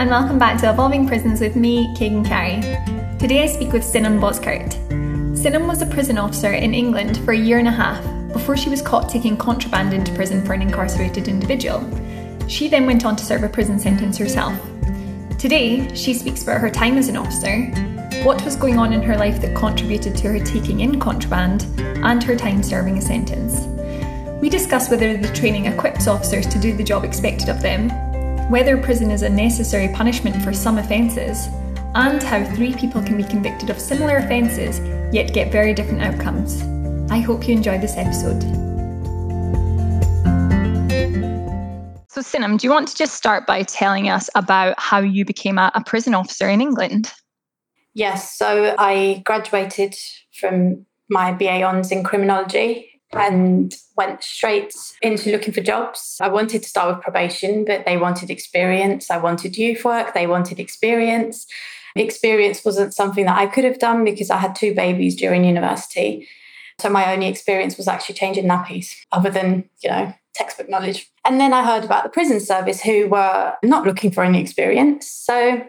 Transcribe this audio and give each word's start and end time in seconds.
and 0.00 0.08
welcome 0.08 0.38
back 0.38 0.58
to 0.58 0.70
Evolving 0.70 1.06
Prisons 1.06 1.42
with 1.42 1.56
me, 1.56 1.94
Keegan 1.94 2.24
Carey. 2.24 2.62
Today 3.18 3.42
I 3.42 3.46
speak 3.46 3.70
with 3.70 3.82
Sinem 3.82 4.18
Bozkurt. 4.18 4.72
Sinem 5.36 5.68
was 5.68 5.82
a 5.82 5.86
prison 5.86 6.16
officer 6.16 6.52
in 6.52 6.72
England 6.72 7.18
for 7.18 7.32
a 7.32 7.36
year 7.36 7.58
and 7.58 7.68
a 7.68 7.70
half 7.70 8.02
before 8.32 8.56
she 8.56 8.70
was 8.70 8.80
caught 8.80 9.10
taking 9.10 9.36
contraband 9.36 9.92
into 9.92 10.14
prison 10.14 10.42
for 10.42 10.54
an 10.54 10.62
incarcerated 10.62 11.28
individual. 11.28 11.86
She 12.48 12.66
then 12.66 12.86
went 12.86 13.04
on 13.04 13.14
to 13.16 13.24
serve 13.26 13.42
a 13.42 13.48
prison 13.50 13.78
sentence 13.78 14.16
herself. 14.16 14.58
Today, 15.38 15.94
she 15.94 16.14
speaks 16.14 16.44
about 16.44 16.62
her 16.62 16.70
time 16.70 16.96
as 16.96 17.08
an 17.08 17.18
officer, 17.18 17.66
what 18.24 18.42
was 18.42 18.56
going 18.56 18.78
on 18.78 18.94
in 18.94 19.02
her 19.02 19.18
life 19.18 19.42
that 19.42 19.54
contributed 19.54 20.16
to 20.16 20.28
her 20.28 20.38
taking 20.42 20.80
in 20.80 20.98
contraband, 20.98 21.66
and 21.78 22.24
her 22.24 22.36
time 22.36 22.62
serving 22.62 22.96
a 22.96 23.02
sentence. 23.02 23.66
We 24.40 24.48
discuss 24.48 24.88
whether 24.88 25.18
the 25.18 25.30
training 25.34 25.66
equips 25.66 26.06
officers 26.06 26.46
to 26.46 26.58
do 26.58 26.74
the 26.74 26.84
job 26.84 27.04
expected 27.04 27.50
of 27.50 27.60
them, 27.60 27.90
whether 28.50 28.76
prison 28.76 29.12
is 29.12 29.22
a 29.22 29.28
necessary 29.28 29.86
punishment 29.94 30.42
for 30.42 30.52
some 30.52 30.76
offences, 30.76 31.46
and 31.94 32.20
how 32.20 32.44
three 32.56 32.74
people 32.74 33.00
can 33.00 33.16
be 33.16 33.22
convicted 33.22 33.70
of 33.70 33.80
similar 33.80 34.16
offences 34.16 34.80
yet 35.14 35.32
get 35.32 35.52
very 35.52 35.72
different 35.72 36.02
outcomes. 36.02 36.60
I 37.12 37.20
hope 37.20 37.46
you 37.46 37.54
enjoy 37.54 37.78
this 37.78 37.96
episode. 37.96 38.42
So, 42.08 42.22
Sinem, 42.22 42.58
do 42.58 42.66
you 42.66 42.72
want 42.72 42.88
to 42.88 42.96
just 42.96 43.14
start 43.14 43.46
by 43.46 43.62
telling 43.62 44.08
us 44.08 44.28
about 44.34 44.74
how 44.80 44.98
you 44.98 45.24
became 45.24 45.56
a, 45.56 45.70
a 45.76 45.84
prison 45.84 46.12
officer 46.12 46.48
in 46.48 46.60
England? 46.60 47.12
Yes, 47.94 48.36
so 48.36 48.74
I 48.78 49.22
graduated 49.24 49.94
from 50.40 50.86
my 51.08 51.32
BA 51.32 51.62
Honours 51.62 51.92
in 51.92 52.02
criminology 52.02 52.89
and 53.12 53.74
went 53.96 54.22
straight 54.22 54.74
into 55.02 55.30
looking 55.32 55.52
for 55.52 55.60
jobs. 55.60 56.16
I 56.20 56.28
wanted 56.28 56.62
to 56.62 56.68
start 56.68 56.94
with 56.94 57.02
probation, 57.02 57.64
but 57.64 57.84
they 57.84 57.96
wanted 57.96 58.30
experience. 58.30 59.10
I 59.10 59.18
wanted 59.18 59.56
youth 59.56 59.84
work, 59.84 60.14
they 60.14 60.26
wanted 60.26 60.60
experience. 60.60 61.46
Experience 61.96 62.64
wasn't 62.64 62.94
something 62.94 63.24
that 63.24 63.38
I 63.38 63.46
could 63.46 63.64
have 63.64 63.80
done 63.80 64.04
because 64.04 64.30
I 64.30 64.36
had 64.36 64.54
two 64.54 64.74
babies 64.74 65.16
during 65.16 65.44
university. 65.44 66.28
So 66.78 66.88
my 66.88 67.12
only 67.12 67.26
experience 67.28 67.76
was 67.76 67.88
actually 67.88 68.14
changing 68.14 68.46
nappies, 68.46 68.94
other 69.12 69.28
than, 69.28 69.68
you 69.82 69.90
know, 69.90 70.14
textbook 70.34 70.68
knowledge. 70.68 71.10
And 71.24 71.40
then 71.40 71.52
I 71.52 71.64
heard 71.64 71.84
about 71.84 72.04
the 72.04 72.08
prison 72.08 72.40
service 72.40 72.80
who 72.80 73.08
were 73.08 73.54
not 73.62 73.84
looking 73.84 74.12
for 74.12 74.22
any 74.22 74.40
experience. 74.40 75.06
So 75.10 75.62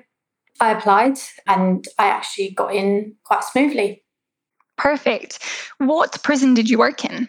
I 0.60 0.72
applied 0.72 1.18
and 1.48 1.86
I 1.98 2.08
actually 2.08 2.52
got 2.52 2.74
in 2.74 3.16
quite 3.24 3.44
smoothly. 3.44 4.04
Perfect. 4.78 5.40
What 5.80 6.24
prison 6.24 6.54
did 6.54 6.70
you 6.70 6.78
work 6.78 7.04
in? 7.04 7.28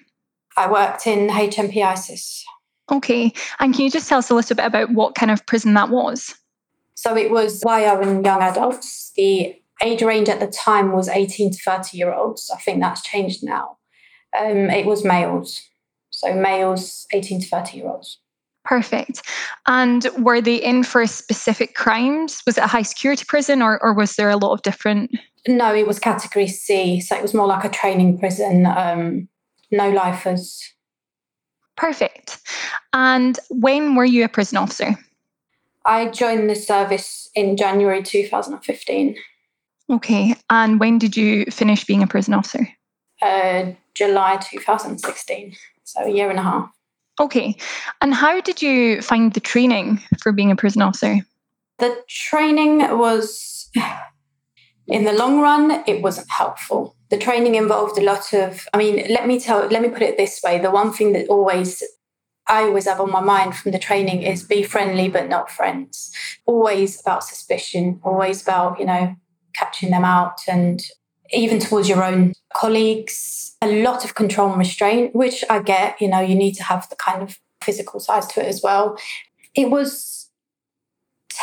I 0.57 0.71
worked 0.71 1.07
in 1.07 1.29
HMP 1.29 1.85
ISIS. 1.85 2.45
Okay. 2.91 3.33
And 3.59 3.75
can 3.75 3.85
you 3.85 3.91
just 3.91 4.09
tell 4.09 4.19
us 4.19 4.31
a 4.31 4.35
little 4.35 4.57
bit 4.57 4.67
about 4.67 4.91
what 4.93 5.15
kind 5.15 5.31
of 5.31 5.45
prison 5.47 5.75
that 5.75 5.91
was? 5.91 6.35
So 6.95 7.17
it 7.17 7.31
was 7.31 7.63
YO 7.65 8.01
and 8.01 8.25
young 8.25 8.43
adults. 8.43 9.13
The 9.17 9.55
age 9.83 10.03
range 10.03 10.29
at 10.29 10.41
the 10.41 10.47
time 10.47 10.93
was 10.93 11.09
18 11.09 11.53
to 11.53 11.59
30 11.59 11.97
year 11.97 12.13
olds. 12.13 12.51
I 12.55 12.59
think 12.61 12.81
that's 12.81 13.03
changed 13.03 13.43
now. 13.43 13.79
Um, 14.39 14.71
it 14.71 14.87
was 14.87 15.05
males. 15.05 15.63
So 16.11 16.35
males, 16.35 17.07
18 17.13 17.41
to 17.41 17.49
30 17.49 17.79
year 17.79 17.89
olds. 17.89 18.19
Perfect. 18.65 19.23
And 19.67 20.07
were 20.19 20.41
they 20.41 20.57
in 20.57 20.85
for 20.85 21.05
specific 21.07 21.75
crimes? 21.75 22.43
Was 22.47 22.59
it 22.59 22.65
a 22.65 22.69
high 22.69 22.83
security 22.83 23.25
prison 23.27 23.61
or, 23.61 23.83
or 23.83 23.93
was 23.93 24.15
there 24.15 24.31
a 24.31 24.37
lot 24.37 24.53
of 24.53 24.63
different? 24.63 25.11
No, 25.49 25.75
it 25.75 25.87
was 25.87 25.99
category 25.99 26.47
C. 26.47 27.01
So 27.01 27.17
it 27.17 27.23
was 27.23 27.35
more 27.35 27.47
like 27.47 27.65
a 27.65 27.69
training 27.69 28.19
prison, 28.19 28.67
um, 28.67 29.29
no 29.73 29.91
lifers. 29.91 30.63
Perfect. 31.77 32.39
And 32.93 33.39
when 33.51 33.97
were 33.97 34.05
you 34.05 34.25
a 34.25 34.29
prison 34.29 34.59
officer? 34.59 34.97
I 35.85 36.09
joined 36.09 36.49
the 36.49 36.55
service 36.55 37.29
in 37.35 37.57
January 37.57 38.03
2015. 38.03 39.17
Okay. 39.91 40.37
And 40.49 40.79
when 40.79 40.99
did 40.99 41.17
you 41.17 41.47
finish 41.47 41.85
being 41.85 42.03
a 42.03 42.07
prison 42.07 42.35
officer? 42.35 42.69
Uh, 43.21 43.73
July 43.95 44.37
2016. 44.37 45.57
So 45.85 46.05
a 46.05 46.09
year 46.09 46.31
and 46.31 46.39
a 46.39 46.43
half. 46.43 46.71
Okay. 47.21 47.57
And 48.01 48.15
how 48.15 48.41
did 48.41 48.63
you 48.63 49.03
find 49.03 49.33
the 49.33 49.41
training 49.41 50.01
for 50.23 50.33
being 50.33 50.51
a 50.51 50.57
prison 50.57 50.83
officer? 50.83 51.21
The 51.79 51.97
training 52.09 52.79
was, 52.99 53.71
in 54.87 55.05
the 55.05 55.13
long 55.13 55.41
run, 55.41 55.83
it 55.87 56.03
wasn't 56.03 56.31
helpful. 56.31 56.97
The 57.13 57.19
training 57.19 57.57
involved 57.57 57.99
a 57.99 58.03
lot 58.03 58.33
of, 58.33 58.67
I 58.73 58.79
mean, 58.79 59.05
let 59.11 59.27
me 59.27 59.39
tell, 59.39 59.67
let 59.67 59.83
me 59.83 59.91
put 59.91 60.01
it 60.01 60.17
this 60.17 60.41
way. 60.43 60.59
The 60.59 60.71
one 60.71 60.95
thing 60.95 61.13
that 61.13 61.29
always 61.29 61.83
I 62.49 62.63
always 62.63 62.87
have 62.87 63.01
on 63.01 63.11
my 63.11 63.21
mind 63.21 63.55
from 63.55 63.73
the 63.73 63.79
training 63.79 64.23
is 64.23 64.43
be 64.43 64.63
friendly 64.63 65.11
but 65.11 65.29
not 65.29 65.51
friends. 65.51 66.11
Always 66.47 67.01
about 67.01 67.23
suspicion, 67.23 68.01
always 68.03 68.41
about, 68.43 68.81
you 68.81 68.87
know, 68.87 69.15
catching 69.55 69.91
them 69.91 70.07
out 70.07 70.41
and 70.49 70.83
even 71.33 71.61
towards 71.61 71.87
your 71.87 72.03
own 72.03 72.33
colleagues, 72.55 73.57
a 73.61 73.83
lot 73.83 74.07
of 74.07 74.15
control 74.15 74.49
and 74.49 74.59
restraint, 74.59 75.15
which 75.15 75.45
I 75.51 75.61
get, 75.61 76.01
you 76.01 76.09
know, 76.09 76.21
you 76.21 76.35
need 76.35 76.55
to 76.55 76.65
have 76.65 76.89
the 76.89 76.97
kind 76.97 77.23
of 77.23 77.39
physical 77.63 78.01
size 78.01 78.27
to 78.29 78.41
it 78.41 78.49
as 78.49 78.63
well. 78.63 78.99
It 79.55 79.71
was 79.71 80.22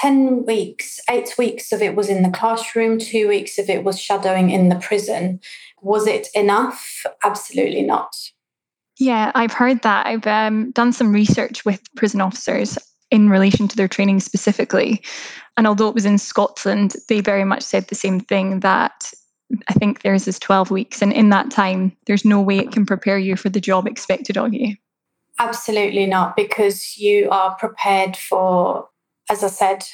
10 0.01 0.45
weeks, 0.45 0.99
eight 1.09 1.33
weeks 1.37 1.71
of 1.71 1.81
it 1.81 1.95
was 1.95 2.09
in 2.09 2.23
the 2.23 2.29
classroom, 2.29 2.99
two 2.99 3.27
weeks 3.27 3.57
of 3.57 3.69
it 3.69 3.83
was 3.83 3.99
shadowing 3.99 4.49
in 4.49 4.69
the 4.69 4.75
prison. 4.75 5.39
Was 5.81 6.07
it 6.07 6.27
enough? 6.33 7.05
Absolutely 7.23 7.81
not. 7.81 8.15
Yeah, 8.97 9.31
I've 9.35 9.53
heard 9.53 9.81
that. 9.83 10.05
I've 10.05 10.27
um, 10.27 10.71
done 10.71 10.91
some 10.91 11.13
research 11.13 11.65
with 11.65 11.81
prison 11.95 12.21
officers 12.21 12.77
in 13.11 13.29
relation 13.29 13.67
to 13.67 13.75
their 13.75 13.87
training 13.87 14.19
specifically. 14.19 15.01
And 15.57 15.67
although 15.67 15.89
it 15.89 15.95
was 15.95 16.05
in 16.05 16.17
Scotland, 16.17 16.95
they 17.07 17.21
very 17.21 17.45
much 17.45 17.63
said 17.63 17.87
the 17.87 17.95
same 17.95 18.19
thing 18.19 18.59
that 18.59 19.11
I 19.67 19.73
think 19.73 20.01
theirs 20.01 20.27
is 20.27 20.39
12 20.39 20.71
weeks. 20.71 21.01
And 21.01 21.11
in 21.11 21.29
that 21.29 21.49
time, 21.49 21.95
there's 22.05 22.25
no 22.25 22.41
way 22.41 22.59
it 22.59 22.71
can 22.71 22.85
prepare 22.85 23.17
you 23.17 23.35
for 23.35 23.49
the 23.49 23.59
job 23.59 23.87
expected 23.87 24.37
of 24.37 24.53
you. 24.53 24.75
Absolutely 25.39 26.05
not, 26.05 26.35
because 26.35 26.97
you 26.97 27.29
are 27.29 27.55
prepared 27.55 28.17
for, 28.17 28.87
as 29.29 29.43
I 29.43 29.47
said, 29.47 29.85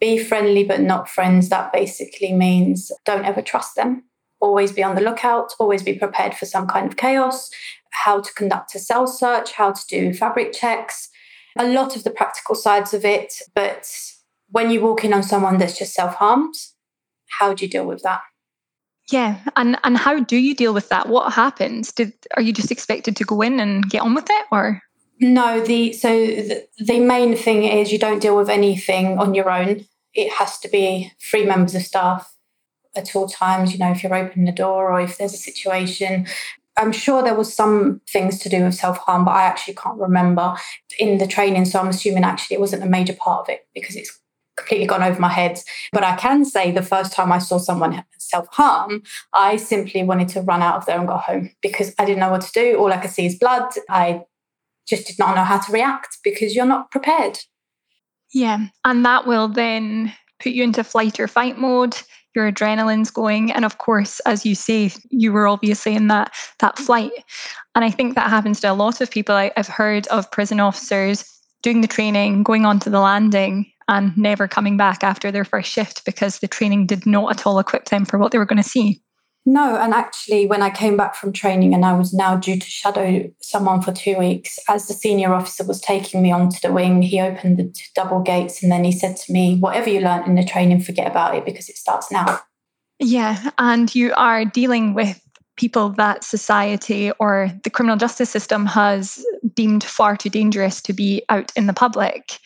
be 0.00 0.18
friendly 0.18 0.64
but 0.64 0.80
not 0.80 1.08
friends. 1.08 1.48
That 1.48 1.72
basically 1.72 2.32
means 2.32 2.90
don't 3.04 3.24
ever 3.24 3.42
trust 3.42 3.76
them. 3.76 4.04
Always 4.40 4.72
be 4.72 4.82
on 4.82 4.94
the 4.94 5.02
lookout, 5.02 5.52
always 5.58 5.82
be 5.82 5.94
prepared 5.94 6.34
for 6.34 6.46
some 6.46 6.66
kind 6.66 6.86
of 6.86 6.96
chaos, 6.96 7.50
how 7.90 8.20
to 8.20 8.32
conduct 8.32 8.74
a 8.74 8.78
cell 8.78 9.06
search, 9.06 9.52
how 9.52 9.72
to 9.72 9.86
do 9.86 10.14
fabric 10.14 10.52
checks, 10.52 11.10
a 11.58 11.68
lot 11.68 11.94
of 11.94 12.04
the 12.04 12.10
practical 12.10 12.54
sides 12.54 12.94
of 12.94 13.04
it. 13.04 13.34
But 13.54 13.86
when 14.48 14.70
you 14.70 14.80
walk 14.80 15.04
in 15.04 15.12
on 15.12 15.22
someone 15.22 15.58
that's 15.58 15.78
just 15.78 15.92
self 15.92 16.14
harmed, 16.14 16.54
how 17.28 17.52
do 17.52 17.64
you 17.64 17.70
deal 17.70 17.86
with 17.86 18.02
that? 18.02 18.22
Yeah, 19.10 19.40
and 19.56 19.76
and 19.84 19.96
how 19.96 20.20
do 20.20 20.36
you 20.36 20.54
deal 20.54 20.72
with 20.72 20.88
that? 20.88 21.08
What 21.08 21.32
happens? 21.32 21.92
Did 21.92 22.12
are 22.36 22.42
you 22.42 22.52
just 22.52 22.70
expected 22.70 23.16
to 23.16 23.24
go 23.24 23.42
in 23.42 23.60
and 23.60 23.88
get 23.90 24.02
on 24.02 24.14
with 24.14 24.26
it, 24.30 24.46
or 24.50 24.80
no? 25.20 25.60
The 25.64 25.92
so 25.92 26.08
the, 26.08 26.66
the 26.78 27.00
main 27.00 27.36
thing 27.36 27.64
is 27.64 27.92
you 27.92 27.98
don't 27.98 28.20
deal 28.20 28.36
with 28.36 28.48
anything 28.48 29.18
on 29.18 29.34
your 29.34 29.50
own. 29.50 29.86
It 30.14 30.32
has 30.32 30.58
to 30.60 30.68
be 30.68 31.12
three 31.20 31.44
members 31.44 31.74
of 31.74 31.82
staff 31.82 32.34
at 32.96 33.14
all 33.14 33.28
times. 33.28 33.72
You 33.72 33.78
know, 33.78 33.92
if 33.92 34.02
you're 34.02 34.14
opening 34.14 34.46
the 34.46 34.52
door 34.52 34.92
or 34.92 35.00
if 35.00 35.18
there's 35.18 35.34
a 35.34 35.38
situation. 35.38 36.26
I'm 36.76 36.92
sure 36.92 37.22
there 37.22 37.34
was 37.34 37.52
some 37.52 38.00
things 38.08 38.38
to 38.38 38.48
do 38.48 38.64
with 38.64 38.74
self 38.74 38.96
harm, 38.98 39.24
but 39.24 39.32
I 39.32 39.42
actually 39.42 39.74
can't 39.74 39.98
remember 39.98 40.54
in 40.98 41.18
the 41.18 41.26
training. 41.26 41.66
So 41.66 41.78
I'm 41.78 41.88
assuming 41.88 42.24
actually 42.24 42.54
it 42.54 42.60
wasn't 42.60 42.84
a 42.84 42.88
major 42.88 43.12
part 43.12 43.40
of 43.40 43.48
it 43.50 43.66
because 43.74 43.96
it's 43.96 44.18
completely 44.56 44.86
gone 44.86 45.02
over 45.02 45.20
my 45.20 45.28
head. 45.28 45.60
But 45.92 46.04
I 46.04 46.16
can 46.16 46.44
say 46.44 46.70
the 46.70 46.82
first 46.82 47.12
time 47.12 47.32
I 47.32 47.38
saw 47.38 47.58
someone 47.58 48.04
self 48.18 48.46
harm, 48.52 49.02
I 49.32 49.56
simply 49.56 50.02
wanted 50.04 50.28
to 50.28 50.42
run 50.42 50.62
out 50.62 50.76
of 50.76 50.86
there 50.86 50.98
and 50.98 51.08
go 51.08 51.16
home 51.16 51.50
because 51.60 51.92
I 51.98 52.04
didn't 52.04 52.20
know 52.20 52.30
what 52.30 52.42
to 52.42 52.52
do. 52.52 52.76
All 52.78 52.92
I 52.92 52.98
could 52.98 53.10
see 53.10 53.26
is 53.26 53.38
blood. 53.38 53.72
I 53.88 54.22
just 54.90 55.06
did 55.06 55.18
not 55.18 55.36
know 55.36 55.44
how 55.44 55.58
to 55.58 55.72
react 55.72 56.18
because 56.22 56.54
you're 56.54 56.66
not 56.66 56.90
prepared. 56.90 57.38
Yeah. 58.32 58.66
And 58.84 59.04
that 59.04 59.26
will 59.26 59.48
then 59.48 60.12
put 60.40 60.52
you 60.52 60.62
into 60.62 60.84
flight 60.84 61.18
or 61.18 61.28
fight 61.28 61.58
mode. 61.58 61.96
Your 62.34 62.50
adrenaline's 62.50 63.10
going. 63.10 63.50
And 63.50 63.64
of 63.64 63.78
course, 63.78 64.20
as 64.20 64.46
you 64.46 64.54
say, 64.54 64.92
you 65.10 65.32
were 65.32 65.48
obviously 65.48 65.94
in 65.94 66.08
that 66.08 66.32
that 66.58 66.78
flight. 66.78 67.12
And 67.74 67.84
I 67.84 67.90
think 67.90 68.14
that 68.14 68.30
happens 68.30 68.60
to 68.60 68.70
a 68.70 68.74
lot 68.74 69.00
of 69.00 69.10
people. 69.10 69.34
I, 69.34 69.50
I've 69.56 69.66
heard 69.66 70.06
of 70.08 70.30
prison 70.30 70.60
officers 70.60 71.24
doing 71.62 71.80
the 71.80 71.88
training, 71.88 72.42
going 72.42 72.64
onto 72.64 72.88
the 72.88 73.00
landing, 73.00 73.70
and 73.88 74.16
never 74.16 74.46
coming 74.46 74.76
back 74.76 75.02
after 75.02 75.32
their 75.32 75.44
first 75.44 75.70
shift 75.70 76.04
because 76.04 76.38
the 76.38 76.48
training 76.48 76.86
did 76.86 77.06
not 77.06 77.32
at 77.32 77.46
all 77.46 77.58
equip 77.58 77.86
them 77.86 78.04
for 78.04 78.18
what 78.18 78.30
they 78.30 78.38
were 78.38 78.46
going 78.46 78.62
to 78.62 78.68
see. 78.68 79.02
No, 79.46 79.76
and 79.76 79.94
actually, 79.94 80.46
when 80.46 80.62
I 80.62 80.70
came 80.70 80.96
back 80.96 81.14
from 81.14 81.32
training 81.32 81.74
and 81.74 81.84
I 81.84 81.94
was 81.94 82.12
now 82.12 82.36
due 82.36 82.58
to 82.58 82.66
shadow 82.66 83.30
someone 83.40 83.80
for 83.80 83.90
two 83.90 84.18
weeks, 84.18 84.58
as 84.68 84.86
the 84.86 84.94
senior 84.94 85.32
officer 85.32 85.64
was 85.64 85.80
taking 85.80 86.20
me 86.22 86.30
onto 86.30 86.58
the 86.60 86.72
wing, 86.72 87.00
he 87.00 87.20
opened 87.20 87.58
the 87.58 87.74
double 87.94 88.20
gates 88.20 88.62
and 88.62 88.70
then 88.70 88.84
he 88.84 88.92
said 88.92 89.16
to 89.16 89.32
me, 89.32 89.58
Whatever 89.58 89.88
you 89.88 90.00
learned 90.00 90.26
in 90.26 90.34
the 90.34 90.44
training, 90.44 90.82
forget 90.82 91.10
about 91.10 91.34
it 91.34 91.44
because 91.44 91.68
it 91.68 91.76
starts 91.76 92.12
now. 92.12 92.40
Yeah, 92.98 93.50
and 93.58 93.92
you 93.94 94.12
are 94.14 94.44
dealing 94.44 94.92
with 94.92 95.18
people 95.56 95.88
that 95.90 96.22
society 96.22 97.10
or 97.18 97.50
the 97.64 97.70
criminal 97.70 97.96
justice 97.96 98.30
system 98.30 98.66
has 98.66 99.24
deemed 99.54 99.84
far 99.84 100.16
too 100.16 100.30
dangerous 100.30 100.82
to 100.82 100.92
be 100.92 101.22
out 101.30 101.50
in 101.56 101.66
the 101.66 101.72
public 101.72 102.38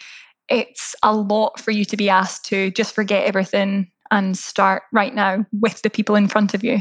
it's 0.49 0.95
a 1.03 1.15
lot 1.15 1.59
for 1.59 1.71
you 1.71 1.85
to 1.87 1.97
be 1.97 2.09
asked 2.09 2.45
to 2.47 2.71
just 2.73 2.95
forget 2.95 3.25
everything 3.25 3.91
and 4.11 4.37
start 4.37 4.85
right 4.93 5.15
now 5.15 5.45
with 5.61 5.83
the 5.83 5.91
people 5.91 6.15
in 6.15 6.29
front 6.29 6.55
of 6.55 6.63
you. 6.63 6.79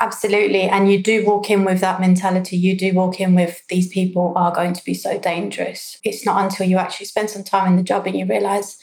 Absolutely. 0.00 0.62
And 0.62 0.90
you 0.90 1.00
do 1.00 1.24
walk 1.24 1.50
in 1.50 1.64
with 1.64 1.80
that 1.80 2.00
mentality. 2.00 2.56
You 2.56 2.76
do 2.76 2.92
walk 2.94 3.20
in 3.20 3.34
with 3.34 3.62
these 3.68 3.88
people 3.88 4.32
are 4.34 4.52
going 4.52 4.72
to 4.72 4.84
be 4.84 4.94
so 4.94 5.18
dangerous. 5.18 5.98
It's 6.02 6.26
not 6.26 6.42
until 6.42 6.66
you 6.66 6.78
actually 6.78 7.06
spend 7.06 7.30
some 7.30 7.44
time 7.44 7.68
in 7.68 7.76
the 7.76 7.82
job 7.82 8.06
and 8.06 8.18
you 8.18 8.26
realize 8.26 8.76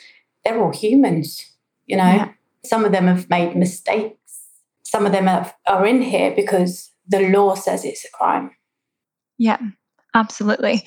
they're 0.46 0.62
all 0.62 0.72
humans, 0.72 1.46
you 1.86 1.98
know. 1.98 2.04
Yeah. 2.04 2.32
Some 2.64 2.86
of 2.86 2.92
them 2.92 3.08
have 3.08 3.30
made 3.30 3.56
mistakes. 3.56 4.16
Some 4.84 5.06
of 5.06 5.12
them 5.12 5.28
have, 5.28 5.54
are 5.68 5.86
in 5.86 6.02
here 6.02 6.34
because 6.36 6.92
the 7.08 7.30
law 7.30 7.56
says 7.56 7.84
it's 7.84 8.06
a 8.06 8.12
crime. 8.12 8.52
Yeah, 9.38 9.60
absolutely. 10.14 10.86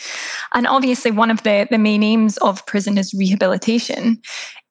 And 0.54 0.66
obviously, 0.66 1.10
one 1.10 1.30
of 1.30 1.42
the, 1.42 1.66
the 1.70 1.78
main 1.78 2.02
aims 2.02 2.38
of 2.38 2.64
prison 2.66 2.96
is 2.96 3.12
rehabilitation. 3.12 4.22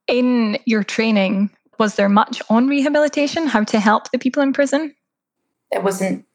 In 0.07 0.57
your 0.65 0.83
training, 0.83 1.49
was 1.79 1.95
there 1.95 2.09
much 2.09 2.41
on 2.49 2.67
rehabilitation, 2.67 3.47
how 3.47 3.63
to 3.65 3.79
help 3.79 4.11
the 4.11 4.19
people 4.19 4.43
in 4.43 4.53
prison? 4.53 4.95
There 5.71 5.81
wasn't, 5.81 6.25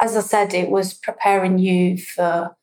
as 0.00 0.16
I 0.16 0.20
said, 0.20 0.54
it 0.54 0.70
was 0.70 0.94
preparing 0.94 1.58
you 1.58 1.98
for 1.98 2.56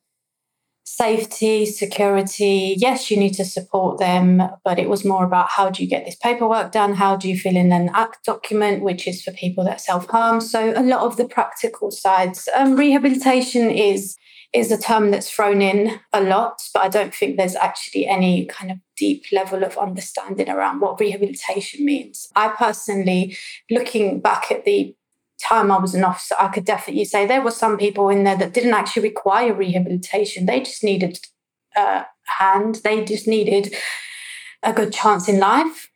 safety, 0.84 1.64
security. 1.64 2.74
Yes, 2.76 3.10
you 3.10 3.16
need 3.16 3.34
to 3.34 3.44
support 3.44 3.98
them, 3.98 4.42
but 4.64 4.78
it 4.78 4.88
was 4.88 5.04
more 5.04 5.24
about 5.24 5.48
how 5.48 5.70
do 5.70 5.82
you 5.82 5.88
get 5.88 6.04
this 6.04 6.16
paperwork 6.16 6.72
done? 6.72 6.94
How 6.94 7.16
do 7.16 7.28
you 7.28 7.38
fill 7.38 7.56
in 7.56 7.72
an 7.72 7.88
ACCT 7.90 8.22
document, 8.24 8.82
which 8.82 9.06
is 9.08 9.22
for 9.22 9.32
people 9.32 9.64
that 9.64 9.80
self 9.80 10.06
harm? 10.08 10.40
So 10.40 10.72
a 10.76 10.82
lot 10.82 11.02
of 11.02 11.16
the 11.16 11.26
practical 11.26 11.90
sides. 11.90 12.48
Um, 12.54 12.76
rehabilitation 12.76 13.70
is 13.70 14.16
is 14.52 14.70
a 14.70 14.78
term 14.78 15.10
that's 15.10 15.30
thrown 15.30 15.62
in 15.62 15.98
a 16.12 16.20
lot, 16.20 16.60
but 16.74 16.82
I 16.82 16.88
don't 16.88 17.14
think 17.14 17.36
there's 17.36 17.56
actually 17.56 18.06
any 18.06 18.44
kind 18.46 18.70
of 18.70 18.78
deep 18.96 19.24
level 19.32 19.64
of 19.64 19.78
understanding 19.78 20.50
around 20.50 20.80
what 20.80 21.00
rehabilitation 21.00 21.86
means. 21.86 22.28
I 22.36 22.48
personally, 22.48 23.36
looking 23.70 24.20
back 24.20 24.50
at 24.50 24.64
the 24.64 24.94
time 25.40 25.72
I 25.72 25.78
was 25.78 25.94
an 25.94 26.04
officer, 26.04 26.34
I 26.38 26.48
could 26.48 26.66
definitely 26.66 27.06
say 27.06 27.26
there 27.26 27.42
were 27.42 27.50
some 27.50 27.78
people 27.78 28.10
in 28.10 28.24
there 28.24 28.36
that 28.36 28.52
didn't 28.52 28.74
actually 28.74 29.02
require 29.02 29.54
rehabilitation. 29.54 30.44
They 30.44 30.60
just 30.60 30.84
needed 30.84 31.18
a 31.74 32.04
hand, 32.26 32.80
they 32.84 33.04
just 33.04 33.26
needed 33.26 33.74
a 34.62 34.72
good 34.72 34.92
chance 34.92 35.28
in 35.28 35.40
life. 35.40 35.90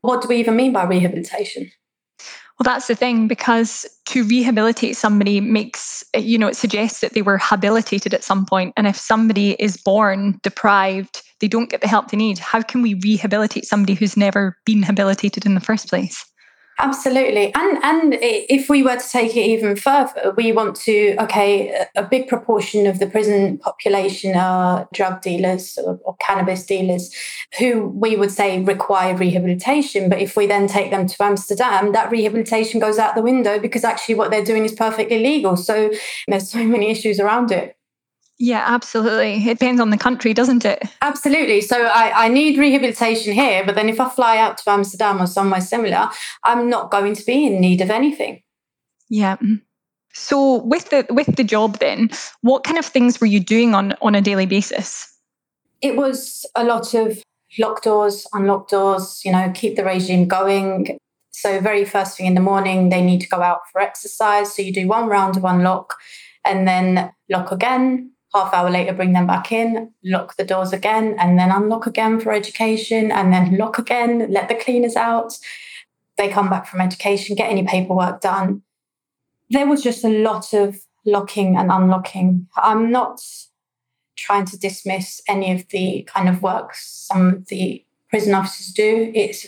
What 0.00 0.22
do 0.22 0.28
we 0.28 0.36
even 0.36 0.56
mean 0.56 0.72
by 0.72 0.84
rehabilitation? 0.84 1.70
Well, 2.60 2.74
that's 2.74 2.88
the 2.88 2.94
thing, 2.94 3.26
because 3.26 3.86
to 4.06 4.22
rehabilitate 4.24 4.94
somebody 4.94 5.40
makes, 5.40 6.04
you 6.14 6.36
know, 6.36 6.46
it 6.46 6.56
suggests 6.56 7.00
that 7.00 7.14
they 7.14 7.22
were 7.22 7.38
habilitated 7.38 8.12
at 8.12 8.22
some 8.22 8.44
point. 8.44 8.74
And 8.76 8.86
if 8.86 8.96
somebody 8.96 9.52
is 9.52 9.78
born 9.78 10.38
deprived, 10.42 11.22
they 11.40 11.48
don't 11.48 11.70
get 11.70 11.80
the 11.80 11.88
help 11.88 12.10
they 12.10 12.18
need. 12.18 12.38
How 12.38 12.60
can 12.60 12.82
we 12.82 12.94
rehabilitate 12.94 13.64
somebody 13.64 13.94
who's 13.94 14.14
never 14.14 14.58
been 14.66 14.82
habilitated 14.82 15.46
in 15.46 15.54
the 15.54 15.60
first 15.60 15.88
place? 15.88 16.22
Absolutely. 16.82 17.54
And 17.54 17.78
and 17.84 18.14
if 18.20 18.70
we 18.70 18.82
were 18.82 18.96
to 18.96 19.08
take 19.08 19.36
it 19.36 19.40
even 19.40 19.76
further, 19.76 20.32
we 20.34 20.50
want 20.50 20.76
to 20.76 21.14
okay, 21.20 21.86
a 21.94 22.02
big 22.02 22.26
proportion 22.26 22.86
of 22.86 22.98
the 22.98 23.06
prison 23.06 23.58
population 23.58 24.34
are 24.34 24.88
drug 24.94 25.20
dealers 25.20 25.78
or, 25.84 26.00
or, 26.04 26.16
cannabis 26.20 26.64
dealers 26.64 27.14
who 27.58 27.88
we 27.88 28.16
would 28.16 28.30
say 28.30 28.62
require 28.62 29.14
rehabilitation, 29.14 30.08
but 30.08 30.20
if 30.20 30.36
we 30.36 30.46
then 30.46 30.66
take 30.66 30.90
them 30.90 31.06
to 31.06 31.22
Amsterdam, 31.22 31.92
that 31.92 32.10
rehabilitation 32.10 32.80
goes 32.80 32.98
out 32.98 33.14
the 33.14 33.22
window 33.22 33.58
because 33.58 33.84
actually 33.84 34.14
what 34.14 34.30
they're 34.30 34.44
doing 34.44 34.64
is 34.64 34.72
perfectly 34.72 35.18
legal. 35.18 35.56
So 35.56 35.90
there's 36.28 36.50
so 36.50 36.64
many 36.64 36.90
issues 36.90 37.20
around 37.20 37.52
it. 37.52 37.76
Yeah, 38.42 38.64
absolutely. 38.66 39.34
It 39.34 39.58
depends 39.58 39.82
on 39.82 39.90
the 39.90 39.98
country, 39.98 40.32
doesn't 40.32 40.64
it? 40.64 40.82
Absolutely. 41.02 41.60
So 41.60 41.84
I, 41.84 42.24
I 42.24 42.28
need 42.28 42.58
rehabilitation 42.58 43.34
here, 43.34 43.66
but 43.66 43.74
then 43.74 43.90
if 43.90 44.00
I 44.00 44.08
fly 44.08 44.38
out 44.38 44.56
to 44.58 44.70
Amsterdam 44.70 45.20
or 45.20 45.26
somewhere 45.26 45.60
similar, 45.60 46.08
I'm 46.42 46.70
not 46.70 46.90
going 46.90 47.14
to 47.14 47.26
be 47.26 47.46
in 47.46 47.60
need 47.60 47.82
of 47.82 47.90
anything. 47.90 48.42
Yeah. 49.10 49.36
So 50.14 50.62
with 50.62 50.88
the 50.88 51.06
with 51.10 51.36
the 51.36 51.44
job 51.44 51.80
then, 51.80 52.08
what 52.40 52.64
kind 52.64 52.78
of 52.78 52.86
things 52.86 53.20
were 53.20 53.26
you 53.26 53.40
doing 53.40 53.74
on 53.74 53.92
on 54.00 54.14
a 54.14 54.22
daily 54.22 54.46
basis? 54.46 55.06
It 55.82 55.96
was 55.96 56.46
a 56.54 56.64
lot 56.64 56.94
of 56.94 57.22
lock 57.58 57.82
doors, 57.82 58.26
unlock 58.32 58.70
doors, 58.70 59.20
you 59.22 59.32
know, 59.32 59.52
keep 59.54 59.76
the 59.76 59.84
regime 59.84 60.26
going. 60.26 60.96
So 61.32 61.60
very 61.60 61.84
first 61.84 62.16
thing 62.16 62.24
in 62.24 62.34
the 62.34 62.40
morning, 62.40 62.88
they 62.88 63.02
need 63.02 63.20
to 63.20 63.28
go 63.28 63.42
out 63.42 63.60
for 63.70 63.82
exercise. 63.82 64.56
So 64.56 64.62
you 64.62 64.72
do 64.72 64.88
one 64.88 65.08
round 65.08 65.36
of 65.36 65.44
unlock 65.44 65.96
and 66.44 66.66
then 66.66 67.12
lock 67.28 67.52
again, 67.52 68.12
half 68.32 68.54
hour 68.54 68.70
later 68.70 68.92
bring 68.92 69.12
them 69.12 69.26
back 69.26 69.50
in 69.50 69.92
lock 70.04 70.36
the 70.36 70.44
doors 70.44 70.72
again 70.72 71.16
and 71.18 71.38
then 71.38 71.50
unlock 71.50 71.86
again 71.86 72.20
for 72.20 72.32
education 72.32 73.10
and 73.10 73.32
then 73.32 73.56
lock 73.56 73.78
again 73.78 74.30
let 74.30 74.48
the 74.48 74.54
cleaners 74.54 74.96
out. 74.96 75.38
They 76.16 76.28
come 76.28 76.50
back 76.50 76.66
from 76.66 76.80
education 76.80 77.36
get 77.36 77.50
any 77.50 77.64
paperwork 77.64 78.20
done. 78.20 78.62
There 79.48 79.66
was 79.66 79.82
just 79.82 80.04
a 80.04 80.22
lot 80.22 80.52
of 80.52 80.76
locking 81.04 81.56
and 81.56 81.72
unlocking. 81.72 82.46
I'm 82.56 82.90
not 82.90 83.20
trying 84.16 84.44
to 84.44 84.58
dismiss 84.58 85.22
any 85.26 85.50
of 85.52 85.66
the 85.68 86.06
kind 86.12 86.28
of 86.28 86.42
work 86.42 86.74
some 86.74 87.28
of 87.28 87.48
the 87.48 87.84
prison 88.10 88.34
officers 88.34 88.72
do. 88.72 89.10
It's 89.14 89.46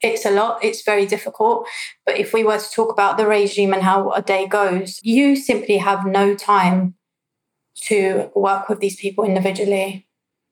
it's 0.00 0.26
a 0.26 0.30
lot. 0.30 0.62
It's 0.62 0.82
very 0.82 1.06
difficult. 1.06 1.66
But 2.04 2.18
if 2.18 2.34
we 2.34 2.44
were 2.44 2.58
to 2.58 2.70
talk 2.70 2.92
about 2.92 3.16
the 3.16 3.26
regime 3.26 3.72
and 3.72 3.82
how 3.82 4.10
a 4.10 4.22
day 4.22 4.46
goes 4.46 5.00
you 5.02 5.36
simply 5.36 5.78
have 5.78 6.06
no 6.06 6.34
time 6.34 6.94
to 7.82 8.30
work 8.34 8.68
with 8.68 8.80
these 8.80 8.96
people 8.96 9.24
individually. 9.24 10.06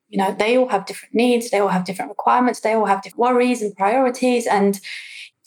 You 0.09 0.19
know, 0.19 0.35
they 0.39 0.57
all 0.57 0.69
have 0.69 0.87
different 0.87 1.15
needs, 1.15 1.51
they 1.51 1.59
all 1.59 1.69
have 1.69 1.85
different 1.85 2.11
requirements, 2.11 2.61
they 2.61 2.75
all 2.75 2.85
have 2.85 3.03
different 3.03 3.21
worries 3.21 3.63
and 3.63 3.75
priorities. 3.75 4.47
And 4.47 4.79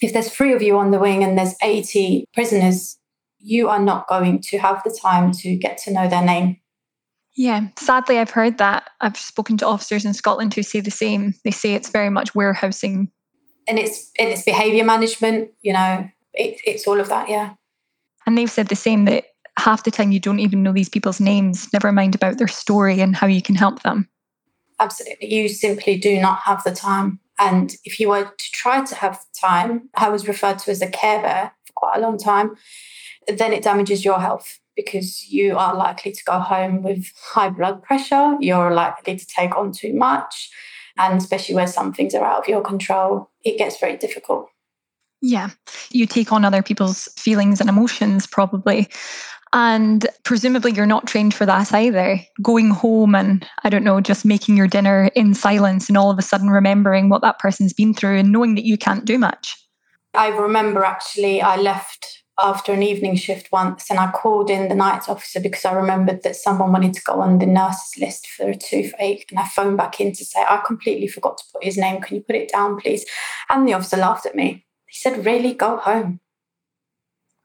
if 0.01 0.13
there's 0.13 0.29
three 0.29 0.53
of 0.53 0.61
you 0.61 0.77
on 0.77 0.91
the 0.91 0.99
wing 0.99 1.23
and 1.23 1.37
there's 1.37 1.55
80 1.61 2.25
prisoners, 2.33 2.97
you 3.39 3.69
are 3.69 3.79
not 3.79 4.07
going 4.07 4.41
to 4.41 4.57
have 4.57 4.81
the 4.83 4.97
time 4.99 5.31
to 5.33 5.55
get 5.55 5.77
to 5.79 5.93
know 5.93 6.09
their 6.09 6.23
name. 6.23 6.57
Yeah, 7.35 7.67
sadly, 7.77 8.17
I've 8.17 8.31
heard 8.31 8.57
that. 8.57 8.89
I've 9.01 9.17
spoken 9.17 9.57
to 9.57 9.67
officers 9.67 10.05
in 10.05 10.13
Scotland 10.13 10.53
who 10.53 10.63
say 10.63 10.79
the 10.79 10.89
same. 10.89 11.33
They 11.43 11.51
say 11.51 11.73
it's 11.73 11.89
very 11.89 12.09
much 12.09 12.33
warehousing. 12.33 13.11
And 13.67 13.77
it's, 13.77 14.09
and 14.17 14.29
it's 14.29 14.43
behaviour 14.43 14.85
management, 14.85 15.51
you 15.61 15.73
know, 15.73 16.09
it, 16.33 16.61
it's 16.65 16.87
all 16.87 16.99
of 16.99 17.09
that, 17.09 17.29
yeah. 17.29 17.53
And 18.25 18.37
they've 18.37 18.49
said 18.49 18.69
the 18.69 18.75
same 18.75 19.05
that 19.05 19.25
half 19.57 19.83
the 19.83 19.91
time 19.91 20.11
you 20.11 20.19
don't 20.19 20.39
even 20.39 20.63
know 20.63 20.73
these 20.73 20.89
people's 20.89 21.19
names, 21.19 21.71
never 21.73 21.91
mind 21.91 22.15
about 22.15 22.37
their 22.37 22.47
story 22.47 22.99
and 23.01 23.15
how 23.15 23.27
you 23.27 23.41
can 23.41 23.55
help 23.55 23.81
them. 23.83 24.09
Absolutely. 24.79 25.33
You 25.33 25.47
simply 25.47 25.97
do 25.97 26.19
not 26.19 26.39
have 26.39 26.63
the 26.63 26.71
time. 26.71 27.19
And 27.39 27.75
if 27.83 27.99
you 27.99 28.09
were 28.09 28.25
to 28.25 28.51
try 28.51 28.83
to 28.83 28.95
have 28.95 29.19
time, 29.39 29.89
I 29.95 30.09
was 30.09 30.27
referred 30.27 30.59
to 30.59 30.71
as 30.71 30.81
a 30.81 30.89
care 30.89 31.21
bear 31.21 31.51
for 31.65 31.73
quite 31.73 31.97
a 31.97 32.01
long 32.01 32.17
time, 32.17 32.55
then 33.27 33.53
it 33.53 33.63
damages 33.63 34.05
your 34.05 34.19
health 34.19 34.59
because 34.75 35.27
you 35.29 35.57
are 35.57 35.75
likely 35.75 36.11
to 36.11 36.23
go 36.25 36.39
home 36.39 36.83
with 36.83 37.05
high 37.17 37.49
blood 37.49 37.81
pressure. 37.83 38.35
You're 38.39 38.73
likely 38.73 39.15
to 39.15 39.25
take 39.25 39.55
on 39.55 39.71
too 39.71 39.93
much. 39.93 40.49
And 40.97 41.17
especially 41.17 41.55
where 41.55 41.67
some 41.67 41.93
things 41.93 42.13
are 42.13 42.25
out 42.25 42.39
of 42.39 42.47
your 42.47 42.61
control, 42.61 43.29
it 43.43 43.57
gets 43.57 43.79
very 43.79 43.97
difficult. 43.97 44.47
Yeah, 45.21 45.49
you 45.91 46.05
take 46.05 46.31
on 46.31 46.45
other 46.45 46.61
people's 46.61 47.09
feelings 47.17 47.59
and 47.59 47.69
emotions, 47.69 48.27
probably. 48.27 48.87
And 49.53 50.05
presumably, 50.23 50.73
you're 50.73 50.85
not 50.85 51.07
trained 51.07 51.33
for 51.33 51.45
that 51.45 51.73
either. 51.73 52.19
Going 52.41 52.71
home 52.71 53.15
and, 53.15 53.47
I 53.63 53.69
don't 53.69 53.83
know, 53.83 54.01
just 54.01 54.25
making 54.25 54.57
your 54.57 54.67
dinner 54.67 55.09
in 55.15 55.33
silence 55.33 55.87
and 55.87 55.97
all 55.97 56.11
of 56.11 56.19
a 56.19 56.21
sudden 56.21 56.49
remembering 56.49 57.09
what 57.09 57.21
that 57.21 57.39
person's 57.39 57.73
been 57.73 57.93
through 57.93 58.17
and 58.17 58.31
knowing 58.31 58.55
that 58.55 58.65
you 58.65 58.77
can't 58.77 59.05
do 59.05 59.17
much. 59.17 59.55
I 60.13 60.27
remember 60.27 60.83
actually, 60.83 61.41
I 61.41 61.57
left 61.57 62.23
after 62.37 62.73
an 62.73 62.83
evening 62.83 63.15
shift 63.15 63.49
once 63.51 63.89
and 63.89 63.97
I 63.97 64.11
called 64.11 64.49
in 64.49 64.67
the 64.67 64.75
night 64.75 65.07
officer 65.07 65.39
because 65.39 65.63
I 65.63 65.71
remembered 65.73 66.23
that 66.23 66.35
someone 66.35 66.73
wanted 66.73 66.93
to 66.93 67.01
go 67.01 67.21
on 67.21 67.39
the 67.39 67.45
nurse's 67.45 67.97
list 67.97 68.27
for 68.27 68.49
a 68.49 68.55
toothache. 68.55 69.27
And 69.29 69.39
I 69.39 69.47
phoned 69.47 69.77
back 69.77 70.01
in 70.01 70.11
to 70.13 70.25
say, 70.25 70.41
I 70.41 70.61
completely 70.65 71.07
forgot 71.07 71.37
to 71.37 71.43
put 71.53 71.63
his 71.63 71.77
name. 71.77 72.01
Can 72.01 72.17
you 72.17 72.23
put 72.23 72.35
it 72.35 72.51
down, 72.51 72.77
please? 72.77 73.05
And 73.49 73.67
the 73.67 73.73
officer 73.73 73.97
laughed 73.97 74.25
at 74.25 74.35
me. 74.35 74.65
He 74.87 74.99
said, 74.99 75.25
Really, 75.25 75.53
go 75.53 75.77
home. 75.77 76.19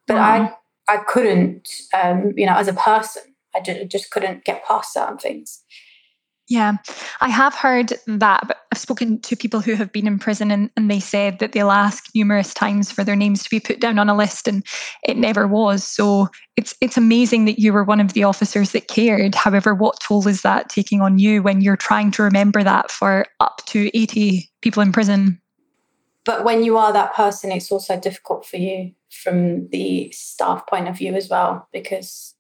But 0.07 0.17
I 0.17 0.39
mm-hmm. 0.41 0.55
I 0.91 0.97
couldn't, 0.97 1.71
um, 1.95 2.33
you 2.37 2.45
know, 2.45 2.57
as 2.57 2.67
a 2.67 2.73
person, 2.73 3.23
I 3.55 3.61
just 3.61 4.11
couldn't 4.11 4.45
get 4.45 4.65
past 4.67 4.93
certain 4.93 5.19
things. 5.19 5.63
Yeah, 6.49 6.79
I 7.21 7.29
have 7.29 7.55
heard 7.55 7.93
that, 8.09 8.43
but 8.49 8.57
I've 8.73 8.79
spoken 8.79 9.21
to 9.21 9.37
people 9.37 9.61
who 9.61 9.75
have 9.75 9.93
been 9.93 10.09
in 10.09 10.19
prison 10.19 10.51
and, 10.51 10.69
and 10.77 10.91
they 10.91 10.99
said 10.99 11.39
that 11.39 11.53
they'll 11.53 11.71
ask 11.71 12.07
numerous 12.13 12.53
times 12.53 12.91
for 12.91 13.05
their 13.05 13.15
names 13.15 13.45
to 13.45 13.51
be 13.51 13.61
put 13.61 13.79
down 13.79 14.01
on 14.01 14.09
a 14.09 14.17
list 14.17 14.49
and 14.49 14.67
it 15.07 15.17
never 15.17 15.47
was. 15.47 15.85
So 15.85 16.27
it's 16.57 16.75
it's 16.81 16.97
amazing 16.97 17.45
that 17.45 17.61
you 17.61 17.73
were 17.73 17.85
one 17.85 18.01
of 18.01 18.15
the 18.15 18.25
officers 18.25 18.73
that 18.73 18.89
cared. 18.89 19.37
However, 19.37 19.77
what 19.77 20.01
toll 20.01 20.27
is 20.27 20.43
that 20.43 20.71
taking 20.71 21.01
on 21.01 21.21
you 21.21 21.41
when 21.41 21.61
you're 21.61 21.77
trying 21.77 22.11
to 22.13 22.25
remember 22.25 22.65
that 22.65 22.91
for 22.91 23.27
up 23.39 23.63
to 23.67 23.97
80 23.97 24.51
people 24.61 24.83
in 24.83 24.91
prison? 24.91 25.41
But 26.25 26.43
when 26.43 26.65
you 26.65 26.77
are 26.79 26.93
that 26.93 27.15
person, 27.15 27.53
it's 27.53 27.71
also 27.71 27.97
difficult 27.97 28.45
for 28.45 28.57
you 28.57 28.91
from 29.11 29.69
the 29.69 30.11
staff 30.13 30.67
point 30.67 30.89
of 30.89 30.97
view 30.97 31.15
as 31.15 31.29
well, 31.29 31.69
because 31.73 32.35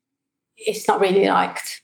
it's 0.57 0.89
not 0.89 1.01
really 1.01 1.27
liked. 1.27 1.83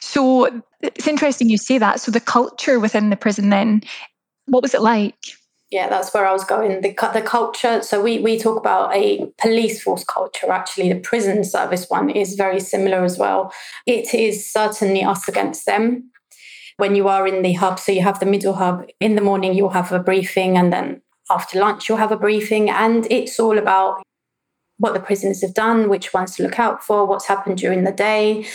So 0.00 0.62
it's 0.82 1.08
interesting 1.08 1.48
you 1.48 1.58
say 1.58 1.78
that. 1.78 2.00
So 2.00 2.10
the 2.10 2.20
culture 2.20 2.78
within 2.78 3.10
the 3.10 3.16
prison 3.16 3.50
then, 3.50 3.82
what 4.46 4.62
was 4.62 4.74
it 4.74 4.82
like? 4.82 5.16
Yeah, 5.70 5.88
that's 5.88 6.12
where 6.14 6.26
I 6.26 6.32
was 6.32 6.44
going. 6.44 6.82
The, 6.82 6.94
the 7.12 7.22
culture. 7.22 7.82
So 7.82 8.00
we, 8.00 8.18
we 8.18 8.38
talk 8.38 8.58
about 8.58 8.94
a 8.94 9.26
police 9.38 9.82
force 9.82 10.04
culture. 10.04 10.50
Actually, 10.52 10.92
the 10.92 11.00
prison 11.00 11.42
service 11.42 11.86
one 11.88 12.10
is 12.10 12.34
very 12.34 12.60
similar 12.60 13.02
as 13.02 13.18
well. 13.18 13.52
It 13.86 14.14
is 14.14 14.48
certainly 14.48 15.02
us 15.02 15.26
against 15.26 15.66
them. 15.66 16.10
When 16.76 16.94
you 16.94 17.08
are 17.08 17.26
in 17.26 17.42
the 17.42 17.54
hub, 17.54 17.80
so 17.80 17.92
you 17.92 18.02
have 18.02 18.20
the 18.20 18.26
middle 18.26 18.54
hub. 18.54 18.86
In 19.00 19.14
the 19.14 19.20
morning, 19.20 19.54
you'll 19.54 19.70
have 19.70 19.90
a 19.90 19.98
briefing, 20.00 20.56
and 20.58 20.72
then 20.72 21.00
after 21.30 21.58
lunch, 21.58 21.88
you'll 21.88 21.98
have 21.98 22.12
a 22.12 22.16
briefing, 22.16 22.70
and 22.70 23.06
it's 23.10 23.40
all 23.40 23.58
about 23.58 24.02
what 24.78 24.92
the 24.92 25.00
prisoners 25.00 25.40
have 25.42 25.54
done, 25.54 25.88
which 25.88 26.12
ones 26.12 26.36
to 26.36 26.42
look 26.42 26.58
out 26.58 26.82
for, 26.82 27.06
what's 27.06 27.26
happened 27.26 27.58
during 27.58 27.84
the 27.84 27.92
day. 27.92 28.46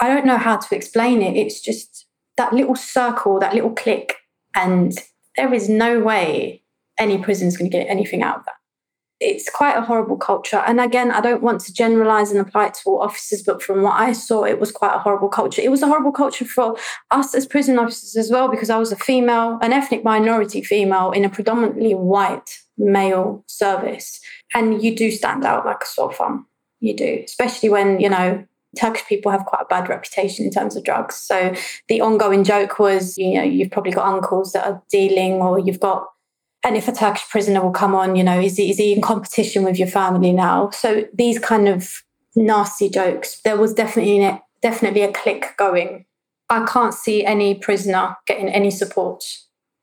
I 0.00 0.08
don't 0.08 0.26
know 0.26 0.36
how 0.36 0.56
to 0.56 0.76
explain 0.76 1.22
it. 1.22 1.36
It's 1.36 1.60
just 1.60 2.06
that 2.36 2.52
little 2.52 2.76
circle, 2.76 3.40
that 3.40 3.54
little 3.54 3.72
click, 3.72 4.16
and 4.54 4.92
there 5.36 5.52
is 5.54 5.68
no 5.68 6.00
way 6.00 6.62
any 6.98 7.18
prison 7.18 7.48
is 7.48 7.56
going 7.56 7.70
to 7.70 7.76
get 7.76 7.88
anything 7.88 8.22
out 8.22 8.38
of 8.38 8.44
that. 8.44 8.57
It's 9.20 9.50
quite 9.50 9.76
a 9.76 9.80
horrible 9.80 10.16
culture. 10.16 10.62
And 10.66 10.80
again, 10.80 11.10
I 11.10 11.20
don't 11.20 11.42
want 11.42 11.60
to 11.62 11.72
generalize 11.72 12.30
and 12.30 12.40
apply 12.40 12.66
it 12.66 12.74
to 12.74 12.80
all 12.86 13.00
officers, 13.00 13.42
but 13.42 13.60
from 13.60 13.82
what 13.82 13.98
I 13.98 14.12
saw, 14.12 14.44
it 14.44 14.60
was 14.60 14.70
quite 14.70 14.94
a 14.94 14.98
horrible 15.00 15.28
culture. 15.28 15.60
It 15.60 15.72
was 15.72 15.82
a 15.82 15.88
horrible 15.88 16.12
culture 16.12 16.44
for 16.44 16.76
us 17.10 17.34
as 17.34 17.44
prison 17.44 17.80
officers 17.80 18.16
as 18.16 18.30
well, 18.30 18.48
because 18.48 18.70
I 18.70 18.78
was 18.78 18.92
a 18.92 18.96
female, 18.96 19.58
an 19.60 19.72
ethnic 19.72 20.04
minority 20.04 20.62
female 20.62 21.10
in 21.10 21.24
a 21.24 21.28
predominantly 21.28 21.94
white 21.94 22.58
male 22.76 23.42
service. 23.48 24.20
And 24.54 24.82
you 24.82 24.94
do 24.94 25.10
stand 25.10 25.44
out 25.44 25.66
like 25.66 25.82
a 25.82 25.86
sore 25.86 26.12
thumb. 26.12 26.46
You 26.78 26.94
do, 26.94 27.22
especially 27.24 27.70
when, 27.70 27.98
you 27.98 28.08
know, 28.08 28.46
Turkish 28.78 29.04
people 29.06 29.32
have 29.32 29.46
quite 29.46 29.62
a 29.62 29.64
bad 29.64 29.88
reputation 29.88 30.44
in 30.44 30.52
terms 30.52 30.76
of 30.76 30.84
drugs. 30.84 31.16
So 31.16 31.54
the 31.88 32.00
ongoing 32.00 32.44
joke 32.44 32.78
was, 32.78 33.18
you 33.18 33.34
know, 33.34 33.42
you've 33.42 33.72
probably 33.72 33.90
got 33.90 34.06
uncles 34.06 34.52
that 34.52 34.64
are 34.64 34.80
dealing, 34.90 35.32
or 35.34 35.58
you've 35.58 35.80
got, 35.80 36.06
and 36.64 36.76
if 36.76 36.88
a 36.88 36.92
Turkish 36.92 37.28
prisoner 37.28 37.62
will 37.62 37.70
come 37.70 37.94
on, 37.94 38.16
you 38.16 38.24
know, 38.24 38.40
is 38.40 38.56
he, 38.56 38.70
is 38.70 38.78
he 38.78 38.92
in 38.92 39.00
competition 39.00 39.62
with 39.64 39.78
your 39.78 39.88
family 39.88 40.32
now? 40.32 40.70
So 40.70 41.06
these 41.14 41.38
kind 41.38 41.68
of 41.68 42.02
nasty 42.34 42.88
jokes, 42.88 43.40
there 43.42 43.56
was 43.56 43.74
definitely 43.74 44.40
definitely 44.60 45.02
a 45.02 45.12
click 45.12 45.54
going. 45.56 46.04
I 46.50 46.64
can't 46.64 46.94
see 46.94 47.24
any 47.24 47.54
prisoner 47.54 48.16
getting 48.26 48.48
any 48.48 48.70
support 48.70 49.24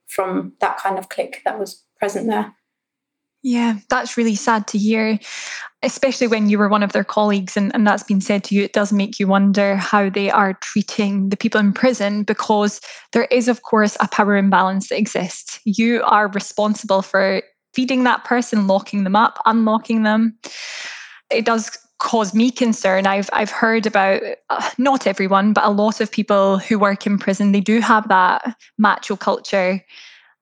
from 0.08 0.54
that 0.62 0.78
kind 0.78 0.98
of 0.98 1.10
click 1.10 1.42
that 1.46 1.60
was 1.60 1.84
present 1.98 2.28
there. 2.28 2.54
Yeah, 3.44 3.78
that's 3.90 4.18
really 4.18 4.36
sad 4.36 4.66
to 4.68 4.78
hear, 4.80 5.20
especially 5.86 6.28
when 6.28 6.50
you 6.50 6.58
were 6.58 6.68
one 6.68 6.82
of 6.82 6.92
their 6.92 7.04
colleagues 7.04 7.56
and, 7.56 7.74
and 7.76 7.86
that's 7.86 8.04
been 8.04 8.20
said 8.20 8.44
to 8.44 8.56
you. 8.56 8.64
It 8.64 8.74
does 8.74 8.92
make 8.92 9.20
you 9.20 9.28
wonder 9.28 9.76
how 9.76 10.10
they 10.10 10.32
are 10.32 10.58
treating 10.62 11.30
the 11.30 11.38
people 11.38 11.62
in 11.62 11.72
prison 11.72 12.24
because 12.24 12.82
there 13.14 13.26
is, 13.26 13.48
of 13.48 13.62
course, 13.62 13.96
a 14.00 14.08
power 14.08 14.36
imbalance 14.36 14.90
that 14.90 14.98
exists. 14.98 15.60
You 15.64 16.02
are 16.04 16.28
responsible 16.28 17.04
for 17.04 17.44
feeding 17.74 18.04
that 18.04 18.26
person, 18.26 18.66
locking 18.68 19.04
them 19.04 19.16
up, 19.16 19.40
unlocking 19.46 20.02
them. 20.04 20.38
It 21.30 21.46
does 21.46 21.78
cause 22.00 22.34
me 22.34 22.52
concern. 22.52 23.06
I've 23.06 23.30
I've 23.32 23.52
heard 23.52 23.86
about 23.86 24.22
uh, 24.50 24.70
not 24.78 25.08
everyone, 25.08 25.54
but 25.54 25.66
a 25.66 25.70
lot 25.70 26.02
of 26.02 26.12
people 26.12 26.58
who 26.58 26.80
work 26.80 27.06
in 27.06 27.20
prison. 27.20 27.52
They 27.52 27.62
do 27.62 27.80
have 27.80 28.08
that 28.10 28.58
macho 28.78 29.16
culture 29.16 29.82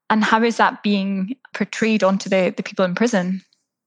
and 0.10 0.24
how 0.24 0.44
is 0.44 0.58
that 0.58 0.84
being 0.84 1.36
portrayed 1.54 2.04
onto 2.04 2.30
the, 2.30 2.54
the 2.56 2.64
people 2.64 2.86
in 2.86 2.96
prison? 2.96 3.42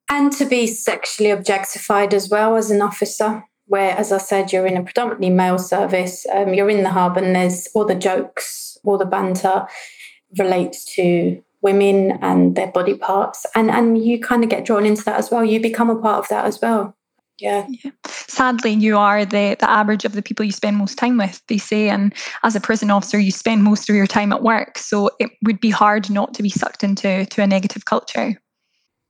And 0.09 0.33
to 0.35 0.45
be 0.45 0.67
sexually 0.67 1.31
objectified 1.31 2.15
as 2.15 2.29
well 2.29 2.57
as 2.57 2.71
an 2.71 2.81
officer, 2.81 3.45
where, 3.67 3.97
as 3.97 4.13
I 4.13 4.19
said, 4.19 4.53
you're 4.53 4.67
in 4.67 4.77
a 4.77 4.83
predominantly 4.85 5.31
male 5.31 5.59
service, 5.59 6.25
um, 6.33 6.55
you're 6.55 6.71
in 6.71 6.85
the 6.85 6.91
hub, 6.91 7.17
and 7.17 7.35
there's 7.35 7.69
all 7.75 7.85
the 7.85 7.97
jokes, 7.97 8.79
all 8.85 8.99
the 8.99 9.05
banter 9.05 9.67
relates 10.39 10.85
to 10.95 11.43
women 11.63 12.19
and 12.23 12.55
their 12.55 12.71
body 12.71 12.95
parts. 12.95 13.45
And, 13.57 13.71
and 13.71 14.05
you 14.05 14.21
kind 14.21 14.45
of 14.45 14.51
get 14.51 14.65
drawn 14.65 14.87
into 14.87 15.03
that 15.05 15.19
as 15.19 15.31
well. 15.31 15.45
You 15.45 15.61
become 15.61 15.91
a 15.91 16.01
part 16.01 16.21
of 16.21 16.29
that 16.29 16.45
as 16.45 16.61
well. 16.61 16.97
Yeah. 17.39 17.67
yeah. 17.69 17.91
Sadly, 18.07 18.73
you 18.73 18.97
are 18.97 19.25
the, 19.25 19.57
the 19.59 19.69
average 19.69 20.05
of 20.05 20.13
the 20.13 20.23
people 20.23 20.45
you 20.45 20.53
spend 20.53 20.77
most 20.77 20.97
time 20.97 21.19
with, 21.19 21.43
they 21.49 21.59
say. 21.59 21.89
And 21.89 22.15
as 22.45 22.57
a 22.57 22.61
prison 22.61 22.91
officer, 22.91 23.19
you 23.19 23.33
spend 23.33 23.65
most 23.65 23.91
of 23.91 23.97
your 23.97 24.07
time 24.07 24.33
at 24.33 24.43
work. 24.43 24.79
So 24.79 25.11
it 25.19 25.31
would 25.45 25.61
be 25.61 25.71
hard 25.71 26.09
not 26.09 26.33
to 26.35 26.43
be 26.43 26.49
sucked 26.49 26.85
into 26.85 27.27
to 27.27 27.43
a 27.43 27.47
negative 27.47 27.85
culture. 27.85 28.41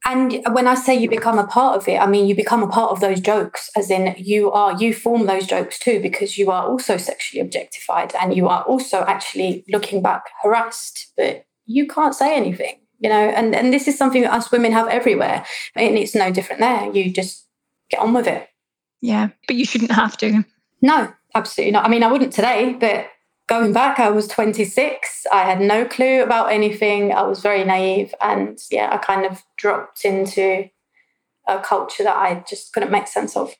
And 0.04 0.40
when 0.52 0.68
I 0.68 0.74
say 0.74 0.94
you 0.94 1.08
become 1.08 1.38
a 1.38 1.46
part 1.46 1.76
of 1.76 1.88
it, 1.88 1.98
I 2.00 2.06
mean 2.06 2.26
you 2.26 2.36
become 2.36 2.62
a 2.62 2.68
part 2.68 2.92
of 2.92 3.00
those 3.00 3.20
jokes, 3.20 3.70
as 3.76 3.90
in 3.90 4.14
you 4.18 4.52
are 4.52 4.80
you 4.80 4.94
form 4.94 5.26
those 5.26 5.46
jokes 5.46 5.78
too, 5.78 6.00
because 6.00 6.38
you 6.38 6.50
are 6.50 6.66
also 6.66 6.96
sexually 6.96 7.40
objectified 7.40 8.14
and 8.20 8.34
you 8.34 8.46
are 8.46 8.62
also 8.64 9.00
actually 9.02 9.64
looking 9.68 10.02
back 10.02 10.24
harassed, 10.42 11.12
but 11.16 11.44
you 11.64 11.88
can't 11.88 12.14
say 12.14 12.36
anything, 12.36 12.78
you 13.00 13.08
know. 13.08 13.28
And 13.30 13.54
and 13.54 13.72
this 13.72 13.88
is 13.88 13.98
something 13.98 14.22
that 14.22 14.32
us 14.32 14.52
women 14.52 14.72
have 14.72 14.86
everywhere, 14.88 15.44
and 15.74 15.98
it's 15.98 16.14
no 16.14 16.30
different 16.30 16.60
there. 16.60 16.92
You 16.92 17.12
just 17.12 17.44
get 17.90 18.00
on 18.00 18.14
with 18.14 18.28
it. 18.28 18.48
Yeah, 19.00 19.28
but 19.48 19.56
you 19.56 19.64
shouldn't 19.64 19.92
have 19.92 20.16
to. 20.18 20.44
No, 20.82 21.12
absolutely 21.34 21.72
not. 21.72 21.84
I 21.84 21.88
mean, 21.88 22.04
I 22.04 22.12
wouldn't 22.12 22.32
today, 22.32 22.76
but 22.78 23.08
going 23.48 23.72
back, 23.72 23.98
I 23.98 24.10
was 24.10 24.28
26. 24.28 25.26
I 25.32 25.42
had 25.42 25.60
no 25.60 25.84
clue 25.84 26.22
about 26.22 26.52
anything. 26.52 27.12
I 27.12 27.22
was 27.22 27.40
very 27.40 27.64
naive. 27.64 28.14
And 28.20 28.58
yeah, 28.70 28.90
I 28.92 28.98
kind 28.98 29.24
of 29.24 29.42
dropped 29.56 30.04
into 30.04 30.68
a 31.48 31.60
culture 31.60 32.02
that 32.02 32.16
I 32.16 32.44
just 32.48 32.72
couldn't 32.72 32.90
make 32.90 33.06
sense 33.06 33.36
of. 33.36 33.54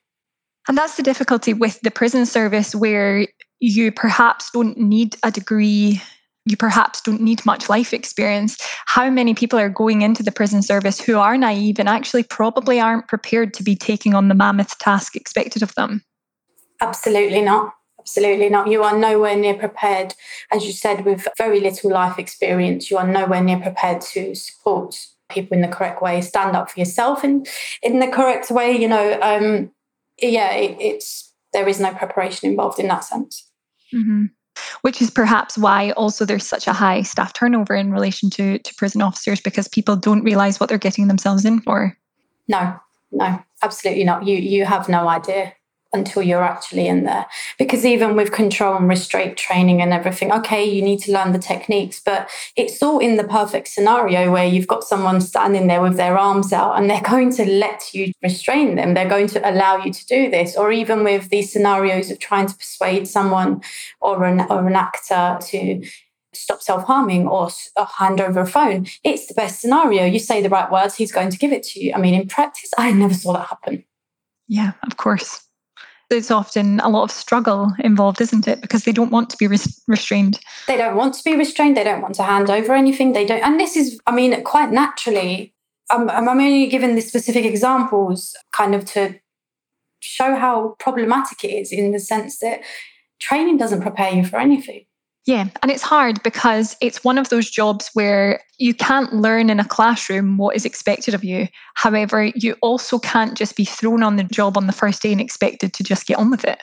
And 0.67 0.77
that's 0.77 0.97
the 0.97 1.03
difficulty 1.03 1.53
with 1.53 1.79
the 1.81 1.91
prison 1.91 2.25
service, 2.25 2.75
where 2.75 3.25
you 3.59 3.91
perhaps 3.91 4.51
don't 4.51 4.77
need 4.77 5.15
a 5.23 5.31
degree 5.31 6.01
you 6.47 6.55
perhaps 6.55 7.01
don't 7.01 7.21
need 7.21 7.45
much 7.45 7.67
life 7.67 7.93
experience. 7.93 8.57
How 8.85 9.09
many 9.09 9.33
people 9.33 9.59
are 9.59 9.69
going 9.69 10.01
into 10.01 10.23
the 10.23 10.31
prison 10.31 10.61
service 10.61 10.99
who 10.99 11.17
are 11.17 11.37
naive 11.37 11.77
and 11.77 11.89
actually 11.89 12.23
probably 12.23 12.79
aren't 12.79 13.07
prepared 13.07 13.53
to 13.55 13.63
be 13.63 13.75
taking 13.75 14.13
on 14.13 14.29
the 14.29 14.33
mammoth 14.33 14.77
task 14.79 15.15
expected 15.15 15.61
of 15.61 15.75
them? 15.75 16.01
Absolutely 16.81 17.41
not. 17.41 17.73
Absolutely 18.07 18.47
not. 18.47 18.69
You 18.69 18.83
are 18.83 18.97
nowhere 18.97 19.35
near 19.35 19.55
prepared. 19.55 20.15
As 20.49 20.65
you 20.65 20.71
said, 20.71 21.03
with 21.03 21.27
very 21.37 21.59
little 21.59 21.91
life 21.91 22.17
experience, 22.17 22.89
you 22.89 22.97
are 22.97 23.05
nowhere 23.05 23.43
near 23.43 23.59
prepared 23.59 23.99
to 24.13 24.33
support 24.33 25.07
people 25.27 25.57
in 25.57 25.61
the 25.61 25.67
correct 25.67 26.01
way, 26.01 26.21
stand 26.21 26.55
up 26.55 26.71
for 26.71 26.79
yourself 26.79 27.25
in, 27.25 27.45
in 27.83 27.99
the 27.99 28.07
correct 28.07 28.49
way. 28.49 28.71
You 28.71 28.87
know, 28.87 29.19
um, 29.21 29.71
yeah, 30.21 30.53
it, 30.53 30.77
it's 30.79 31.33
there 31.51 31.67
is 31.67 31.81
no 31.81 31.93
preparation 31.93 32.49
involved 32.49 32.79
in 32.79 32.87
that 32.87 33.03
sense. 33.03 33.45
Mm-hmm 33.93 34.25
which 34.81 35.03
is 35.03 35.11
perhaps 35.11 35.55
why 35.55 35.91
also 35.91 36.25
there's 36.25 36.47
such 36.47 36.65
a 36.65 36.73
high 36.73 37.03
staff 37.03 37.31
turnover 37.31 37.75
in 37.75 37.91
relation 37.91 38.27
to, 38.27 38.57
to 38.57 38.73
prison 38.73 39.03
officers 39.03 39.39
because 39.39 39.67
people 39.67 39.95
don't 39.95 40.23
realize 40.23 40.59
what 40.59 40.67
they're 40.67 40.79
getting 40.79 41.07
themselves 41.07 41.45
in 41.45 41.61
for. 41.61 41.95
No, 42.47 42.75
no, 43.11 43.39
absolutely 43.61 44.03
not. 44.03 44.25
You 44.25 44.37
you 44.37 44.65
have 44.65 44.89
no 44.89 45.07
idea 45.07 45.53
until 45.97 46.21
you're 46.21 46.43
actually 46.43 46.87
in 46.87 47.03
there. 47.03 47.25
Because 47.57 47.85
even 47.85 48.15
with 48.15 48.31
control 48.31 48.77
and 48.77 48.87
restraint 48.87 49.37
training 49.37 49.81
and 49.81 49.91
everything, 49.91 50.31
okay, 50.31 50.63
you 50.63 50.81
need 50.81 50.99
to 50.99 51.11
learn 51.11 51.33
the 51.33 51.39
techniques, 51.39 51.99
but 51.99 52.29
it's 52.55 52.81
all 52.81 52.99
in 52.99 53.17
the 53.17 53.23
perfect 53.23 53.67
scenario 53.67 54.31
where 54.31 54.47
you've 54.47 54.67
got 54.67 54.83
someone 54.83 55.19
standing 55.19 55.67
there 55.67 55.81
with 55.81 55.97
their 55.97 56.17
arms 56.17 56.53
out 56.53 56.77
and 56.77 56.89
they're 56.89 57.01
going 57.09 57.31
to 57.33 57.45
let 57.45 57.93
you 57.93 58.11
restrain 58.23 58.75
them. 58.75 58.93
They're 58.93 59.09
going 59.09 59.27
to 59.27 59.49
allow 59.49 59.77
you 59.77 59.91
to 59.91 60.05
do 60.05 60.29
this. 60.29 60.55
Or 60.55 60.71
even 60.71 61.03
with 61.03 61.29
these 61.29 61.51
scenarios 61.51 62.11
of 62.11 62.19
trying 62.19 62.47
to 62.47 62.55
persuade 62.55 63.07
someone 63.07 63.61
or 63.99 64.23
an, 64.23 64.41
or 64.49 64.67
an 64.67 64.75
actor 64.75 65.39
to 65.41 65.83
stop 66.33 66.61
self 66.61 66.83
harming 66.83 67.27
or, 67.27 67.49
or 67.75 67.85
hand 67.85 68.21
over 68.21 68.41
a 68.41 68.47
phone, 68.47 68.85
it's 69.03 69.27
the 69.27 69.33
best 69.33 69.59
scenario. 69.59 70.05
You 70.05 70.19
say 70.19 70.41
the 70.41 70.49
right 70.49 70.71
words, 70.71 70.95
he's 70.95 71.11
going 71.11 71.31
to 71.31 71.37
give 71.37 71.51
it 71.51 71.63
to 71.63 71.83
you. 71.83 71.93
I 71.93 71.97
mean, 71.99 72.13
in 72.13 72.27
practice, 72.27 72.71
I 72.77 72.91
never 72.91 73.13
saw 73.13 73.33
that 73.33 73.47
happen. 73.47 73.83
Yeah, 74.47 74.73
of 74.83 74.97
course 74.97 75.46
there's 76.09 76.31
often 76.31 76.79
a 76.79 76.89
lot 76.89 77.03
of 77.03 77.11
struggle 77.11 77.73
involved, 77.79 78.21
isn't 78.21 78.47
it? 78.47 78.61
Because 78.61 78.83
they 78.83 78.91
don't 78.91 79.11
want 79.11 79.29
to 79.29 79.37
be 79.37 79.47
res- 79.47 79.81
restrained. 79.87 80.39
They 80.67 80.77
don't 80.77 80.95
want 80.95 81.13
to 81.15 81.23
be 81.23 81.35
restrained. 81.35 81.75
They 81.75 81.83
don't 81.83 82.01
want 82.01 82.15
to 82.15 82.23
hand 82.23 82.49
over 82.49 82.73
anything. 82.73 83.13
They 83.13 83.25
don't. 83.25 83.43
And 83.43 83.59
this 83.59 83.75
is, 83.75 83.99
I 84.07 84.11
mean, 84.11 84.41
quite 84.43 84.71
naturally, 84.71 85.53
I'm, 85.89 86.09
I'm 86.09 86.27
only 86.27 86.67
giving 86.67 86.95
the 86.95 87.01
specific 87.01 87.45
examples 87.45 88.35
kind 88.51 88.73
of 88.73 88.85
to 88.85 89.19
show 89.99 90.35
how 90.35 90.75
problematic 90.79 91.43
it 91.43 91.49
is 91.49 91.71
in 91.71 91.91
the 91.91 91.99
sense 91.99 92.39
that 92.39 92.61
training 93.19 93.57
doesn't 93.57 93.81
prepare 93.81 94.13
you 94.13 94.23
for 94.23 94.37
anything. 94.39 94.85
Yeah, 95.27 95.49
and 95.61 95.69
it's 95.69 95.83
hard 95.83 96.23
because 96.23 96.77
it's 96.79 97.03
one 97.03 97.17
of 97.17 97.27
those 97.27 97.49
jobs 97.49 97.89
where 97.93 98.41
you 98.59 98.73
can't 98.73 99.13
learn 99.13 99.49
in 99.49 99.59
a 99.59 99.65
classroom 99.65 100.37
what 100.37 100.55
is 100.55 100.63
expected 100.63 101.13
of 101.13 101.21
you. 101.21 101.49
However, 101.75 102.31
you 102.33 102.55
also 102.61 102.97
can't 102.97 103.37
just 103.37 103.57
be 103.57 103.65
thrown 103.65 104.03
on 104.03 104.15
the 104.15 104.23
job 104.23 104.57
on 104.57 104.67
the 104.67 104.73
first 104.73 105.01
day 105.01 105.11
and 105.11 105.19
expected 105.19 105.73
to 105.73 105.83
just 105.83 106.07
get 106.07 106.17
on 106.17 106.31
with 106.31 106.45
it. 106.45 106.61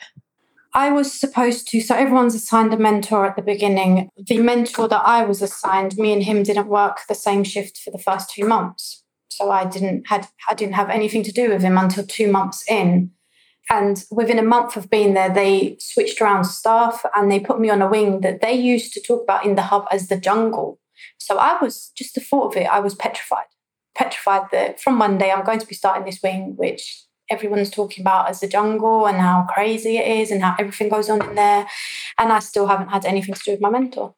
I 0.73 0.91
was 0.91 1.13
supposed 1.13 1.67
to, 1.69 1.79
so 1.79 1.93
everyone's 1.93 2.33
assigned 2.33 2.73
a 2.73 2.77
mentor 2.77 3.27
at 3.27 3.35
the 3.35 3.43
beginning. 3.43 4.09
The 4.17 4.39
mentor 4.39 4.87
that 4.87 5.03
I 5.05 5.23
was 5.25 5.43
assigned, 5.43 5.95
me 5.97 6.11
and 6.11 6.23
him 6.23 6.41
didn't 6.41 6.67
work 6.67 7.01
the 7.07 7.13
same 7.13 7.43
shift 7.43 7.77
for 7.77 7.91
the 7.91 7.99
first 7.99 8.31
two 8.31 8.47
months. 8.47 9.03
So 9.29 9.51
I 9.51 9.65
didn't 9.65 10.07
had 10.07 10.27
I 10.49 10.55
didn't 10.55 10.73
have 10.73 10.89
anything 10.89 11.21
to 11.23 11.31
do 11.31 11.49
with 11.49 11.61
him 11.61 11.77
until 11.77 12.05
two 12.05 12.31
months 12.31 12.63
in. 12.67 13.11
And 13.69 14.03
within 14.11 14.37
a 14.37 14.43
month 14.43 14.77
of 14.77 14.89
being 14.89 15.13
there, 15.13 15.33
they 15.33 15.77
switched 15.79 16.21
around 16.21 16.45
staff 16.45 17.03
and 17.15 17.31
they 17.31 17.39
put 17.39 17.59
me 17.59 17.69
on 17.69 17.81
a 17.81 17.89
wing 17.89 18.21
that 18.21 18.41
they 18.41 18.53
used 18.53 18.93
to 18.93 19.01
talk 19.01 19.23
about 19.23 19.45
in 19.45 19.55
the 19.55 19.63
hub 19.63 19.87
as 19.91 20.07
the 20.07 20.17
jungle. 20.17 20.79
So 21.17 21.37
I 21.37 21.57
was 21.61 21.91
just 21.95 22.15
the 22.15 22.21
thought 22.21 22.55
of 22.55 22.61
it, 22.61 22.67
I 22.67 22.79
was 22.79 22.93
petrified. 22.93 23.45
Petrified 23.95 24.51
that 24.51 24.79
from 24.79 24.95
Monday 24.95 25.31
I'm 25.31 25.45
going 25.45 25.59
to 25.59 25.67
be 25.67 25.75
starting 25.75 26.05
this 26.05 26.19
wing, 26.21 26.53
which 26.57 27.05
everyone's 27.29 27.71
talking 27.71 28.03
about 28.03 28.29
as 28.29 28.39
the 28.39 28.47
jungle 28.47 29.07
and 29.07 29.17
how 29.17 29.47
crazy 29.49 29.97
it 29.97 30.07
is 30.19 30.31
and 30.31 30.43
how 30.43 30.55
everything 30.59 30.89
goes 30.89 31.09
on 31.09 31.27
in 31.27 31.35
there. 31.35 31.67
And 32.19 32.31
I 32.31 32.39
still 32.39 32.67
haven't 32.67 32.89
had 32.89 33.05
anything 33.05 33.33
to 33.33 33.41
do 33.43 33.51
with 33.51 33.61
my 33.61 33.69
mentor. 33.69 34.13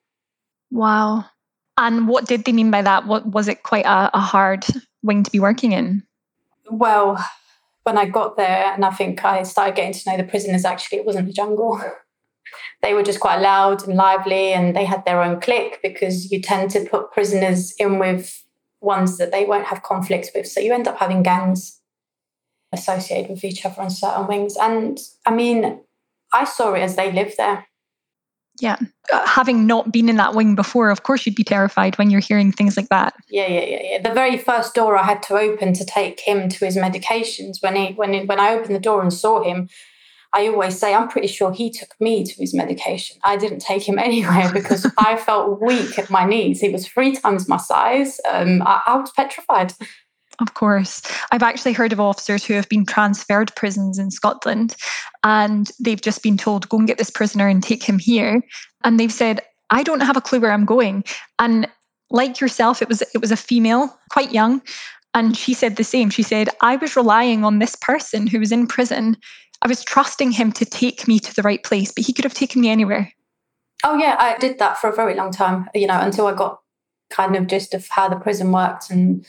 Wow. 0.72 1.26
And 1.78 2.08
what 2.08 2.26
did 2.26 2.44
they 2.44 2.52
mean 2.52 2.72
by 2.72 2.82
that? 2.82 3.06
What 3.06 3.26
was 3.28 3.48
it 3.48 3.64
quite 3.64 3.86
a, 3.86 4.10
a 4.14 4.20
hard 4.20 4.66
wing 5.04 5.24
to 5.24 5.32
be 5.32 5.40
working 5.40 5.72
in? 5.72 6.04
Well, 6.70 7.24
when 7.88 7.98
I 7.98 8.06
got 8.06 8.36
there, 8.36 8.74
and 8.74 8.84
I 8.84 8.92
think 8.92 9.24
I 9.24 9.44
started 9.44 9.78
getting 9.78 9.94
to 9.94 10.10
know 10.10 10.18
the 10.18 10.30
prisoners, 10.30 10.66
actually, 10.66 10.98
it 10.98 11.06
wasn't 11.06 11.28
the 11.28 11.34
jungle. 11.34 11.82
they 12.84 12.94
were 12.94 13.02
just 13.02 13.22
quite 13.22 13.40
loud 13.40 13.88
and 13.88 13.96
lively, 13.96 14.52
and 14.52 14.76
they 14.76 14.84
had 14.84 15.06
their 15.06 15.24
own 15.24 15.40
clique 15.40 15.80
because 15.82 16.30
you 16.30 16.42
tend 16.42 16.70
to 16.72 16.86
put 16.86 17.14
prisoners 17.14 17.74
in 17.80 17.98
with 17.98 18.44
ones 18.82 19.18
that 19.18 19.32
they 19.32 19.46
won't 19.46 19.68
have 19.68 19.84
conflicts 19.84 20.30
with. 20.36 20.48
So 20.48 20.60
you 20.60 20.74
end 20.74 20.86
up 20.86 21.00
having 21.00 21.24
gangs 21.24 21.80
associated 22.74 23.32
with 23.32 23.46
each 23.46 23.66
other 23.66 23.82
on 23.82 23.90
certain 23.90 24.28
wings. 24.28 24.58
And 24.58 25.00
I 25.26 25.34
mean, 25.34 25.80
I 26.34 26.44
saw 26.44 26.74
it 26.74 26.82
as 26.82 26.98
they 26.98 27.14
lived 27.14 27.38
there. 27.38 27.67
Yeah. 28.60 28.78
Uh, 29.12 29.26
having 29.26 29.68
not 29.68 29.92
been 29.92 30.10
in 30.10 30.18
that 30.18 30.34
wing 30.36 30.56
before, 30.56 30.90
of 30.90 31.04
course 31.04 31.26
you'd 31.26 31.36
be 31.36 31.44
terrified 31.44 31.98
when 31.98 32.10
you're 32.10 32.20
hearing 32.20 32.52
things 32.52 32.76
like 32.76 32.90
that. 32.90 33.14
Yeah, 33.30 33.48
yeah, 33.48 33.66
yeah, 33.66 33.82
yeah. 33.84 34.02
The 34.02 34.14
very 34.14 34.38
first 34.38 34.74
door 34.74 34.98
I 34.98 35.04
had 35.04 35.22
to 35.24 35.36
open 35.36 35.74
to 35.74 35.86
take 35.86 36.20
him 36.20 36.50
to 36.50 36.66
his 36.66 36.76
medications, 36.76 37.62
when 37.62 37.76
he 37.76 37.94
when 37.94 38.14
he, 38.14 38.26
when 38.26 38.40
I 38.40 38.54
opened 38.54 38.76
the 38.76 38.80
door 38.80 39.02
and 39.02 39.14
saw 39.14 39.44
him, 39.44 39.70
I 40.34 40.48
always 40.48 40.78
say 40.78 40.94
I'm 40.94 41.08
pretty 41.08 41.28
sure 41.28 41.52
he 41.52 41.70
took 41.70 41.96
me 42.00 42.24
to 42.24 42.34
his 42.36 42.54
medication. 42.54 43.18
I 43.24 43.38
didn't 43.38 43.60
take 43.60 43.88
him 43.88 44.00
anywhere 44.10 44.52
because 44.52 44.86
I 44.98 45.18
felt 45.18 45.62
weak 45.62 45.98
at 45.98 46.10
my 46.10 46.26
knees. 46.26 46.62
He 46.62 46.70
was 46.70 46.88
three 46.88 47.16
times 47.16 47.48
my 47.48 47.58
size. 47.58 48.20
Um, 48.30 48.62
I, 48.64 48.82
I 48.86 48.98
was 48.98 49.12
petrified. 49.12 49.74
Of 50.40 50.54
course. 50.54 51.02
I've 51.32 51.44
actually 51.44 51.74
heard 51.74 51.92
of 51.92 52.00
officers 52.00 52.46
who 52.46 52.54
have 52.54 52.70
been 52.70 52.86
transferred 52.86 53.56
prisons 53.56 53.98
in 53.98 54.12
Scotland 54.12 54.76
and 55.24 55.72
they've 55.80 56.02
just 56.02 56.22
been 56.22 56.38
told, 56.38 56.70
go 56.70 56.78
and 56.78 56.88
get 56.88 57.00
this 57.00 57.10
prisoner 57.10 57.48
and 57.48 57.64
take 57.64 57.84
him 57.84 57.98
here. 57.98 58.42
And 58.84 59.00
they've 59.00 59.12
said, 59.12 59.42
I 59.72 59.84
don't 59.84 60.02
have 60.02 60.16
a 60.16 60.22
clue 60.22 60.40
where 60.40 60.52
I'm 60.52 60.66
going. 60.66 61.04
And 61.40 61.68
like 62.10 62.40
yourself, 62.40 62.82
it 62.82 62.88
was 62.88 63.02
it 63.02 63.20
was 63.20 63.32
a 63.32 63.38
female, 63.38 63.98
quite 64.12 64.32
young. 64.32 64.62
And 65.14 65.36
she 65.36 65.54
said 65.54 65.76
the 65.76 65.84
same. 65.84 66.10
She 66.10 66.24
said, 66.24 66.50
I 66.62 66.76
was 66.76 66.96
relying 66.96 67.44
on 67.44 67.60
this 67.60 67.76
person 67.76 68.28
who 68.28 68.40
was 68.40 68.52
in 68.52 68.68
prison. 68.68 69.18
I 69.64 69.68
was 69.68 69.84
trusting 69.84 70.32
him 70.32 70.52
to 70.54 70.66
take 70.66 71.08
me 71.08 71.20
to 71.20 71.34
the 71.34 71.42
right 71.42 71.64
place, 71.64 71.92
but 71.92 72.06
he 72.06 72.14
could 72.14 72.26
have 72.26 72.34
taken 72.34 72.62
me 72.62 72.70
anywhere. 72.70 73.12
Oh 73.84 73.98
yeah, 73.98 74.16
I 74.20 74.38
did 74.38 74.60
that 74.60 74.78
for 74.78 74.90
a 74.90 74.96
very 74.96 75.16
long 75.16 75.32
time, 75.32 75.68
you 75.74 75.88
know, 75.88 76.00
until 76.00 76.28
I 76.28 76.34
got 76.34 76.60
kind 77.10 77.36
of 77.36 77.48
just 77.48 77.74
of 77.74 77.88
how 77.88 78.08
the 78.08 78.16
prison 78.18 78.52
worked 78.52 78.90
and 78.90 79.26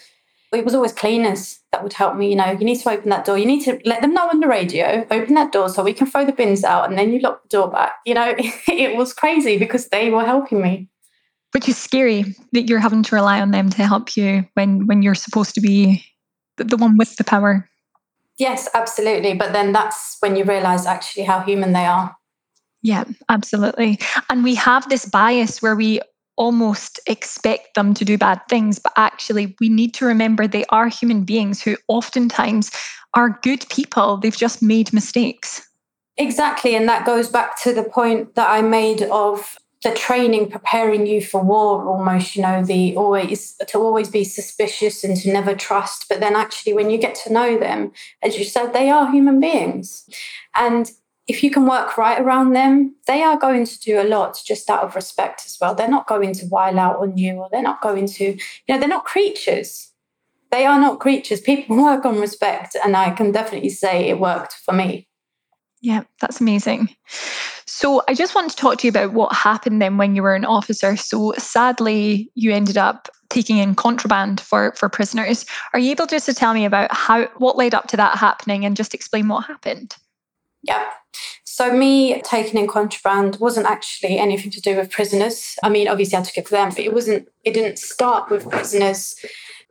it 0.52 0.64
was 0.64 0.75
always 0.75 0.93
cleaners 0.93 1.61
that 1.73 1.83
would 1.83 1.93
help 1.93 2.17
me. 2.17 2.31
You 2.31 2.37
know, 2.37 2.50
you 2.50 2.64
need 2.64 2.81
to 2.81 2.90
open 2.90 3.11
that 3.11 3.25
door. 3.25 3.37
You 3.37 3.47
need 3.47 3.64
to 3.64 3.78
let 3.85 4.00
them 4.00 4.14
know 4.14 4.28
on 4.28 4.40
the 4.40 4.49
radio, 4.49 5.07
open 5.11 5.35
that 5.35 5.52
door 5.52 5.69
so 5.69 5.83
we 5.83 5.93
can 5.93 6.07
throw 6.07 6.25
the 6.25 6.33
bins 6.33 6.64
out 6.64 6.88
and 6.88 6.99
then 6.99 7.12
you 7.12 7.21
lock 7.21 7.43
the 7.43 7.49
door 7.49 7.71
back. 7.71 7.97
You 8.07 8.14
know, 8.14 8.35
it 8.38 8.97
was 8.97 9.12
crazy 9.12 9.59
because 9.59 9.88
they 9.88 10.11
were 10.11 10.25
helping 10.25 10.62
me. 10.62 10.88
Which 11.52 11.69
is 11.69 11.78
scary 11.78 12.37
that 12.52 12.69
you're 12.69 12.78
having 12.78 13.02
to 13.05 13.14
rely 13.14 13.40
on 13.40 13.50
them 13.50 13.71
to 13.71 13.87
help 13.87 14.17
you 14.17 14.47
when 14.55 14.87
when 14.87 15.02
you're 15.02 15.14
supposed 15.14 15.55
to 15.55 15.61
be 15.61 16.05
the 16.57 16.76
one 16.76 16.97
with 16.97 17.17
the 17.17 17.25
power. 17.25 17.69
Yes, 18.38 18.69
absolutely. 18.75 19.35
But 19.35 19.52
then 19.52 19.73
that's 19.73 20.17
when 20.21 20.37
you 20.37 20.45
realize 20.45 20.87
actually 20.87 21.25
how 21.25 21.40
human 21.40 21.73
they 21.73 21.87
are. 21.87 22.17
Yeah, 22.83 23.05
absolutely. 23.28 23.99
And 24.31 24.45
we 24.45 24.55
have 24.55 24.88
this 24.88 25.05
bias 25.05 25.61
where 25.61 25.75
we 25.75 26.00
almost 26.38 27.00
expect 27.07 27.75
them 27.75 27.92
to 27.95 28.04
do 28.04 28.16
bad 28.16 28.40
things, 28.49 28.78
but 28.78 28.92
actually, 28.97 29.54
we 29.61 29.68
need 29.68 29.92
to 29.94 30.07
remember 30.07 30.46
they 30.46 30.64
are 30.70 30.88
human 30.88 31.24
beings 31.24 31.61
who 31.61 31.77
oftentimes 31.88 32.70
are 33.14 33.38
good 33.42 33.66
people. 33.68 34.16
They've 34.16 34.37
just 34.37 34.62
made 34.62 34.92
mistakes. 34.92 35.68
Exactly. 36.16 36.74
And 36.74 36.88
that 36.88 37.05
goes 37.05 37.29
back 37.29 37.61
to 37.62 37.74
the 37.74 37.85
point 37.85 38.35
that 38.35 38.48
I 38.48 38.62
made 38.62 39.03
of 39.03 39.59
the 39.85 39.94
training 39.94 40.51
preparing 40.51 41.07
you 41.07 41.22
for 41.22 41.40
war 41.40 41.87
almost 41.87 42.35
you 42.35 42.42
know 42.42 42.64
the 42.64 42.96
always 42.96 43.55
to 43.68 43.79
always 43.79 44.09
be 44.09 44.24
suspicious 44.24 45.05
and 45.05 45.16
to 45.16 45.33
never 45.33 45.55
trust 45.55 46.07
but 46.09 46.18
then 46.18 46.35
actually 46.35 46.72
when 46.72 46.90
you 46.90 46.98
get 46.98 47.14
to 47.14 47.33
know 47.33 47.57
them 47.57 47.92
as 48.22 48.37
you 48.37 48.44
said 48.44 48.72
they 48.72 48.90
are 48.90 49.12
human 49.12 49.38
beings 49.38 50.09
and 50.57 50.90
if 51.29 51.45
you 51.45 51.51
can 51.51 51.67
work 51.67 51.99
right 51.99 52.21
around 52.21 52.55
them, 52.55 52.97
they 53.07 53.23
are 53.23 53.38
going 53.38 53.67
to 53.67 53.79
do 53.81 54.01
a 54.01 54.09
lot 54.09 54.41
just 54.47 54.71
out 54.71 54.83
of 54.83 54.97
respect 54.97 55.43
as 55.45 55.59
well. 55.61 55.75
They're 55.75 55.87
not 55.87 56.07
going 56.07 56.33
to 56.35 56.47
while 56.47 56.79
out 56.79 57.01
on 57.01 57.19
you 57.19 57.35
or 57.35 57.49
they're 57.53 57.62
not 57.62 57.83
going 57.83 58.07
to, 58.07 58.25
you 58.25 58.38
know, 58.69 58.79
they're 58.79 58.88
not 58.88 59.05
creatures. 59.05 59.93
They 60.51 60.64
are 60.64 60.81
not 60.81 61.01
creatures. 61.01 61.43
People 61.43 61.77
work 61.83 62.07
on 62.07 62.19
respect. 62.19 62.77
And 62.83 62.97
I 62.97 63.11
can 63.11 63.31
definitely 63.31 63.69
say 63.69 64.09
it 64.09 64.19
worked 64.19 64.55
for 64.55 64.73
me. 64.73 65.07
Yeah, 65.81 66.03
that's 66.21 66.41
amazing. 66.41 66.88
So 67.67 68.03
I 68.09 68.14
just 68.14 68.35
want 68.35 68.51
to 68.51 68.57
talk 68.57 68.79
to 68.79 68.87
you 68.87 68.91
about 68.91 69.12
what 69.12 69.33
happened 69.33 69.81
then 69.81 69.99
when 69.99 70.17
you 70.17 70.23
were 70.23 70.35
an 70.35 70.47
officer. 70.47 70.97
So 70.97 71.35
sadly, 71.37 72.31
you 72.35 72.53
ended 72.53 72.79
up 72.79 73.09
taking 73.29 73.59
in 73.59 73.75
contraband 73.75 74.41
for 74.41 74.73
for 74.73 74.88
prisoners. 74.88 75.45
Are 75.73 75.79
you 75.79 75.93
able 75.93 76.07
just 76.07 76.27
to 76.27 76.35
tell 76.35 76.55
me 76.55 76.64
about 76.64 76.93
how 76.93 77.27
what 77.37 77.57
led 77.57 77.75
up 77.75 77.87
to 77.88 77.97
that 77.99 78.19
happening 78.19 78.64
and 78.64 78.77
just 78.77 78.95
explain 78.95 79.29
what 79.29 79.45
happened? 79.45 79.95
Yeah. 80.62 80.85
So 81.44 81.73
me 81.73 82.21
taking 82.23 82.61
in 82.61 82.68
contraband 82.68 83.38
wasn't 83.40 83.66
actually 83.66 84.18
anything 84.18 84.51
to 84.53 84.61
do 84.61 84.77
with 84.77 84.90
prisoners. 84.90 85.57
I 85.62 85.68
mean, 85.68 85.88
obviously 85.88 86.18
I 86.18 86.23
took 86.23 86.38
it 86.38 86.49
for 86.49 86.55
them, 86.55 86.68
but 86.68 86.81
it 86.81 86.94
wasn't. 86.94 87.29
It 87.44 87.53
didn't 87.53 87.79
start 87.79 88.31
with 88.31 88.49
prisoners. 88.49 89.16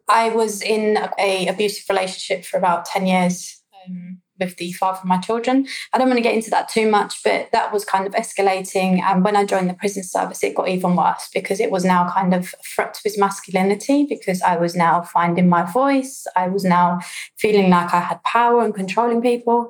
I 0.10 0.30
was 0.30 0.62
in 0.62 0.98
a 1.18 1.48
abusive 1.48 1.86
relationship 1.90 2.46
for 2.46 2.58
about 2.58 2.86
ten 2.86 3.08
years 3.08 3.62
um, 3.86 4.22
with 4.40 4.58
the 4.58 4.72
father 4.74 5.00
of 5.00 5.06
my 5.06 5.18
children. 5.20 5.68
I 5.94 5.98
don't 5.98 6.08
want 6.08 6.18
to 6.18 6.24
get 6.24 6.36
into 6.36 6.50
that 6.50 6.70
too 6.70 6.90
much, 6.90 7.24
but 7.24 7.52
that 7.52 7.72
was 7.74 7.86
kind 7.86 8.06
of 8.06 8.14
escalating. 8.14 9.02
And 9.02 9.24
when 9.24 9.36
I 9.36 9.46
joined 9.46 9.70
the 9.70 9.74
prison 9.74 10.04
service, 10.04 10.44
it 10.44 10.56
got 10.56 10.70
even 10.70 10.96
worse 10.96 11.30
because 11.34 11.60
it 11.60 11.72
was 11.72 11.86
now 11.86 12.10
kind 12.12 12.34
of 12.34 12.54
a 12.60 12.64
threat 12.64 12.94
to 12.96 13.02
his 13.04 13.18
masculinity 13.18 14.06
because 14.06 14.42
I 14.42 14.58
was 14.58 14.76
now 14.76 15.02
finding 15.02 15.50
my 15.50 15.64
voice. 15.64 16.28
I 16.36 16.48
was 16.48 16.64
now 16.64 17.00
feeling 17.38 17.70
like 17.70 17.94
I 17.94 18.02
had 18.02 18.24
power 18.24 18.64
and 18.64 18.76
controlling 18.76 19.22
people. 19.22 19.70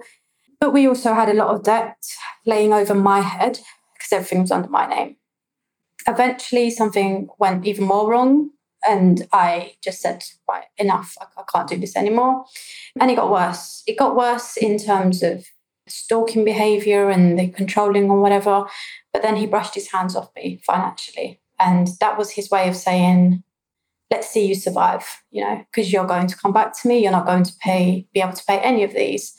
But 0.60 0.74
we 0.74 0.88
also 0.88 1.14
had 1.14 1.30
a 1.30 1.34
lot 1.34 1.54
of 1.54 1.64
debt 1.64 1.98
laying 2.46 2.74
over 2.74 2.96
my 2.96 3.22
head 3.22 3.60
because 3.94 4.12
everything 4.12 4.42
was 4.42 4.52
under 4.52 4.70
my 4.70 4.88
name. 4.88 5.18
Eventually, 6.08 6.70
something 6.70 7.28
went 7.38 7.66
even 7.66 7.86
more 7.86 8.10
wrong. 8.10 8.52
And 8.88 9.28
I 9.34 9.74
just 9.84 10.02
said, 10.02 10.24
right, 10.48 10.66
enough. 10.78 11.16
I, 11.20 11.26
I 11.42 11.44
can't 11.52 11.68
do 11.68 11.78
this 11.78 11.96
anymore. 11.96 12.46
And 13.00 13.12
it 13.12 13.16
got 13.16 13.32
worse. 13.32 13.84
It 13.88 13.98
got 13.98 14.16
worse 14.16 14.56
in 14.58 14.78
terms 14.78 15.24
of 15.24 15.46
stalking 15.88 16.46
behavior 16.46 17.10
and 17.10 17.38
the 17.38 17.50
controlling 17.50 18.10
or 18.10 18.22
whatever. 18.22 18.66
But 19.14 19.22
then 19.24 19.36
he 19.36 19.48
brushed 19.48 19.76
his 19.76 19.92
hands 19.92 20.16
off 20.16 20.32
me 20.36 20.62
financially. 20.66 21.42
And 21.60 21.90
that 22.00 22.18
was 22.18 22.32
his 22.32 22.50
way 22.50 22.68
of 22.68 22.76
saying, 22.76 23.44
let's 24.10 24.30
see 24.30 24.46
you 24.46 24.56
survive, 24.56 25.06
you 25.32 25.44
know, 25.44 25.66
because 25.72 25.92
you're 25.92 26.06
going 26.06 26.28
to 26.28 26.38
come 26.38 26.54
back 26.54 26.80
to 26.82 26.88
me. 26.88 27.00
You're 27.00 27.12
not 27.12 27.26
going 27.26 27.44
to 27.44 27.54
pay, 27.60 28.08
be 28.14 28.22
able 28.22 28.34
to 28.34 28.46
pay 28.46 28.60
any 28.60 28.84
of 28.84 28.94
these. 28.94 29.34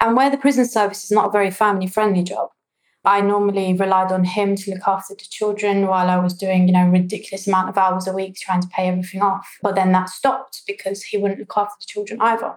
And 0.00 0.16
where 0.16 0.30
the 0.30 0.38
prison 0.38 0.66
service 0.66 1.04
is 1.04 1.10
not 1.10 1.28
a 1.28 1.32
very 1.32 1.50
family 1.50 1.86
friendly 1.86 2.22
job, 2.22 2.48
I 3.04 3.20
normally 3.20 3.74
relied 3.74 4.12
on 4.12 4.24
him 4.24 4.56
to 4.56 4.70
look 4.70 4.88
after 4.88 5.14
the 5.14 5.26
children 5.28 5.86
while 5.86 6.08
I 6.08 6.16
was 6.16 6.32
doing, 6.32 6.66
you 6.66 6.72
know, 6.72 6.88
ridiculous 6.88 7.46
amount 7.46 7.68
of 7.68 7.76
hours 7.76 8.06
a 8.06 8.14
week 8.14 8.36
trying 8.36 8.62
to 8.62 8.68
pay 8.68 8.88
everything 8.88 9.20
off. 9.20 9.58
But 9.62 9.74
then 9.74 9.92
that 9.92 10.08
stopped 10.08 10.62
because 10.66 11.02
he 11.02 11.18
wouldn't 11.18 11.40
look 11.40 11.52
after 11.54 11.74
the 11.78 11.86
children 11.86 12.20
either. 12.22 12.56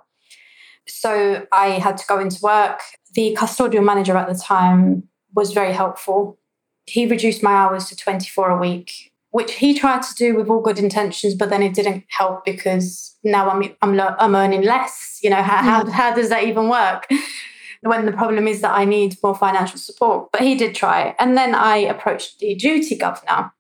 So 0.88 1.46
I 1.52 1.72
had 1.72 1.98
to 1.98 2.06
go 2.08 2.18
into 2.20 2.40
work. 2.42 2.80
The 3.14 3.36
custodial 3.38 3.84
manager 3.84 4.16
at 4.16 4.30
the 4.30 4.40
time 4.40 5.04
was 5.36 5.52
very 5.52 5.74
helpful. 5.74 6.40
He 6.86 7.06
reduced 7.06 7.44
my 7.44 7.52
hours 7.52 7.90
to 7.90 7.98
24 7.98 8.52
a 8.52 8.58
week 8.58 9.12
which 9.38 9.54
he 9.54 9.78
tried 9.78 10.02
to 10.02 10.16
do 10.16 10.36
with 10.36 10.50
all 10.50 10.62
good 10.62 10.80
intentions, 10.80 11.36
but 11.36 11.52
then 11.52 11.62
it 11.62 11.76
didn't 11.76 12.04
help 12.10 12.44
because 12.44 13.16
now 13.24 13.48
I'm 13.52 13.62
I'm, 13.84 14.00
I'm 14.00 14.36
earning 14.36 14.64
less. 14.64 15.20
You 15.22 15.30
know, 15.30 15.44
how, 15.44 15.58
how, 15.58 15.84
mm. 15.84 15.92
how 15.92 16.16
does 16.16 16.30
that 16.30 16.46
even 16.46 16.70
work? 16.70 17.08
when 17.82 18.08
the 18.08 18.12
problem 18.12 18.48
is 18.48 18.62
that 18.62 18.76
I 18.76 18.84
need 18.84 19.16
more 19.22 19.36
financial 19.36 19.78
support. 19.78 20.32
But 20.32 20.42
he 20.42 20.56
did 20.56 20.74
try. 20.74 21.16
And 21.20 21.38
then 21.38 21.54
I 21.54 21.78
approached 21.78 22.40
the 22.40 22.56
duty 22.56 22.96
governor. 22.96 23.54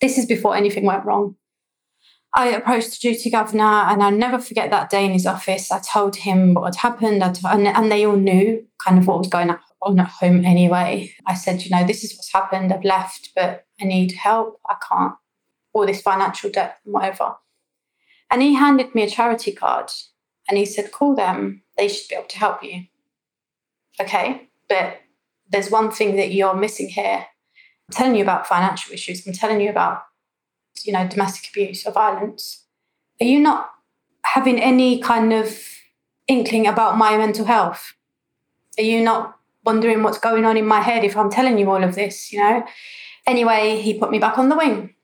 This 0.00 0.16
is 0.16 0.26
before 0.26 0.54
anything 0.54 0.84
went 0.84 1.04
wrong. 1.04 1.34
I 2.32 2.50
approached 2.50 2.92
the 2.92 3.08
duty 3.08 3.30
governor 3.30 3.64
and 3.64 4.00
I'll 4.00 4.12
never 4.12 4.38
forget 4.38 4.70
that 4.70 4.90
day 4.90 5.04
in 5.04 5.10
his 5.10 5.26
office. 5.26 5.72
I 5.72 5.80
told 5.80 6.14
him 6.14 6.54
what 6.54 6.76
had 6.76 6.76
happened 6.76 7.20
and, 7.20 7.66
and 7.66 7.90
they 7.90 8.06
all 8.06 8.16
knew 8.16 8.64
kind 8.78 8.98
of 8.98 9.08
what 9.08 9.18
was 9.18 9.28
going 9.28 9.50
on 9.50 9.58
at 9.86 10.08
home 10.08 10.44
anyway. 10.44 11.14
I 11.26 11.34
said, 11.34 11.62
you 11.62 11.70
know, 11.70 11.86
this 11.86 12.04
is 12.04 12.14
what's 12.14 12.32
happened. 12.32 12.72
I've 12.72 12.84
left, 12.84 13.30
but 13.34 13.66
I 13.80 13.84
need 13.84 14.12
help. 14.12 14.60
I 14.68 14.76
can't, 14.88 15.14
all 15.72 15.86
this 15.86 16.00
financial 16.00 16.50
debt 16.50 16.78
and 16.84 16.94
whatever. 16.94 17.36
And 18.30 18.42
he 18.42 18.54
handed 18.54 18.94
me 18.94 19.02
a 19.02 19.10
charity 19.10 19.52
card 19.52 19.90
and 20.48 20.58
he 20.58 20.64
said, 20.64 20.92
call 20.92 21.14
them. 21.14 21.62
They 21.76 21.88
should 21.88 22.08
be 22.08 22.16
able 22.16 22.28
to 22.28 22.38
help 22.38 22.62
you. 22.62 22.84
Okay, 24.00 24.48
but 24.68 25.00
there's 25.48 25.70
one 25.70 25.90
thing 25.90 26.16
that 26.16 26.32
you're 26.32 26.54
missing 26.54 26.88
here. 26.88 27.26
I'm 27.88 27.92
telling 27.92 28.16
you 28.16 28.22
about 28.22 28.46
financial 28.46 28.92
issues. 28.92 29.26
I'm 29.26 29.32
telling 29.32 29.60
you 29.60 29.70
about, 29.70 30.02
you 30.84 30.92
know, 30.92 31.06
domestic 31.06 31.50
abuse 31.50 31.86
or 31.86 31.92
violence. 31.92 32.64
Are 33.20 33.26
you 33.26 33.38
not 33.38 33.70
having 34.24 34.58
any 34.58 35.00
kind 35.00 35.32
of 35.32 35.58
inkling 36.26 36.66
about 36.66 36.96
my 36.96 37.16
mental 37.16 37.44
health? 37.44 37.94
Are 38.78 38.82
you 38.82 39.02
not 39.02 39.38
wondering 39.64 40.02
what's 40.02 40.18
going 40.18 40.44
on 40.44 40.56
in 40.56 40.66
my 40.66 40.80
head 40.80 41.04
if 41.04 41.16
I'm 41.16 41.30
telling 41.30 41.58
you 41.58 41.70
all 41.70 41.82
of 41.82 41.94
this, 41.94 42.32
you 42.32 42.40
know? 42.40 42.64
Anyway, 43.26 43.80
he 43.80 43.98
put 43.98 44.10
me 44.10 44.18
back 44.18 44.38
on 44.38 44.48
the 44.48 44.56
wing 44.56 44.94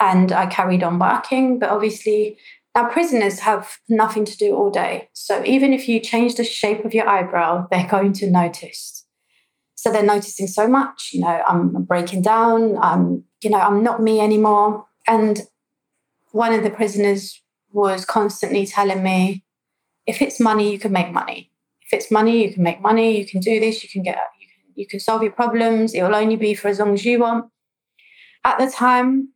and 0.00 0.32
I 0.32 0.46
carried 0.46 0.82
on 0.82 0.98
working. 0.98 1.58
But 1.58 1.70
obviously, 1.70 2.38
now 2.74 2.88
prisoners 2.88 3.40
have 3.40 3.78
nothing 3.88 4.24
to 4.24 4.36
do 4.36 4.54
all 4.54 4.70
day. 4.70 5.08
So 5.12 5.44
even 5.44 5.72
if 5.72 5.88
you 5.88 6.00
change 6.00 6.36
the 6.36 6.44
shape 6.44 6.84
of 6.84 6.94
your 6.94 7.08
eyebrow, 7.08 7.66
they're 7.70 7.88
going 7.88 8.12
to 8.14 8.30
notice. 8.30 9.04
So 9.74 9.90
they're 9.90 10.02
noticing 10.02 10.46
so 10.46 10.68
much, 10.68 11.10
you 11.12 11.20
know, 11.20 11.42
I'm 11.48 11.84
breaking 11.84 12.20
down, 12.20 12.76
I'm, 12.78 13.24
you 13.42 13.48
know, 13.48 13.58
I'm 13.58 13.82
not 13.82 14.02
me 14.02 14.20
anymore. 14.20 14.86
And 15.06 15.40
one 16.32 16.52
of 16.52 16.62
the 16.62 16.70
prisoners 16.70 17.40
was 17.72 18.04
constantly 18.04 18.66
telling 18.66 19.02
me, 19.02 19.42
if 20.06 20.20
it's 20.20 20.38
money, 20.38 20.70
you 20.70 20.78
can 20.78 20.92
make 20.92 21.12
money. 21.12 21.49
If 21.90 22.02
it's 22.02 22.10
money, 22.10 22.44
you 22.44 22.52
can 22.52 22.62
make 22.62 22.80
money, 22.80 23.18
you 23.18 23.26
can 23.26 23.40
do 23.40 23.58
this, 23.58 23.82
you 23.82 23.88
can 23.88 24.02
get 24.02 24.18
you 24.38 24.46
can, 24.46 24.72
you 24.76 24.86
can 24.86 25.00
solve 25.00 25.22
your 25.22 25.32
problems, 25.32 25.94
it 25.94 26.02
will 26.02 26.14
only 26.14 26.36
be 26.36 26.54
for 26.54 26.68
as 26.68 26.78
long 26.78 26.94
as 26.94 27.04
you 27.04 27.18
want. 27.18 27.46
At 28.44 28.58
the 28.58 28.70
time, 28.70 29.30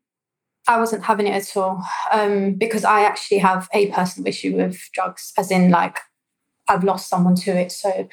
I 0.66 0.78
wasn't 0.78 1.04
having 1.04 1.26
it 1.26 1.34
at 1.34 1.56
all 1.56 1.84
um, 2.12 2.54
because 2.54 2.84
I 2.84 3.02
actually 3.02 3.38
have 3.38 3.68
a 3.74 3.90
personal 3.90 4.28
issue 4.28 4.56
with 4.56 4.80
drugs, 4.94 5.32
as 5.36 5.50
in 5.50 5.70
like 5.70 5.98
I've 6.68 6.84
lost 6.84 7.08
someone 7.08 7.34
to 7.36 7.50
it. 7.50 7.72
So, 7.72 8.08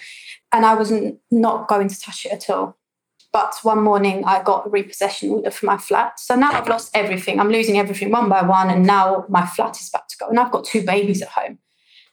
and 0.52 0.66
I 0.66 0.74
wasn't 0.74 1.20
not 1.30 1.68
going 1.68 1.88
to 1.88 2.00
touch 2.00 2.26
it 2.26 2.32
at 2.32 2.50
all. 2.50 2.78
But 3.32 3.56
one 3.64 3.82
morning 3.82 4.26
I 4.26 4.44
got 4.44 4.68
a 4.68 4.70
repossession 4.70 5.30
order 5.30 5.52
for 5.52 5.66
my 5.66 5.78
flat. 5.78 6.20
So 6.20 6.36
now 6.36 6.52
I've 6.52 6.68
lost 6.68 6.92
everything. 6.94 7.40
I'm 7.40 7.50
losing 7.50 7.78
everything 7.78 8.12
one 8.12 8.28
by 8.28 8.42
one. 8.42 8.70
And 8.70 8.86
now 8.86 9.26
my 9.30 9.46
flat 9.46 9.80
is 9.80 9.88
about 9.88 10.10
to 10.10 10.18
go. 10.18 10.28
And 10.28 10.38
I've 10.38 10.52
got 10.52 10.66
two 10.66 10.84
babies 10.84 11.22
at 11.22 11.30
home. 11.30 11.60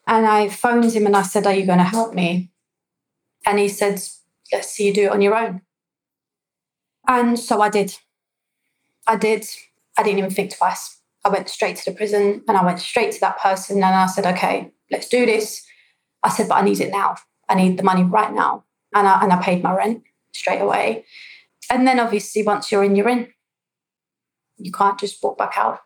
And 0.08 0.26
I 0.26 0.48
phoned 0.48 0.90
him 0.92 1.04
and 1.04 1.14
I 1.14 1.22
said, 1.22 1.46
Are 1.46 1.54
you 1.54 1.66
going 1.66 1.78
to 1.78 1.84
help 1.84 2.14
me? 2.14 2.50
And 3.44 3.58
he 3.58 3.68
said, 3.68 4.02
Let's 4.50 4.70
see 4.70 4.86
you 4.86 4.94
do 4.94 5.04
it 5.04 5.12
on 5.12 5.20
your 5.20 5.36
own. 5.36 5.60
And 7.06 7.38
so 7.38 7.60
I 7.60 7.68
did. 7.68 7.94
I 9.06 9.16
did. 9.16 9.46
I 9.98 10.02
didn't 10.02 10.18
even 10.18 10.30
think 10.30 10.56
twice. 10.56 10.98
I 11.24 11.28
went 11.28 11.50
straight 11.50 11.76
to 11.76 11.90
the 11.90 11.96
prison 11.96 12.42
and 12.48 12.56
I 12.56 12.64
went 12.64 12.80
straight 12.80 13.12
to 13.12 13.20
that 13.20 13.38
person 13.38 13.76
and 13.76 13.84
I 13.84 14.06
said, 14.06 14.24
Okay, 14.24 14.72
let's 14.90 15.08
do 15.08 15.26
this. 15.26 15.62
I 16.22 16.30
said, 16.30 16.48
But 16.48 16.56
I 16.56 16.62
need 16.62 16.80
it 16.80 16.90
now. 16.90 17.16
I 17.46 17.54
need 17.54 17.76
the 17.76 17.82
money 17.82 18.02
right 18.02 18.32
now. 18.32 18.64
And 18.94 19.06
I, 19.06 19.22
and 19.22 19.30
I 19.30 19.42
paid 19.42 19.62
my 19.62 19.76
rent 19.76 20.02
straight 20.32 20.62
away. 20.62 21.04
And 21.70 21.86
then 21.86 22.00
obviously, 22.00 22.42
once 22.42 22.72
you're 22.72 22.82
in, 22.82 22.96
you're 22.96 23.10
in. 23.10 23.28
You 24.56 24.72
can't 24.72 24.98
just 24.98 25.22
walk 25.22 25.36
back 25.36 25.52
out. 25.58 25.80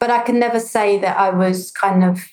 But 0.00 0.10
I 0.10 0.22
can 0.22 0.40
never 0.40 0.58
say 0.58 0.98
that 0.98 1.16
I 1.16 1.30
was 1.30 1.70
kind 1.70 2.02
of 2.02 2.26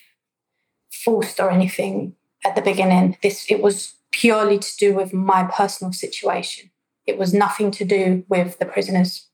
forced 1.04 1.40
or 1.40 1.50
anything 1.50 2.14
at 2.44 2.54
the 2.54 2.62
beginning. 2.62 3.16
This 3.22 3.50
it 3.50 3.62
was 3.62 3.94
purely 4.10 4.58
to 4.58 4.76
do 4.78 4.94
with 4.94 5.12
my 5.12 5.44
personal 5.44 5.92
situation. 5.92 6.70
It 7.06 7.18
was 7.18 7.34
nothing 7.34 7.70
to 7.72 7.84
do 7.84 8.24
with 8.28 8.58
the 8.58 8.66
prisoners. 8.66 9.28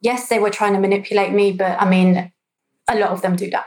Yes, 0.00 0.28
they 0.28 0.38
were 0.38 0.50
trying 0.50 0.74
to 0.74 0.80
manipulate 0.80 1.32
me, 1.32 1.52
but 1.52 1.80
I 1.80 1.88
mean, 1.88 2.32
a 2.88 2.98
lot 2.98 3.10
of 3.10 3.22
them 3.22 3.36
do 3.36 3.50
that. 3.50 3.66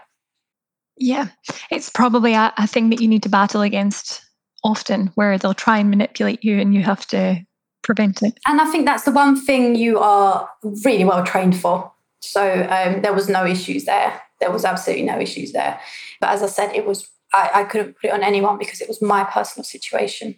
Yeah, 0.98 1.28
it's 1.72 1.90
probably 1.90 2.34
a, 2.34 2.54
a 2.58 2.68
thing 2.68 2.90
that 2.90 3.02
you 3.02 3.08
need 3.08 3.24
to 3.24 3.30
battle 3.30 3.62
against 3.62 4.22
often, 4.64 5.08
where 5.16 5.38
they'll 5.38 5.54
try 5.54 5.78
and 5.78 5.90
manipulate 5.90 6.44
you 6.44 6.60
and 6.60 6.74
you 6.74 6.84
have 6.84 7.06
to 7.08 7.46
prevent 7.82 8.22
it. 8.22 8.38
And 8.46 8.60
I 8.60 8.66
think 8.66 8.86
that's 8.86 9.04
the 9.04 9.12
one 9.12 9.40
thing 9.40 9.76
you 9.76 10.00
are 10.00 10.50
really 10.84 11.06
well 11.06 11.24
trained 11.24 11.60
for. 11.60 11.92
So 12.22 12.68
um, 12.70 13.02
there 13.02 13.14
was 13.14 13.30
no 13.30 13.46
issues 13.46 13.86
there. 13.86 14.22
There 14.40 14.52
was 14.52 14.66
absolutely 14.66 15.06
no 15.06 15.20
issues 15.20 15.54
there. 15.54 15.80
But 16.20 16.32
as 16.32 16.44
I 16.44 16.48
said, 16.48 16.76
it 16.76 16.86
was 16.86 17.10
I, 17.34 17.50
I 17.56 17.64
couldn't 17.64 17.96
put 18.00 18.10
it 18.10 18.14
on 18.14 18.24
anyone 18.24 18.58
because 18.58 18.82
it 18.82 18.88
was 18.88 19.02
my 19.02 19.24
personal 19.24 19.64
situation. 19.64 20.36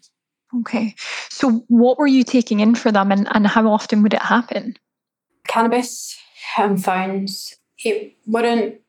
Okay. 0.59 0.95
So 1.29 1.63
what 1.67 1.97
were 1.97 2.07
you 2.07 2.23
taking 2.23 2.59
in 2.59 2.75
for 2.75 2.91
them 2.91 3.11
and, 3.11 3.27
and 3.31 3.47
how 3.47 3.67
often 3.67 4.03
would 4.03 4.13
it 4.13 4.21
happen? 4.21 4.77
Cannabis 5.47 6.17
and 6.57 6.83
phones. 6.83 7.55
It 7.83 8.15
wouldn't 8.25 8.81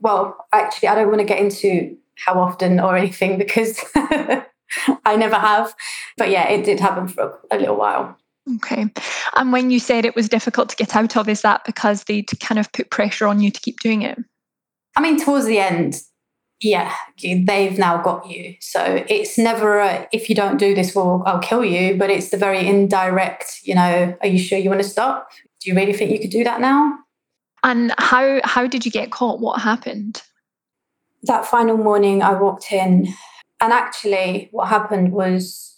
well, 0.00 0.46
actually 0.52 0.88
I 0.88 0.94
don't 0.94 1.08
want 1.08 1.20
to 1.20 1.26
get 1.26 1.38
into 1.38 1.96
how 2.16 2.40
often 2.40 2.80
or 2.80 2.96
anything 2.96 3.38
because 3.38 3.78
I 3.94 5.16
never 5.16 5.36
have. 5.36 5.74
But 6.16 6.30
yeah, 6.30 6.48
it 6.48 6.64
did 6.64 6.80
happen 6.80 7.08
for 7.08 7.38
a, 7.50 7.56
a 7.56 7.58
little 7.58 7.76
while. 7.76 8.16
Okay. 8.56 8.86
And 9.34 9.52
when 9.52 9.70
you 9.70 9.78
said 9.78 10.04
it 10.04 10.16
was 10.16 10.28
difficult 10.28 10.70
to 10.70 10.76
get 10.76 10.96
out 10.96 11.16
of, 11.16 11.28
is 11.28 11.42
that 11.42 11.62
because 11.64 12.04
they'd 12.04 12.28
kind 12.40 12.58
of 12.58 12.72
put 12.72 12.90
pressure 12.90 13.26
on 13.26 13.40
you 13.40 13.50
to 13.50 13.60
keep 13.60 13.80
doing 13.80 14.02
it? 14.02 14.18
I 14.96 15.00
mean, 15.00 15.22
towards 15.22 15.46
the 15.46 15.58
end, 15.58 16.00
yeah, 16.60 16.94
they've 17.22 17.78
now 17.78 18.02
got 18.02 18.28
you. 18.28 18.54
So 18.60 19.04
it's 19.08 19.38
never 19.38 19.78
a, 19.78 20.06
if 20.12 20.28
you 20.28 20.34
don't 20.34 20.58
do 20.58 20.74
this, 20.74 20.94
well, 20.94 21.22
I'll 21.24 21.38
kill 21.38 21.64
you. 21.64 21.96
But 21.96 22.10
it's 22.10 22.28
the 22.28 22.36
very 22.36 22.66
indirect, 22.66 23.60
you 23.62 23.74
know, 23.74 24.16
are 24.20 24.28
you 24.28 24.38
sure 24.38 24.58
you 24.58 24.68
want 24.68 24.82
to 24.82 24.88
stop? 24.88 25.30
Do 25.60 25.70
you 25.70 25.76
really 25.76 25.94
think 25.94 26.10
you 26.10 26.20
could 26.20 26.30
do 26.30 26.44
that 26.44 26.60
now? 26.60 26.98
And 27.62 27.94
how 27.98 28.40
how 28.44 28.66
did 28.66 28.84
you 28.86 28.92
get 28.92 29.10
caught? 29.10 29.40
What 29.40 29.60
happened? 29.60 30.22
That 31.24 31.44
final 31.44 31.76
morning, 31.76 32.22
I 32.22 32.32
walked 32.32 32.72
in, 32.72 33.08
and 33.60 33.72
actually, 33.72 34.48
what 34.52 34.68
happened 34.68 35.12
was, 35.12 35.76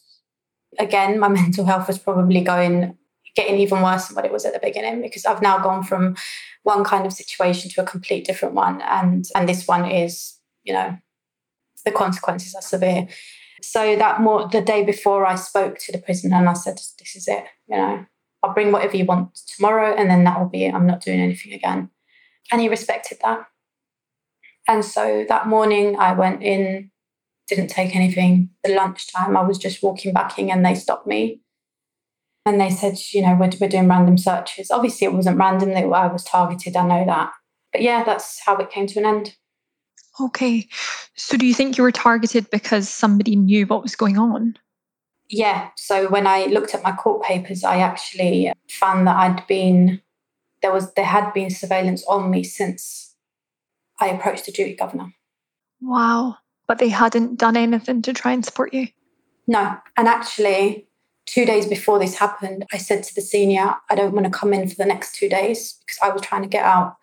again, 0.78 1.18
my 1.18 1.28
mental 1.42 1.64
health 1.64 1.88
was 1.88 1.98
probably 1.98 2.42
going 2.42 2.96
getting 3.34 3.58
even 3.58 3.82
worse 3.82 4.06
than 4.08 4.14
what 4.14 4.26
it 4.26 4.32
was 4.32 4.44
at 4.44 4.52
the 4.52 4.60
beginning 4.60 5.00
because 5.00 5.24
I've 5.24 5.40
now 5.40 5.58
gone 5.58 5.82
from 5.82 6.16
one 6.64 6.84
kind 6.84 7.06
of 7.06 7.14
situation 7.14 7.70
to 7.70 7.80
a 7.80 7.86
complete 7.86 8.24
different 8.24 8.54
one, 8.54 8.80
and 8.82 9.24
and 9.34 9.48
this 9.48 9.66
one 9.66 9.90
is 9.90 10.38
you 10.64 10.72
know, 10.72 10.96
the 11.84 11.92
consequences 11.92 12.54
are 12.54 12.62
severe. 12.62 13.08
So 13.62 13.96
that 13.96 14.20
more 14.20 14.48
the 14.48 14.60
day 14.60 14.84
before 14.84 15.26
I 15.26 15.36
spoke 15.36 15.78
to 15.80 15.92
the 15.92 15.98
prisoner 15.98 16.36
and 16.36 16.48
I 16.48 16.54
said, 16.54 16.76
This 16.98 17.14
is 17.14 17.28
it, 17.28 17.44
you 17.68 17.76
know, 17.76 18.04
I'll 18.42 18.54
bring 18.54 18.72
whatever 18.72 18.96
you 18.96 19.04
want 19.04 19.36
tomorrow 19.56 19.94
and 19.94 20.10
then 20.10 20.24
that 20.24 20.38
will 20.38 20.48
be 20.48 20.64
it. 20.64 20.74
I'm 20.74 20.86
not 20.86 21.02
doing 21.02 21.20
anything 21.20 21.52
again. 21.52 21.90
And 22.50 22.60
he 22.60 22.68
respected 22.68 23.18
that. 23.22 23.46
And 24.68 24.84
so 24.84 25.24
that 25.28 25.46
morning 25.46 25.96
I 25.98 26.12
went 26.12 26.42
in, 26.42 26.90
didn't 27.48 27.68
take 27.68 27.94
anything. 27.94 28.50
The 28.64 28.74
lunchtime 28.74 29.36
I 29.36 29.42
was 29.42 29.58
just 29.58 29.82
walking 29.82 30.12
back 30.12 30.38
in 30.38 30.50
and 30.50 30.64
they 30.64 30.74
stopped 30.74 31.06
me. 31.06 31.40
And 32.44 32.60
they 32.60 32.70
said, 32.70 32.98
you 33.12 33.22
know, 33.22 33.36
we're, 33.38 33.50
we're 33.60 33.68
doing 33.68 33.88
random 33.88 34.18
searches. 34.18 34.70
Obviously, 34.70 35.06
it 35.06 35.12
wasn't 35.12 35.38
random. 35.38 35.70
They, 35.70 35.84
I 35.84 36.08
was 36.08 36.24
targeted. 36.24 36.76
I 36.76 36.86
know 36.86 37.04
that. 37.06 37.32
But 37.72 37.82
yeah, 37.82 38.02
that's 38.02 38.40
how 38.44 38.56
it 38.56 38.70
came 38.70 38.88
to 38.88 38.98
an 38.98 39.06
end. 39.06 39.36
Okay. 40.20 40.68
So 41.14 41.36
do 41.36 41.46
you 41.46 41.54
think 41.54 41.76
you 41.76 41.84
were 41.84 41.92
targeted 41.92 42.50
because 42.50 42.88
somebody 42.88 43.36
knew 43.36 43.66
what 43.66 43.82
was 43.82 43.96
going 43.96 44.18
on? 44.18 44.56
Yeah. 45.28 45.70
So 45.76 46.08
when 46.08 46.26
I 46.26 46.46
looked 46.46 46.74
at 46.74 46.82
my 46.82 46.92
court 46.92 47.22
papers, 47.22 47.64
I 47.64 47.78
actually 47.78 48.52
found 48.68 49.06
that 49.06 49.16
I'd 49.16 49.46
been 49.46 50.00
there 50.60 50.72
was 50.72 50.92
there 50.94 51.04
had 51.04 51.32
been 51.32 51.50
surveillance 51.50 52.04
on 52.06 52.30
me 52.30 52.44
since 52.44 53.14
I 54.00 54.08
approached 54.08 54.46
the 54.46 54.52
duty 54.52 54.74
governor. 54.74 55.12
Wow. 55.80 56.36
But 56.68 56.78
they 56.78 56.88
hadn't 56.88 57.38
done 57.38 57.56
anything 57.56 58.02
to 58.02 58.12
try 58.12 58.32
and 58.32 58.44
support 58.44 58.72
you? 58.72 58.88
No. 59.46 59.76
And 59.96 60.06
actually, 60.06 60.86
two 61.26 61.44
days 61.44 61.66
before 61.66 61.98
this 61.98 62.18
happened, 62.18 62.64
I 62.72 62.78
said 62.78 63.02
to 63.04 63.14
the 63.14 63.20
senior, 63.20 63.74
I 63.90 63.94
don't 63.94 64.14
want 64.14 64.26
to 64.26 64.30
come 64.30 64.52
in 64.52 64.68
for 64.68 64.76
the 64.76 64.86
next 64.86 65.14
two 65.14 65.28
days 65.28 65.80
because 65.80 65.98
I 66.02 66.10
was 66.10 66.22
trying 66.22 66.42
to 66.42 66.48
get 66.48 66.64
out 66.64 66.96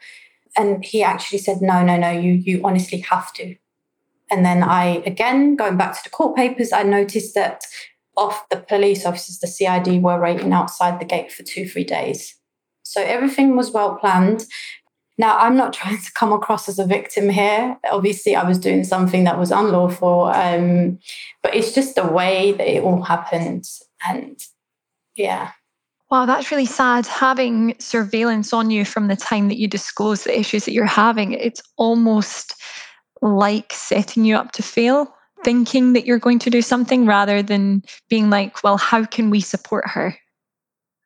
and 0.57 0.83
he 0.83 1.03
actually 1.03 1.37
said 1.37 1.61
no 1.61 1.83
no 1.83 1.97
no 1.97 2.09
you 2.09 2.33
you 2.33 2.61
honestly 2.63 2.99
have 2.99 3.33
to. 3.33 3.55
And 4.31 4.45
then 4.45 4.63
i 4.63 5.01
again 5.05 5.55
going 5.55 5.77
back 5.77 5.93
to 5.95 6.03
the 6.03 6.09
court 6.09 6.35
papers 6.35 6.71
i 6.71 6.83
noticed 6.83 7.35
that 7.35 7.63
off 8.15 8.47
the 8.49 8.57
police 8.57 9.05
officers 9.05 9.39
the 9.39 9.47
cid 9.47 9.87
were 10.01 10.21
waiting 10.21 10.53
outside 10.53 10.99
the 10.99 11.05
gate 11.05 11.31
for 11.31 11.43
two 11.43 11.67
three 11.67 11.83
days. 11.83 12.35
So 12.83 13.01
everything 13.01 13.55
was 13.55 13.71
well 13.71 13.95
planned. 13.95 14.45
Now 15.17 15.37
i'm 15.37 15.55
not 15.55 15.73
trying 15.79 16.01
to 16.01 16.13
come 16.13 16.33
across 16.33 16.69
as 16.69 16.79
a 16.79 16.85
victim 16.85 17.29
here. 17.29 17.77
Obviously 17.91 18.35
i 18.35 18.47
was 18.47 18.57
doing 18.57 18.83
something 18.83 19.23
that 19.23 19.39
was 19.39 19.51
unlawful 19.51 20.25
um, 20.25 20.99
but 21.41 21.55
it's 21.55 21.73
just 21.73 21.95
the 21.95 22.07
way 22.07 22.51
that 22.53 22.67
it 22.67 22.83
all 22.83 23.01
happened. 23.01 23.67
And 24.07 24.39
yeah 25.15 25.51
Wow, 26.11 26.25
that's 26.25 26.49
really 26.49 26.65
sad. 26.65 27.05
Having 27.05 27.75
surveillance 27.79 28.51
on 28.51 28.71
you 28.71 28.83
from 28.83 29.07
the 29.07 29.15
time 29.15 29.47
that 29.47 29.59
you 29.59 29.67
disclose 29.67 30.23
the 30.23 30.37
issues 30.37 30.65
that 30.65 30.73
you're 30.73 30.85
having, 30.85 31.33
it's 31.33 31.61
almost 31.77 32.55
like 33.21 33.71
setting 33.73 34.25
you 34.25 34.35
up 34.35 34.51
to 34.53 34.63
fail, 34.63 35.13
thinking 35.43 35.93
that 35.93 36.05
you're 36.05 36.17
going 36.17 36.39
to 36.39 36.49
do 36.49 36.63
something 36.63 37.05
rather 37.05 37.43
than 37.43 37.83
being 38.09 38.31
like, 38.31 38.63
well, 38.63 38.77
how 38.77 39.05
can 39.05 39.29
we 39.29 39.39
support 39.39 39.87
her? 39.87 40.17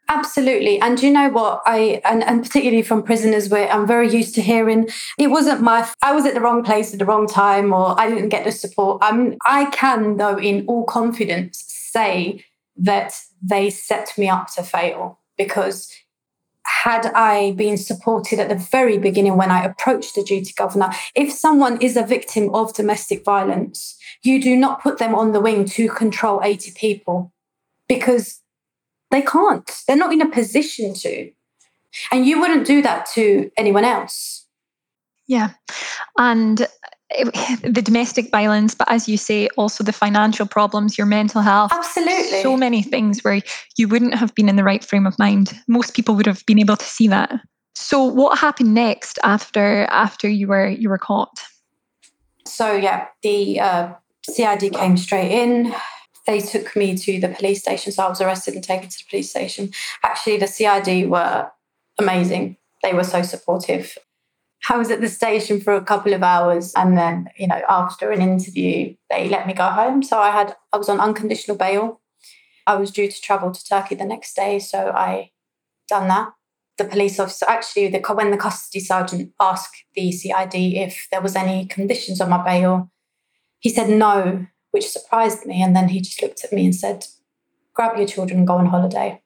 Absolutely. 0.10 0.80
And 0.80 1.02
you 1.02 1.12
know 1.12 1.30
what? 1.30 1.62
I 1.66 2.02
and, 2.06 2.24
and 2.24 2.44
particularly 2.44 2.84
from 2.84 3.04
prisoners 3.04 3.50
where 3.50 3.70
I'm 3.70 3.88
very 3.88 4.14
used 4.14 4.36
to 4.36 4.42
hearing 4.42 4.90
it 5.18 5.28
wasn't 5.28 5.62
my 5.62 5.90
I 6.02 6.12
was 6.14 6.26
at 6.26 6.34
the 6.34 6.42
wrong 6.42 6.62
place 6.62 6.92
at 6.92 7.00
the 7.00 7.06
wrong 7.06 7.26
time 7.26 7.74
or 7.74 8.00
I 8.00 8.10
didn't 8.10 8.30
get 8.30 8.44
the 8.44 8.52
support. 8.52 9.00
I'm 9.02 9.38
I 9.46 9.66
can 9.72 10.18
though 10.18 10.38
in 10.38 10.66
all 10.68 10.84
confidence 10.84 11.64
say 11.68 12.44
that 12.76 13.14
they 13.42 13.70
set 13.70 14.18
me 14.18 14.30
up 14.30 14.48
to 14.56 14.64
fail 14.64 15.20
because 15.38 15.92
had 16.66 17.08
I 17.08 17.52
been 17.54 17.78
supported 17.78 18.40
at 18.40 18.50
the 18.50 18.56
very 18.56 18.98
beginning 18.98 19.38
when 19.38 19.52
I 19.52 19.64
approached 19.64 20.16
the 20.16 20.24
duty 20.24 20.54
governor, 20.56 20.92
if 21.16 21.32
someone 21.32 21.82
is 21.82 21.98
a 21.98 22.06
victim 22.06 22.54
of 22.54 22.74
domestic 22.74 23.24
violence, 23.26 23.98
you 24.24 24.42
do 24.42 24.56
not 24.56 24.82
put 24.82 24.98
them 24.98 25.14
on 25.14 25.34
the 25.34 25.42
wing 25.42 25.66
to 25.66 25.90
control 25.90 26.42
80 26.42 26.72
people 26.76 27.34
because 27.88 28.42
they 29.12 29.22
can't. 29.22 29.70
They're 29.88 29.98
not 29.98 30.14
in 30.14 30.22
a 30.22 30.30
position 30.30 30.94
to. 30.96 31.32
And 32.12 32.26
you 32.26 32.40
wouldn't 32.40 32.66
do 32.66 32.82
that 32.82 33.08
to 33.14 33.52
anyone 33.58 33.86
else. 33.86 34.48
Yeah. 35.28 35.52
And 36.18 36.68
the 37.64 37.82
domestic 37.84 38.30
violence, 38.32 38.76
but 38.76 38.90
as 38.90 39.08
you 39.08 39.18
say, 39.18 39.48
also 39.58 39.84
the 39.84 39.94
financial 39.94 40.46
problems, 40.46 40.98
your 40.98 41.08
mental 41.08 41.42
health. 41.42 41.72
Absolutely. 41.74 42.42
So 42.42 42.58
many 42.58 42.82
things 42.82 43.24
where 43.24 43.42
you 43.78 43.88
wouldn't 43.88 44.16
have 44.16 44.34
been 44.36 44.50
in 44.50 44.56
the 44.56 44.64
right 44.64 44.84
frame 44.84 45.06
of 45.06 45.18
mind. 45.20 45.54
Most 45.68 45.94
people 45.94 46.16
would 46.16 46.26
have 46.26 46.46
been 46.46 46.60
able 46.60 46.78
to 46.78 46.86
see 46.86 47.08
that. 47.08 47.40
So 47.76 48.04
what 48.04 48.38
happened 48.38 48.74
next 48.74 49.20
after 49.24 49.86
after 49.86 50.30
you 50.30 50.48
were 50.48 50.68
you 50.68 50.90
were 50.90 50.98
caught? 50.98 51.40
So 52.46 52.74
yeah, 52.74 53.08
the 53.22 53.60
uh, 53.60 53.94
CID 54.30 54.74
came 54.74 54.98
straight 54.98 55.32
in. 55.32 55.74
They 56.26 56.40
took 56.40 56.76
me 56.76 56.96
to 56.98 57.20
the 57.20 57.30
police 57.30 57.62
station. 57.62 57.92
So 57.92 58.04
I 58.04 58.10
was 58.10 58.22
arrested 58.22 58.54
and 58.54 58.64
taken 58.64 58.90
to 58.90 58.98
the 58.98 59.04
police 59.10 59.30
station. 59.30 59.72
Actually, 60.04 60.38
the 60.38 60.48
CID 60.48 61.10
were 61.10 61.52
amazing. 62.00 62.58
They 62.82 62.94
were 62.94 63.04
so 63.04 63.22
supportive. 63.24 63.98
I 64.70 64.78
was 64.78 64.90
at 64.92 65.02
the 65.02 65.10
station 65.10 65.60
for 65.60 65.74
a 65.74 65.84
couple 65.84 66.14
of 66.14 66.24
hours 66.24 66.74
and 66.76 66.98
then, 66.98 67.28
you 67.38 67.48
know, 67.48 67.62
after 67.68 68.12
an 68.12 68.22
interview, 68.22 68.96
they 69.10 69.28
let 69.28 69.46
me 69.46 69.54
go 69.54 69.68
home. 69.68 70.02
So 70.02 70.18
I 70.20 70.32
had 70.32 70.56
I 70.72 70.78
was 70.78 70.90
on 70.90 71.00
unconditional 71.00 71.58
bail. 71.58 72.02
I 72.66 72.76
was 72.76 72.92
due 72.92 73.12
to 73.12 73.22
travel 73.22 73.52
to 73.52 73.66
Turkey 73.66 73.96
the 73.96 74.06
next 74.06 74.36
day, 74.36 74.60
so 74.60 74.92
I 74.96 75.32
done 75.90 76.08
that. 76.08 76.30
The 76.78 76.86
police 76.86 77.20
officer 77.20 77.46
actually 77.48 77.90
the 77.90 78.00
when 78.14 78.32
the 78.32 78.38
custody 78.38 78.80
sergeant 78.80 79.34
asked 79.40 79.84
the 79.96 80.12
CID 80.12 80.56
if 80.56 81.08
there 81.12 81.22
was 81.22 81.36
any 81.36 81.66
conditions 81.66 82.22
on 82.22 82.30
my 82.30 82.44
bail, 82.44 82.90
he 83.60 83.70
said 83.70 83.90
no, 83.90 84.48
which 84.72 84.88
surprised 84.88 85.46
me. 85.46 85.62
And 85.62 85.76
then 85.76 85.90
he 85.90 86.00
just 86.00 86.22
looked 86.22 86.44
at 86.46 86.54
me 86.54 86.66
and 86.66 86.76
said, 86.76 87.06
Grab 87.74 87.98
your 87.98 88.08
children 88.08 88.40
and 88.40 88.48
go 88.48 88.56
on 88.56 88.68
holiday. 88.68 89.22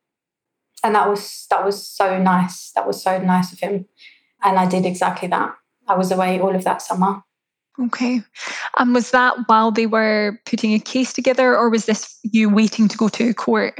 And 0.83 0.95
that 0.95 1.07
was 1.07 1.45
that 1.51 1.63
was 1.63 1.87
so 1.87 2.17
nice. 2.17 2.71
That 2.71 2.87
was 2.87 3.03
so 3.03 3.19
nice 3.19 3.53
of 3.53 3.59
him 3.59 3.85
and 4.43 4.57
I 4.59 4.67
did 4.67 4.85
exactly 4.85 5.27
that. 5.29 5.55
I 5.87 5.95
was 5.95 6.11
away 6.11 6.39
all 6.39 6.55
of 6.55 6.63
that 6.63 6.81
summer. 6.81 7.23
Okay. 7.79 8.21
And 8.77 8.93
was 8.93 9.11
that 9.11 9.35
while 9.47 9.71
they 9.71 9.85
were 9.85 10.39
putting 10.45 10.73
a 10.73 10.79
case 10.79 11.13
together, 11.13 11.55
or 11.55 11.69
was 11.69 11.85
this 11.85 12.17
you 12.23 12.49
waiting 12.49 12.87
to 12.87 12.97
go 12.97 13.07
to 13.09 13.33
court? 13.33 13.79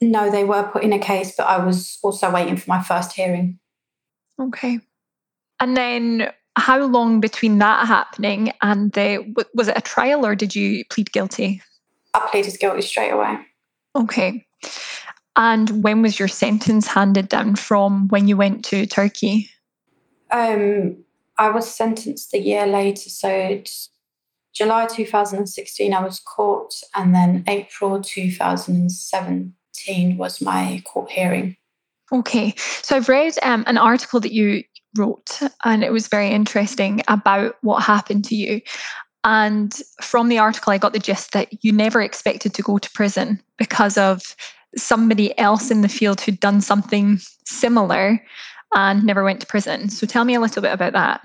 No, 0.00 0.30
they 0.30 0.44
were 0.44 0.68
putting 0.72 0.92
a 0.92 0.98
case, 0.98 1.34
but 1.36 1.46
I 1.46 1.64
was 1.64 1.98
also 2.02 2.30
waiting 2.30 2.56
for 2.56 2.70
my 2.70 2.82
first 2.82 3.12
hearing. 3.12 3.58
Okay. 4.40 4.80
And 5.60 5.76
then 5.76 6.32
how 6.56 6.84
long 6.84 7.20
between 7.20 7.58
that 7.58 7.86
happening 7.86 8.52
and 8.62 8.92
the 8.92 9.24
was 9.54 9.68
it 9.68 9.78
a 9.78 9.80
trial 9.80 10.24
or 10.24 10.34
did 10.34 10.54
you 10.54 10.84
plead 10.90 11.12
guilty? 11.12 11.62
I 12.14 12.20
pleaded 12.30 12.58
guilty 12.58 12.82
straight 12.82 13.10
away. 13.10 13.38
Okay. 13.96 14.46
And 15.36 15.82
when 15.82 16.00
was 16.02 16.18
your 16.18 16.28
sentence 16.28 16.86
handed 16.86 17.28
down 17.28 17.56
from 17.56 18.08
when 18.08 18.28
you 18.28 18.36
went 18.36 18.64
to 18.66 18.86
Turkey? 18.86 19.50
Um, 20.30 21.04
I 21.38 21.50
was 21.50 21.70
sentenced 21.70 22.32
a 22.34 22.38
year 22.38 22.66
later. 22.66 23.10
So 23.10 23.62
July 24.54 24.86
2016, 24.86 25.92
I 25.92 26.02
was 26.02 26.20
caught, 26.20 26.72
and 26.94 27.14
then 27.14 27.44
April 27.48 28.00
2017 28.00 30.16
was 30.16 30.40
my 30.40 30.80
court 30.84 31.10
hearing. 31.10 31.56
Okay. 32.12 32.54
So 32.82 32.96
I've 32.96 33.08
read 33.08 33.34
um, 33.42 33.64
an 33.66 33.78
article 33.78 34.20
that 34.20 34.32
you 34.32 34.62
wrote, 34.96 35.40
and 35.64 35.82
it 35.82 35.92
was 35.92 36.06
very 36.06 36.30
interesting 36.30 37.02
about 37.08 37.56
what 37.62 37.82
happened 37.82 38.24
to 38.26 38.36
you. 38.36 38.60
And 39.24 39.74
from 40.02 40.28
the 40.28 40.38
article, 40.38 40.72
I 40.72 40.78
got 40.78 40.92
the 40.92 40.98
gist 40.98 41.32
that 41.32 41.64
you 41.64 41.72
never 41.72 42.00
expected 42.00 42.54
to 42.54 42.62
go 42.62 42.78
to 42.78 42.90
prison 42.92 43.42
because 43.58 43.98
of 43.98 44.36
somebody 44.76 45.36
else 45.38 45.70
in 45.70 45.80
the 45.80 45.88
field 45.88 46.20
who'd 46.20 46.40
done 46.40 46.60
something 46.60 47.18
similar 47.46 48.20
and 48.74 49.04
never 49.04 49.24
went 49.24 49.40
to 49.40 49.46
prison. 49.46 49.88
So 49.88 50.06
tell 50.06 50.24
me 50.24 50.34
a 50.34 50.40
little 50.40 50.62
bit 50.62 50.72
about 50.72 50.92
that. 50.92 51.20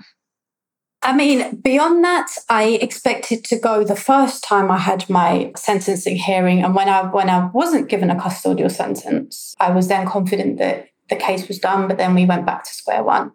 I 1.02 1.16
mean, 1.16 1.56
beyond 1.56 2.04
that, 2.04 2.26
I 2.50 2.78
expected 2.82 3.42
to 3.46 3.58
go 3.58 3.84
the 3.84 3.96
first 3.96 4.44
time 4.44 4.70
I 4.70 4.76
had 4.76 5.08
my 5.08 5.50
sentencing 5.56 6.16
hearing, 6.16 6.62
and 6.62 6.74
when 6.74 6.90
I 6.90 7.02
when 7.04 7.30
I 7.30 7.46
wasn't 7.46 7.88
given 7.88 8.10
a 8.10 8.16
custodial 8.16 8.70
sentence, 8.70 9.54
I 9.58 9.70
was 9.70 9.88
then 9.88 10.06
confident 10.06 10.58
that 10.58 10.88
the 11.08 11.16
case 11.16 11.48
was 11.48 11.58
done. 11.58 11.88
But 11.88 11.96
then 11.96 12.14
we 12.14 12.26
went 12.26 12.44
back 12.44 12.64
to 12.64 12.74
square 12.74 13.02
one. 13.02 13.32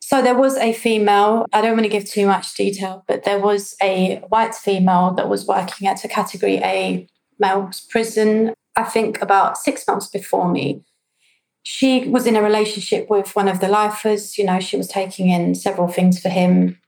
So 0.00 0.22
there 0.22 0.36
was 0.36 0.56
a 0.56 0.72
female. 0.72 1.46
I 1.52 1.60
don't 1.60 1.72
want 1.72 1.84
to 1.84 1.90
give 1.90 2.08
too 2.08 2.26
much 2.26 2.54
detail, 2.54 3.04
but 3.06 3.24
there 3.24 3.38
was 3.38 3.76
a 3.82 4.16
white 4.28 4.54
female 4.54 5.12
that 5.12 5.28
was 5.28 5.46
working 5.46 5.86
at 5.86 6.04
a 6.04 6.08
Category 6.08 6.56
A 6.58 7.06
male's 7.38 7.80
prison. 7.80 8.54
I 8.76 8.84
think 8.84 9.20
about 9.20 9.58
six 9.58 9.86
months 9.86 10.08
before 10.08 10.50
me 10.50 10.82
she 11.64 12.06
was 12.08 12.26
in 12.26 12.36
a 12.36 12.42
relationship 12.42 13.08
with 13.10 13.34
one 13.34 13.48
of 13.48 13.60
the 13.60 13.68
lifers. 13.68 14.38
You 14.38 14.44
know, 14.44 14.60
she 14.60 14.76
was 14.76 14.86
taking 14.86 15.30
in 15.30 15.54
several 15.54 15.88
things 15.88 16.20
for 16.20 16.28
him. 16.28 16.78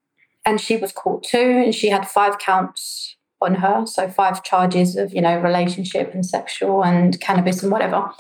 And 0.44 0.60
she 0.60 0.76
was 0.76 0.92
caught 0.92 1.24
too. 1.24 1.62
And 1.64 1.74
she 1.74 1.88
had 1.88 2.06
five 2.06 2.38
counts 2.38 3.16
on 3.40 3.56
her. 3.56 3.86
So, 3.86 4.08
five 4.08 4.44
charges 4.44 4.94
of, 4.94 5.12
you 5.12 5.22
know, 5.22 5.40
relationship 5.40 6.12
and 6.14 6.24
sexual 6.24 6.84
and 6.84 7.18
cannabis 7.20 7.62
and 7.62 7.72
whatever. 7.72 8.10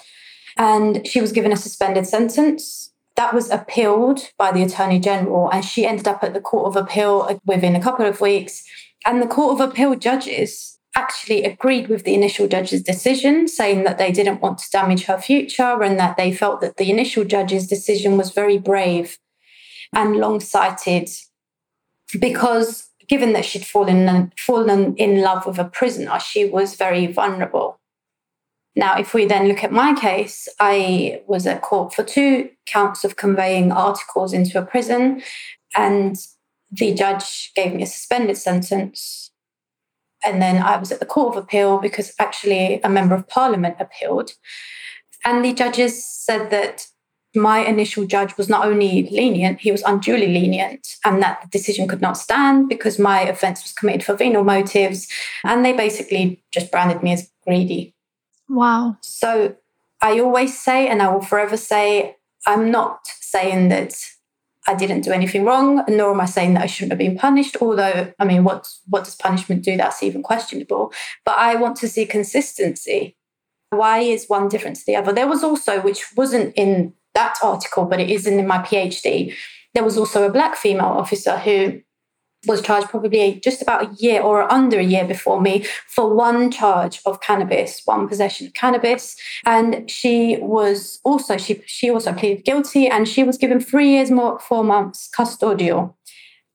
And 0.56 1.06
she 1.06 1.20
was 1.20 1.30
given 1.30 1.52
a 1.52 1.56
suspended 1.56 2.06
sentence. 2.06 2.90
That 3.16 3.34
was 3.34 3.50
appealed 3.50 4.30
by 4.38 4.50
the 4.50 4.62
Attorney 4.62 4.98
General. 4.98 5.50
And 5.50 5.64
she 5.64 5.86
ended 5.86 6.08
up 6.08 6.24
at 6.24 6.32
the 6.32 6.40
Court 6.40 6.66
of 6.66 6.76
Appeal 6.76 7.38
within 7.44 7.76
a 7.76 7.82
couple 7.82 8.06
of 8.06 8.20
weeks. 8.22 8.64
And 9.04 9.20
the 9.20 9.26
Court 9.26 9.60
of 9.60 9.70
Appeal 9.70 9.94
judges 9.96 10.75
actually 10.96 11.44
agreed 11.44 11.88
with 11.88 12.04
the 12.04 12.14
initial 12.14 12.48
judge's 12.48 12.82
decision, 12.82 13.46
saying 13.46 13.84
that 13.84 13.98
they 13.98 14.10
didn't 14.10 14.40
want 14.40 14.58
to 14.58 14.70
damage 14.70 15.04
her 15.04 15.18
future 15.18 15.82
and 15.82 15.98
that 16.00 16.16
they 16.16 16.32
felt 16.32 16.60
that 16.62 16.78
the 16.78 16.90
initial 16.90 17.22
judge's 17.22 17.66
decision 17.66 18.16
was 18.16 18.32
very 18.32 18.58
brave 18.58 19.18
and 19.94 20.16
long 20.16 20.40
sighted 20.40 21.08
because 22.18 22.88
given 23.08 23.34
that 23.34 23.44
she'd 23.44 23.64
fallen, 23.64 24.32
fallen 24.38 24.96
in 24.96 25.20
love 25.20 25.46
with 25.46 25.58
a 25.58 25.64
prisoner, 25.64 26.18
she 26.18 26.44
was 26.44 26.74
very 26.74 27.06
vulnerable. 27.06 27.78
Now, 28.74 28.98
if 28.98 29.14
we 29.14 29.26
then 29.26 29.48
look 29.48 29.62
at 29.62 29.72
my 29.72 29.94
case, 29.94 30.48
I 30.58 31.22
was 31.26 31.46
at 31.46 31.62
court 31.62 31.94
for 31.94 32.02
two 32.02 32.50
counts 32.66 33.04
of 33.04 33.16
conveying 33.16 33.70
articles 33.70 34.32
into 34.32 34.58
a 34.58 34.66
prison, 34.66 35.22
and 35.74 36.16
the 36.70 36.92
judge 36.92 37.52
gave 37.54 37.74
me 37.74 37.84
a 37.84 37.86
suspended 37.86 38.36
sentence 38.36 39.30
and 40.26 40.42
then 40.42 40.62
I 40.62 40.76
was 40.76 40.92
at 40.92 41.00
the 41.00 41.06
Court 41.06 41.36
of 41.36 41.42
Appeal 41.42 41.78
because 41.78 42.12
actually 42.18 42.80
a 42.82 42.88
member 42.88 43.14
of 43.14 43.28
parliament 43.28 43.76
appealed. 43.78 44.32
And 45.24 45.44
the 45.44 45.52
judges 45.52 46.04
said 46.04 46.50
that 46.50 46.86
my 47.34 47.58
initial 47.60 48.06
judge 48.06 48.36
was 48.36 48.48
not 48.48 48.66
only 48.66 49.08
lenient, 49.10 49.60
he 49.60 49.70
was 49.70 49.82
unduly 49.82 50.28
lenient, 50.28 50.96
and 51.04 51.22
that 51.22 51.42
the 51.42 51.48
decision 51.48 51.86
could 51.86 52.00
not 52.00 52.16
stand 52.16 52.68
because 52.68 52.98
my 52.98 53.20
offence 53.22 53.62
was 53.62 53.72
committed 53.72 54.04
for 54.04 54.16
venal 54.16 54.42
motives. 54.42 55.06
And 55.44 55.64
they 55.64 55.72
basically 55.72 56.42
just 56.50 56.70
branded 56.70 57.02
me 57.02 57.12
as 57.12 57.30
greedy. 57.44 57.94
Wow. 58.48 58.96
So 59.02 59.56
I 60.00 60.18
always 60.20 60.58
say, 60.58 60.88
and 60.88 61.02
I 61.02 61.08
will 61.12 61.20
forever 61.22 61.56
say, 61.56 62.16
I'm 62.46 62.70
not 62.70 63.06
saying 63.20 63.68
that 63.68 63.94
I 64.68 64.74
didn't 64.74 65.02
do 65.02 65.12
anything 65.12 65.44
wrong, 65.44 65.84
nor 65.88 66.12
am 66.12 66.20
I 66.20 66.24
saying 66.26 66.54
that 66.54 66.62
I 66.62 66.66
shouldn't 66.66 66.92
have 66.92 66.98
been 66.98 67.18
punished. 67.18 67.56
Although, 67.60 68.12
I 68.18 68.24
mean, 68.24 68.44
what 68.44 68.68
what 68.88 69.04
does 69.04 69.14
punishment 69.14 69.62
do? 69.62 69.76
That's 69.76 70.02
even 70.02 70.22
questionable. 70.22 70.92
But 71.24 71.36
I 71.38 71.54
want 71.54 71.76
to 71.78 71.88
see 71.88 72.06
consistency. 72.06 73.16
Why 73.70 73.98
is 73.98 74.26
one 74.26 74.48
different 74.48 74.76
to 74.76 74.86
the 74.86 74.96
other? 74.96 75.12
There 75.12 75.28
was 75.28 75.44
also, 75.44 75.80
which 75.80 76.04
wasn't 76.16 76.54
in 76.56 76.94
that 77.14 77.36
article, 77.42 77.84
but 77.84 78.00
it 78.00 78.10
is 78.10 78.26
in 78.26 78.46
my 78.46 78.58
PhD. 78.58 79.34
There 79.74 79.84
was 79.84 79.98
also 79.98 80.24
a 80.24 80.32
black 80.32 80.56
female 80.56 80.86
officer 80.86 81.36
who 81.38 81.80
was 82.46 82.62
charged 82.62 82.88
probably 82.88 83.40
just 83.42 83.62
about 83.62 83.82
a 83.82 83.94
year 83.98 84.20
or 84.20 84.50
under 84.52 84.78
a 84.78 84.84
year 84.84 85.04
before 85.04 85.40
me 85.40 85.64
for 85.88 86.14
one 86.14 86.50
charge 86.50 87.00
of 87.06 87.20
cannabis, 87.20 87.82
one 87.84 88.08
possession 88.08 88.46
of 88.46 88.54
cannabis. 88.54 89.16
And 89.44 89.90
she 89.90 90.38
was 90.40 91.00
also, 91.04 91.36
she, 91.36 91.62
she 91.66 91.90
also 91.90 92.12
pleaded 92.12 92.44
guilty 92.44 92.86
and 92.88 93.08
she 93.08 93.24
was 93.24 93.38
given 93.38 93.60
three 93.60 93.90
years 93.90 94.10
more, 94.10 94.38
four 94.38 94.64
months 94.64 95.08
custodial. 95.14 95.94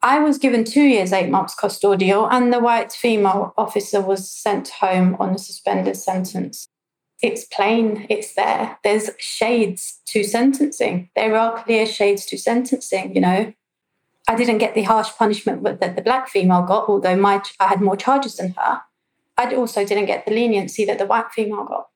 I 0.03 0.19
was 0.19 0.39
given 0.39 0.63
two 0.63 0.81
years, 0.81 1.13
eight 1.13 1.29
months 1.29 1.53
custodial, 1.55 2.27
and 2.31 2.51
the 2.51 2.59
white 2.59 2.91
female 2.91 3.53
officer 3.55 4.01
was 4.01 4.31
sent 4.31 4.69
home 4.69 5.15
on 5.19 5.35
a 5.35 5.37
suspended 5.37 5.95
sentence. 5.95 6.67
It's 7.21 7.45
plain, 7.45 8.07
it's 8.09 8.33
there. 8.33 8.79
There's 8.83 9.11
shades 9.19 9.99
to 10.07 10.23
sentencing. 10.23 11.11
There 11.15 11.37
are 11.37 11.63
clear 11.63 11.85
shades 11.85 12.25
to 12.27 12.37
sentencing, 12.37 13.13
you 13.13 13.21
know. 13.21 13.53
I 14.27 14.35
didn't 14.35 14.59
get 14.59 14.75
the 14.75 14.83
harsh 14.83 15.09
punishment 15.17 15.63
that 15.63 15.95
the 15.95 16.01
black 16.01 16.29
female 16.29 16.63
got, 16.63 16.87
although 16.87 17.15
my 17.15 17.41
I 17.59 17.67
had 17.67 17.81
more 17.81 17.97
charges 17.97 18.37
than 18.37 18.53
her. 18.57 18.81
I 19.37 19.55
also 19.55 19.85
didn't 19.85 20.05
get 20.05 20.25
the 20.25 20.31
leniency 20.31 20.85
that 20.85 20.99
the 20.99 21.05
white 21.05 21.31
female 21.31 21.65
got. 21.65 21.87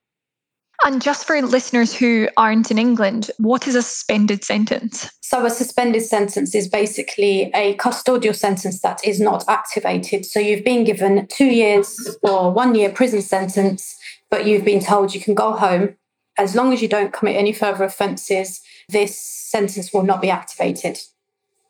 And 0.83 1.01
just 1.01 1.25
for 1.25 1.41
listeners 1.41 1.95
who 1.95 2.27
aren't 2.37 2.69
in 2.69 2.77
England, 2.77 3.31
what 3.37 3.67
is 3.67 3.75
a 3.75 3.81
suspended 3.81 4.43
sentence? 4.43 5.09
So, 5.21 5.45
a 5.45 5.49
suspended 5.49 6.03
sentence 6.03 6.53
is 6.53 6.67
basically 6.67 7.51
a 7.55 7.75
custodial 7.77 8.35
sentence 8.35 8.81
that 8.81 9.03
is 9.05 9.19
not 9.19 9.45
activated. 9.47 10.25
So, 10.25 10.39
you've 10.39 10.65
been 10.65 10.83
given 10.83 11.27
two 11.27 11.45
years 11.45 12.17
or 12.21 12.51
one 12.51 12.75
year 12.75 12.89
prison 12.89 13.21
sentence, 13.21 13.97
but 14.29 14.45
you've 14.45 14.65
been 14.65 14.81
told 14.81 15.15
you 15.15 15.21
can 15.21 15.33
go 15.33 15.53
home. 15.53 15.95
As 16.37 16.53
long 16.53 16.73
as 16.73 16.81
you 16.81 16.89
don't 16.89 17.13
commit 17.13 17.37
any 17.37 17.53
further 17.53 17.85
offences, 17.85 18.61
this 18.89 19.17
sentence 19.17 19.93
will 19.93 20.03
not 20.03 20.21
be 20.21 20.29
activated. 20.29 20.99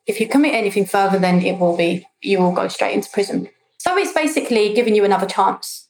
If 0.06 0.20
you 0.20 0.28
commit 0.28 0.54
anything 0.54 0.86
further, 0.86 1.18
then 1.18 1.42
it 1.42 1.58
will 1.58 1.76
be, 1.76 2.06
you 2.22 2.38
will 2.38 2.52
go 2.52 2.68
straight 2.68 2.94
into 2.94 3.10
prison. 3.10 3.48
So, 3.78 3.96
it's 3.96 4.12
basically 4.12 4.72
giving 4.74 4.94
you 4.94 5.04
another 5.04 5.26
chance 5.26 5.86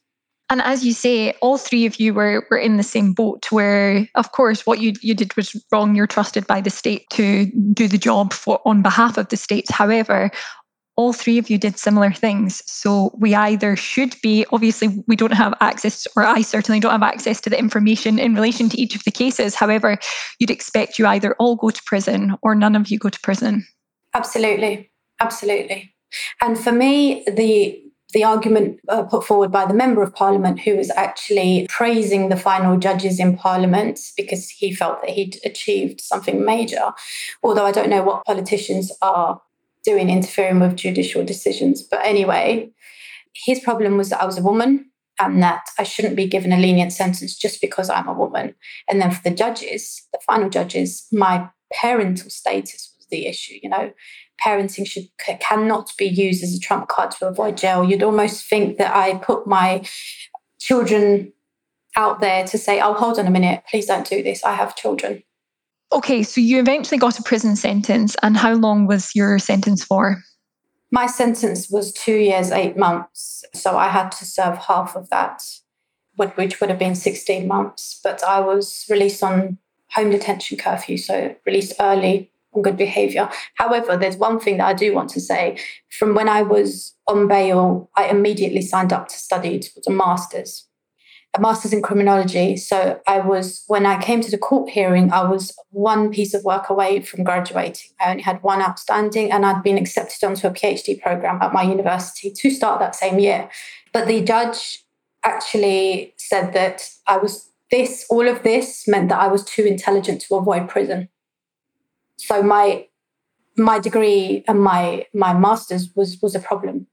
and 0.48 0.62
as 0.62 0.84
you 0.84 0.92
say, 0.92 1.32
all 1.40 1.58
three 1.58 1.86
of 1.86 1.98
you 1.98 2.14
were, 2.14 2.46
were 2.50 2.58
in 2.58 2.76
the 2.76 2.84
same 2.84 3.12
boat 3.12 3.50
where, 3.50 4.08
of 4.14 4.30
course, 4.30 4.64
what 4.64 4.80
you, 4.80 4.92
you 5.02 5.14
did 5.14 5.36
was 5.36 5.60
wrong. 5.72 5.96
You're 5.96 6.06
trusted 6.06 6.46
by 6.46 6.60
the 6.60 6.70
state 6.70 7.08
to 7.10 7.46
do 7.72 7.88
the 7.88 7.98
job 7.98 8.32
for 8.32 8.60
on 8.64 8.80
behalf 8.80 9.18
of 9.18 9.28
the 9.28 9.36
state. 9.36 9.68
However, 9.70 10.30
all 10.94 11.12
three 11.12 11.36
of 11.36 11.50
you 11.50 11.58
did 11.58 11.78
similar 11.78 12.12
things. 12.12 12.62
So 12.70 13.10
we 13.18 13.34
either 13.34 13.74
should 13.74 14.14
be, 14.22 14.46
obviously, 14.52 15.02
we 15.08 15.16
don't 15.16 15.32
have 15.32 15.52
access, 15.60 16.06
or 16.16 16.24
I 16.24 16.42
certainly 16.42 16.80
don't 16.80 16.92
have 16.92 17.02
access 17.02 17.40
to 17.42 17.50
the 17.50 17.58
information 17.58 18.18
in 18.18 18.34
relation 18.34 18.68
to 18.68 18.80
each 18.80 18.94
of 18.94 19.02
the 19.04 19.10
cases. 19.10 19.56
However, 19.56 19.98
you'd 20.38 20.50
expect 20.50 20.98
you 20.98 21.06
either 21.06 21.34
all 21.34 21.56
go 21.56 21.70
to 21.70 21.82
prison 21.84 22.36
or 22.42 22.54
none 22.54 22.76
of 22.76 22.88
you 22.88 22.98
go 22.98 23.08
to 23.08 23.20
prison. 23.20 23.66
Absolutely. 24.16 24.90
Absolutely. 25.20 25.94
And 26.40 26.58
for 26.58 26.72
me, 26.72 27.22
the 27.26 27.82
the 28.12 28.24
argument 28.24 28.80
uh, 28.88 29.02
put 29.02 29.24
forward 29.24 29.52
by 29.52 29.66
the 29.66 29.74
Member 29.74 30.02
of 30.02 30.14
Parliament, 30.14 30.60
who 30.60 30.76
was 30.76 30.90
actually 30.92 31.66
praising 31.68 32.28
the 32.28 32.36
final 32.36 32.78
judges 32.78 33.20
in 33.20 33.36
Parliament 33.36 34.00
because 34.16 34.48
he 34.48 34.72
felt 34.72 35.02
that 35.02 35.10
he'd 35.10 35.38
achieved 35.44 36.00
something 36.00 36.42
major. 36.42 36.92
Although 37.42 37.66
I 37.66 37.72
don't 37.72 37.90
know 37.90 38.04
what 38.04 38.24
politicians 38.24 38.90
are 39.02 39.42
doing 39.84 40.08
interfering 40.08 40.60
with 40.60 40.76
judicial 40.76 41.24
decisions. 41.24 41.82
But 41.82 42.00
anyway, 42.04 42.70
his 43.34 43.60
problem 43.60 43.98
was 43.98 44.08
that 44.10 44.22
I 44.22 44.26
was 44.26 44.38
a 44.38 44.42
woman 44.42 44.90
and 45.20 45.42
that 45.42 45.64
I 45.78 45.82
shouldn't 45.82 46.16
be 46.16 46.26
given 46.26 46.52
a 46.52 46.58
lenient 46.58 46.92
sentence 46.92 47.36
just 47.36 47.60
because 47.60 47.90
I'm 47.90 48.08
a 48.08 48.14
woman. 48.14 48.54
And 48.88 49.00
then 49.00 49.10
for 49.10 49.22
the 49.22 49.36
judges, 49.36 50.06
the 50.12 50.20
final 50.26 50.48
judges, 50.48 51.06
my 51.12 51.50
parental 51.80 52.30
status 52.30 52.95
the 53.10 53.26
issue. 53.26 53.58
You 53.62 53.70
know, 53.70 53.92
parenting 54.44 54.86
should 54.86 55.08
cannot 55.40 55.92
be 55.96 56.06
used 56.06 56.42
as 56.42 56.54
a 56.54 56.60
trump 56.60 56.88
card 56.88 57.10
to 57.12 57.28
avoid 57.28 57.56
jail. 57.56 57.84
You'd 57.84 58.02
almost 58.02 58.48
think 58.48 58.78
that 58.78 58.94
I 58.94 59.14
put 59.16 59.46
my 59.46 59.84
children 60.58 61.32
out 61.96 62.20
there 62.20 62.46
to 62.46 62.58
say, 62.58 62.80
"Oh, 62.80 62.92
hold 62.92 63.18
on 63.18 63.26
a 63.26 63.30
minute, 63.30 63.62
please 63.70 63.86
don't 63.86 64.06
do 64.06 64.22
this. 64.22 64.44
I 64.44 64.54
have 64.54 64.76
children." 64.76 65.22
Okay, 65.92 66.22
so 66.22 66.40
you 66.40 66.58
eventually 66.58 66.98
got 66.98 67.18
a 67.18 67.22
prison 67.22 67.56
sentence, 67.56 68.16
and 68.22 68.36
how 68.36 68.54
long 68.54 68.86
was 68.86 69.14
your 69.14 69.38
sentence 69.38 69.84
for? 69.84 70.22
My 70.90 71.06
sentence 71.06 71.68
was 71.70 71.92
two 71.92 72.16
years, 72.16 72.50
eight 72.50 72.76
months. 72.76 73.44
So 73.54 73.76
I 73.76 73.88
had 73.88 74.10
to 74.12 74.24
serve 74.24 74.58
half 74.58 74.96
of 74.96 75.10
that, 75.10 75.42
which 76.16 76.60
would 76.60 76.70
have 76.70 76.78
been 76.78 76.94
16 76.94 77.46
months. 77.46 78.00
But 78.02 78.22
I 78.22 78.40
was 78.40 78.84
released 78.88 79.22
on 79.22 79.58
home 79.90 80.10
detention 80.10 80.58
curfew, 80.58 80.96
so 80.96 81.34
released 81.44 81.74
early 81.80 82.30
good 82.62 82.76
behavior. 82.76 83.28
However, 83.54 83.96
there's 83.96 84.16
one 84.16 84.38
thing 84.40 84.58
that 84.58 84.66
I 84.66 84.74
do 84.74 84.94
want 84.94 85.10
to 85.10 85.20
say. 85.20 85.58
From 85.90 86.14
when 86.14 86.28
I 86.28 86.42
was 86.42 86.94
on 87.06 87.28
bail, 87.28 87.90
I 87.96 88.06
immediately 88.08 88.62
signed 88.62 88.92
up 88.92 89.08
to 89.08 89.16
study 89.16 89.58
towards 89.58 89.86
a 89.86 89.90
master's, 89.90 90.66
a 91.34 91.40
master's 91.40 91.72
in 91.72 91.82
criminology. 91.82 92.56
So 92.56 93.00
I 93.06 93.20
was, 93.20 93.64
when 93.66 93.86
I 93.86 94.00
came 94.00 94.20
to 94.22 94.30
the 94.30 94.38
court 94.38 94.70
hearing, 94.70 95.12
I 95.12 95.28
was 95.28 95.54
one 95.70 96.10
piece 96.10 96.34
of 96.34 96.44
work 96.44 96.70
away 96.70 97.00
from 97.00 97.24
graduating. 97.24 97.90
I 98.00 98.10
only 98.10 98.22
had 98.22 98.42
one 98.42 98.60
outstanding, 98.60 99.30
and 99.30 99.44
I'd 99.44 99.62
been 99.62 99.78
accepted 99.78 100.24
onto 100.24 100.46
a 100.46 100.50
PhD 100.50 101.00
program 101.00 101.40
at 101.42 101.52
my 101.52 101.62
university 101.62 102.30
to 102.30 102.50
start 102.50 102.80
that 102.80 102.96
same 102.96 103.18
year. 103.18 103.48
But 103.92 104.08
the 104.08 104.22
judge 104.22 104.84
actually 105.24 106.14
said 106.16 106.52
that 106.52 106.88
I 107.06 107.18
was 107.18 107.50
this, 107.70 108.06
all 108.08 108.28
of 108.28 108.42
this 108.42 108.86
meant 108.86 109.08
that 109.08 109.18
I 109.18 109.26
was 109.26 109.44
too 109.44 109.64
intelligent 109.64 110.20
to 110.22 110.36
avoid 110.36 110.68
prison 110.68 111.08
so 112.16 112.42
my 112.42 112.86
my 113.56 113.78
degree 113.78 114.44
and 114.46 114.62
my 114.62 115.06
my 115.14 115.32
masters 115.32 115.94
was 115.94 116.20
was 116.20 116.34
a 116.34 116.40
problem. 116.40 116.86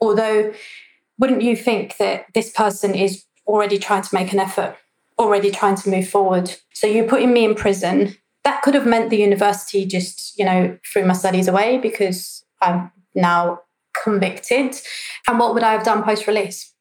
Although 0.00 0.52
wouldn't 1.18 1.42
you 1.42 1.56
think 1.56 1.96
that 1.96 2.26
this 2.34 2.50
person 2.50 2.94
is 2.94 3.24
already 3.46 3.78
trying 3.78 4.02
to 4.02 4.14
make 4.14 4.32
an 4.32 4.38
effort 4.38 4.76
already 5.18 5.50
trying 5.50 5.76
to 5.76 5.90
move 5.90 6.08
forward? 6.08 6.54
So 6.72 6.86
you're 6.86 7.08
putting 7.08 7.32
me 7.32 7.44
in 7.44 7.54
prison. 7.54 8.16
That 8.44 8.62
could 8.62 8.74
have 8.74 8.86
meant 8.86 9.10
the 9.10 9.16
university 9.18 9.84
just 9.84 10.38
you 10.38 10.44
know 10.44 10.78
threw 10.92 11.04
my 11.04 11.14
studies 11.14 11.48
away 11.48 11.78
because 11.78 12.44
i'm 12.60 12.90
now 13.14 13.60
convicted. 14.02 14.76
And 15.26 15.38
what 15.38 15.54
would 15.54 15.62
i 15.62 15.72
have 15.72 15.84
done 15.84 16.02
post 16.02 16.26
release 16.26 16.74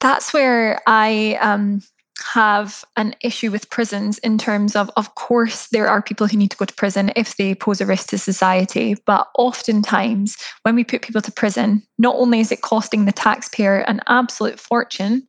that's 0.00 0.32
where 0.32 0.80
i 0.86 1.38
um 1.40 1.82
have 2.22 2.84
an 2.96 3.14
issue 3.22 3.50
with 3.50 3.70
prisons 3.70 4.18
in 4.18 4.38
terms 4.38 4.76
of, 4.76 4.90
of 4.96 5.14
course, 5.14 5.68
there 5.68 5.88
are 5.88 6.02
people 6.02 6.26
who 6.26 6.36
need 6.36 6.50
to 6.50 6.56
go 6.56 6.64
to 6.64 6.74
prison 6.74 7.12
if 7.16 7.36
they 7.36 7.54
pose 7.54 7.80
a 7.80 7.86
risk 7.86 8.08
to 8.08 8.18
society. 8.18 8.96
But 9.06 9.28
oftentimes, 9.36 10.36
when 10.62 10.74
we 10.74 10.84
put 10.84 11.02
people 11.02 11.22
to 11.22 11.32
prison, 11.32 11.82
not 11.98 12.16
only 12.16 12.40
is 12.40 12.52
it 12.52 12.62
costing 12.62 13.04
the 13.04 13.12
taxpayer 13.12 13.78
an 13.80 14.00
absolute 14.08 14.60
fortune, 14.60 15.26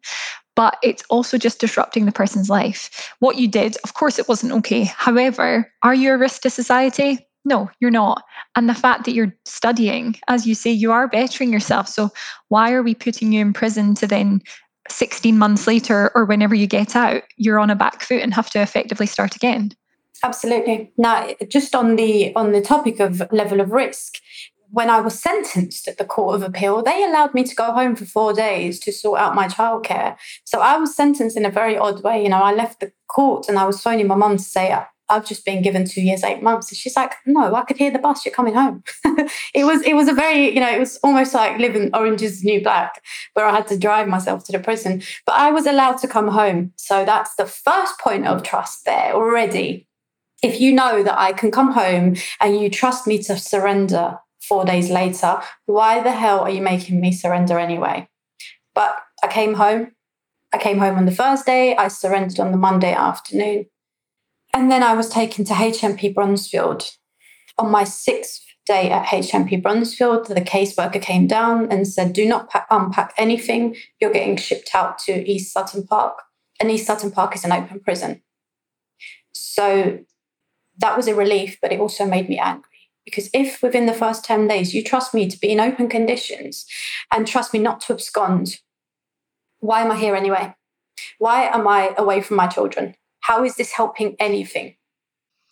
but 0.56 0.78
it's 0.84 1.04
also 1.10 1.38
just 1.38 1.60
disrupting 1.60 2.06
the 2.06 2.12
person's 2.12 2.50
life. 2.50 3.14
What 3.20 3.38
you 3.38 3.48
did, 3.48 3.78
of 3.84 3.94
course, 3.94 4.20
it 4.20 4.28
wasn't 4.28 4.54
okay. 4.54 4.84
However, 4.84 5.72
are 5.82 5.96
you 5.96 6.14
a 6.14 6.18
risk 6.18 6.42
to 6.42 6.50
society? 6.50 7.26
No, 7.46 7.72
you're 7.80 7.90
not. 7.90 8.24
And 8.56 8.70
the 8.70 8.76
fact 8.76 9.06
that 9.06 9.14
you're 9.14 9.36
studying, 9.46 10.16
as 10.28 10.46
you 10.46 10.54
say, 10.54 10.70
you 10.70 10.92
are 10.92 11.08
bettering 11.08 11.52
yourself. 11.52 11.88
So 11.88 12.12
why 12.50 12.72
are 12.74 12.84
we 12.84 12.94
putting 12.94 13.32
you 13.32 13.42
in 13.42 13.54
prison 13.54 13.96
to 13.96 14.08
then 14.08 14.42
16 14.92 15.38
months 15.38 15.68
later 15.68 16.12
or 16.16 16.26
whenever 16.26 16.56
you 16.56 16.68
get 16.68 16.96
out, 16.96 17.24
you're 17.38 17.60
on 17.60 17.70
a 17.70 17.76
back 17.76 18.04
foot 18.04 18.22
and 18.22 18.34
have 18.34 18.50
to 18.52 18.62
effectively 18.62 19.06
start 19.06 19.36
again. 19.36 19.72
Absolutely. 20.24 20.92
Now, 20.98 21.30
just 21.48 21.74
on 21.74 21.96
the 21.96 22.36
on 22.36 22.52
the 22.52 22.62
topic 22.62 23.00
of 23.00 23.24
level 23.32 23.60
of 23.60 23.72
risk, 23.72 24.20
when 24.70 24.90
I 24.90 25.02
was 25.02 25.20
sentenced 25.20 25.88
at 25.88 25.98
the 25.98 26.06
Court 26.06 26.36
of 26.36 26.44
Appeal, 26.44 26.82
they 26.82 27.04
allowed 27.04 27.34
me 27.34 27.44
to 27.44 27.56
go 27.56 27.74
home 27.74 27.96
for 27.96 28.06
four 28.06 28.32
days 28.32 28.80
to 28.82 28.92
sort 28.92 29.20
out 29.20 29.36
my 29.36 29.48
childcare. 29.48 30.16
So 30.46 30.60
I 30.60 30.78
was 30.78 30.96
sentenced 30.96 31.36
in 31.36 31.46
a 31.46 31.52
very 31.52 31.78
odd 31.78 32.04
way. 32.04 32.24
You 32.24 32.30
know, 32.30 32.42
I 32.42 32.54
left 32.54 32.80
the 32.80 32.94
court 33.08 33.50
and 33.50 33.60
I 33.60 33.66
was 33.66 33.82
phoning 33.82 34.08
my 34.08 34.16
mum 34.16 34.38
to 34.38 34.44
say, 34.44 34.78
I've 35.12 35.26
just 35.26 35.46
been 35.46 35.62
given 35.62 35.86
two 35.86 36.02
years, 36.02 36.24
eight 36.24 36.42
months. 36.42 36.72
And 36.72 36.78
she's 36.78 36.96
like, 36.96 37.14
no, 37.26 37.54
I 37.54 37.64
could 37.64 37.78
hear 37.78 37.92
the 37.92 38.00
bus. 38.00 38.26
You're 38.26 38.34
coming 38.34 38.54
home. 38.54 38.84
it 39.54 39.66
was, 39.66 39.82
it 39.82 39.94
was 39.94 40.08
a 40.08 40.14
very, 40.14 40.54
you 40.54 40.62
know, 40.62 40.72
it 40.72 40.80
was 40.80 40.98
almost 41.04 41.34
like 41.34 41.60
living 41.60 41.90
Orange 41.94 42.22
is 42.22 42.44
New 42.44 42.64
Black, 42.64 43.04
where 43.34 43.46
I 43.46 43.52
had 43.52 43.68
to 43.68 43.78
drive 43.78 44.08
myself 44.08 44.46
to 44.46 44.54
the 44.54 44.60
prison. 44.60 45.04
But 45.26 45.36
I 45.36 45.52
was 45.52 45.66
allowed 45.66 45.98
to 45.98 46.08
come 46.08 46.30
home. 46.30 46.72
So 46.78 47.04
that's 47.04 47.36
the 47.36 47.46
first 47.46 48.00
point 48.00 48.26
of 48.26 48.42
trust 48.42 48.86
there 48.86 49.14
already. 49.14 49.88
If 50.42 50.62
you 50.62 50.74
know 50.74 51.04
that 51.04 51.20
I 51.20 51.34
can 51.34 51.52
come 51.52 51.74
home 51.74 52.16
and 52.40 52.60
you 52.60 52.70
trust 52.70 53.06
me 53.06 53.22
to 53.24 53.38
surrender 53.38 54.18
four 54.40 54.64
days 54.64 54.90
later, 54.90 55.42
why 55.66 56.02
the 56.02 56.14
hell 56.14 56.40
are 56.40 56.50
you 56.50 56.62
making 56.62 57.02
me 57.02 57.12
surrender 57.12 57.60
anyway? 57.60 58.08
But 58.74 58.96
I 59.22 59.28
came 59.28 59.56
home. 59.56 59.92
I 60.54 60.58
came 60.58 60.80
home 60.80 60.98
on 60.98 61.06
the 61.06 61.12
Thursday. 61.12 61.76
I 61.76 61.90
surrendered 61.90 62.40
on 62.40 62.52
the 62.52 62.58
Monday 62.58 62.94
afternoon. 62.94 63.66
And 64.54 64.70
then 64.70 64.84
I 64.84 64.94
was 64.94 65.10
taken 65.10 65.46
to 65.46 65.54
HMP 65.54 66.14
Bronzefield. 66.14 66.98
On 67.58 67.72
my 67.72 67.84
sixth 67.84 68.44
day 68.66 68.90
at 68.90 69.08
HMP 69.08 69.62
Bronzefield, 69.62 70.28
the 70.28 70.42
caseworker 70.42 71.02
came 71.02 71.28
down 71.28 71.72
and 71.72 71.88
said, 71.88 72.14
Do 72.14 72.28
not 72.28 72.50
pack, 72.50 72.68
unpack 72.70 73.14
anything. 73.18 73.76
You're 74.00 74.14
getting 74.14 74.38
shipped 74.38 74.72
out 74.74 75.00
to 75.00 75.30
East 75.30 75.54
Sutton 75.54 75.86
Park. 75.86 76.22
And 76.60 76.70
East 76.70 76.86
Sutton 76.86 77.12
Park 77.12 77.36
is 77.36 77.44
an 77.44 77.52
open 77.52 77.80
prison. 77.80 78.22
So 79.34 80.00
that 80.78 80.98
was 80.98 81.08
a 81.08 81.16
relief, 81.16 81.58
but 81.62 81.72
it 81.72 81.80
also 81.80 82.06
made 82.06 82.30
me 82.30 82.38
angry. 82.38 82.68
Because 83.06 83.30
if 83.34 83.64
within 83.64 83.88
the 83.88 83.94
first 83.94 84.24
10 84.26 84.48
days 84.48 84.74
you 84.74 84.84
trust 84.84 85.14
me 85.14 85.28
to 85.28 85.40
be 85.40 85.52
in 85.52 85.60
open 85.60 85.90
conditions 85.90 86.66
and 87.12 87.26
trust 87.26 87.54
me 87.54 87.60
not 87.60 87.82
to 87.82 87.94
abscond, 87.94 88.60
why 89.60 89.82
am 89.82 89.92
I 89.92 89.98
here 89.98 90.16
anyway? 90.16 90.54
Why 91.18 91.44
am 91.44 91.68
I 91.68 91.94
away 91.98 92.22
from 92.22 92.38
my 92.38 92.48
children? 92.48 92.96
How 93.22 93.44
is 93.44 93.56
this 93.56 93.72
helping 93.72 94.16
anything? 94.20 94.76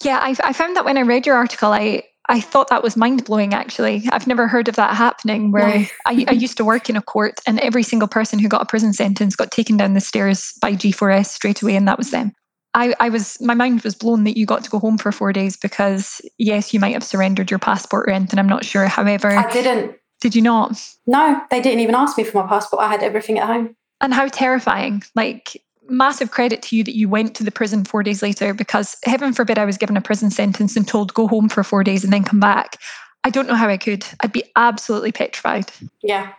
Yeah, 0.03 0.20
I, 0.22 0.36
I 0.43 0.53
found 0.53 0.76
that 0.76 0.86
when 0.86 0.97
I 0.97 1.01
read 1.01 1.26
your 1.26 1.36
article, 1.36 1.72
I 1.72 2.03
I 2.30 2.39
thought 2.39 2.70
that 2.70 2.84
was 2.84 2.95
mind 2.95 3.26
blowing, 3.26 3.55
actually. 3.55 4.03
I've 4.11 4.28
never 4.28 4.47
heard 4.47 4.67
of 4.67 4.76
that 4.76 4.95
happening 4.95 5.51
where 5.51 5.80
no. 5.80 5.86
I, 6.05 6.26
I, 6.28 6.32
used 6.32 6.57
to 6.57 6.63
work 6.63 6.88
in 6.88 6.95
a 6.95 7.01
court 7.01 7.39
and 7.47 7.59
every 7.59 7.82
single 7.82 8.07
person 8.07 8.38
who 8.38 8.47
got 8.47 8.61
a 8.61 8.65
prison 8.65 8.93
sentence 8.93 9.36
got 9.36 9.49
taken 9.49 9.78
down 9.78 9.95
the 9.95 9.99
stairs 9.99 10.53
by 10.61 10.74
G4S 10.74 11.26
straight 11.26 11.63
away, 11.63 11.76
and 11.76 11.88
that 11.88 11.97
was 11.97 12.11
them. 12.11 12.32
I, 12.76 12.93
I 12.99 13.09
was, 13.09 13.41
my 13.41 13.55
mind 13.55 13.82
was 13.82 13.95
blown 13.95 14.26
that 14.26 14.38
you 14.38 14.45
got 14.45 14.63
to 14.63 14.70
go 14.70 14.78
home 14.78 14.99
for 14.99 15.11
four 15.11 15.34
days 15.34 15.57
because, 15.57 16.22
yes, 16.38 16.72
you 16.72 16.80
might 16.80 16.93
have 16.93 17.03
surrendered 17.03 17.49
your 17.49 17.57
passport 17.57 18.07
or 18.07 18.11
anything. 18.11 18.38
I'm 18.38 18.47
not 18.47 18.63
sure. 18.63 18.86
However, 18.86 19.32
I 19.32 19.51
didn't. 19.51 19.95
Did 20.22 20.36
you 20.36 20.43
not? 20.43 20.80
No, 21.07 21.41
they 21.49 21.61
didn't 21.61 21.80
even 21.80 21.95
ask 21.95 22.15
me 22.15 22.24
for 22.24 22.43
my 22.43 22.47
passport. 22.47 22.84
I 22.84 22.89
had 22.89 23.01
everything 23.01 23.39
at 23.39 23.47
home. 23.47 23.76
And 24.01 24.13
how 24.13 24.28
terrifying. 24.28 25.01
Like, 25.15 25.59
massive 25.89 26.31
credit 26.31 26.61
to 26.63 26.75
you 26.75 26.83
that 26.83 26.95
you 26.95 27.09
went 27.09 27.35
to 27.35 27.43
the 27.43 27.51
prison 27.51 27.83
four 27.83 28.03
days 28.03 28.21
later 28.21 28.53
because 28.53 28.95
heaven 29.03 29.33
forbid 29.33 29.57
I 29.57 29.65
was 29.65 29.77
given 29.77 29.97
a 29.97 30.01
prison 30.01 30.31
sentence 30.31 30.75
and 30.75 30.87
told 30.87 31.13
go 31.13 31.27
home 31.27 31.49
for 31.49 31.63
four 31.63 31.83
days 31.83 32.03
and 32.03 32.13
then 32.13 32.23
come 32.23 32.39
back. 32.39 32.77
I 33.23 33.29
don't 33.29 33.47
know 33.47 33.55
how 33.55 33.67
I 33.67 33.77
could. 33.77 34.05
I'd 34.21 34.31
be 34.31 34.43
absolutely 34.55 35.11
petrified. 35.11 35.71
Yeah. 36.01 36.31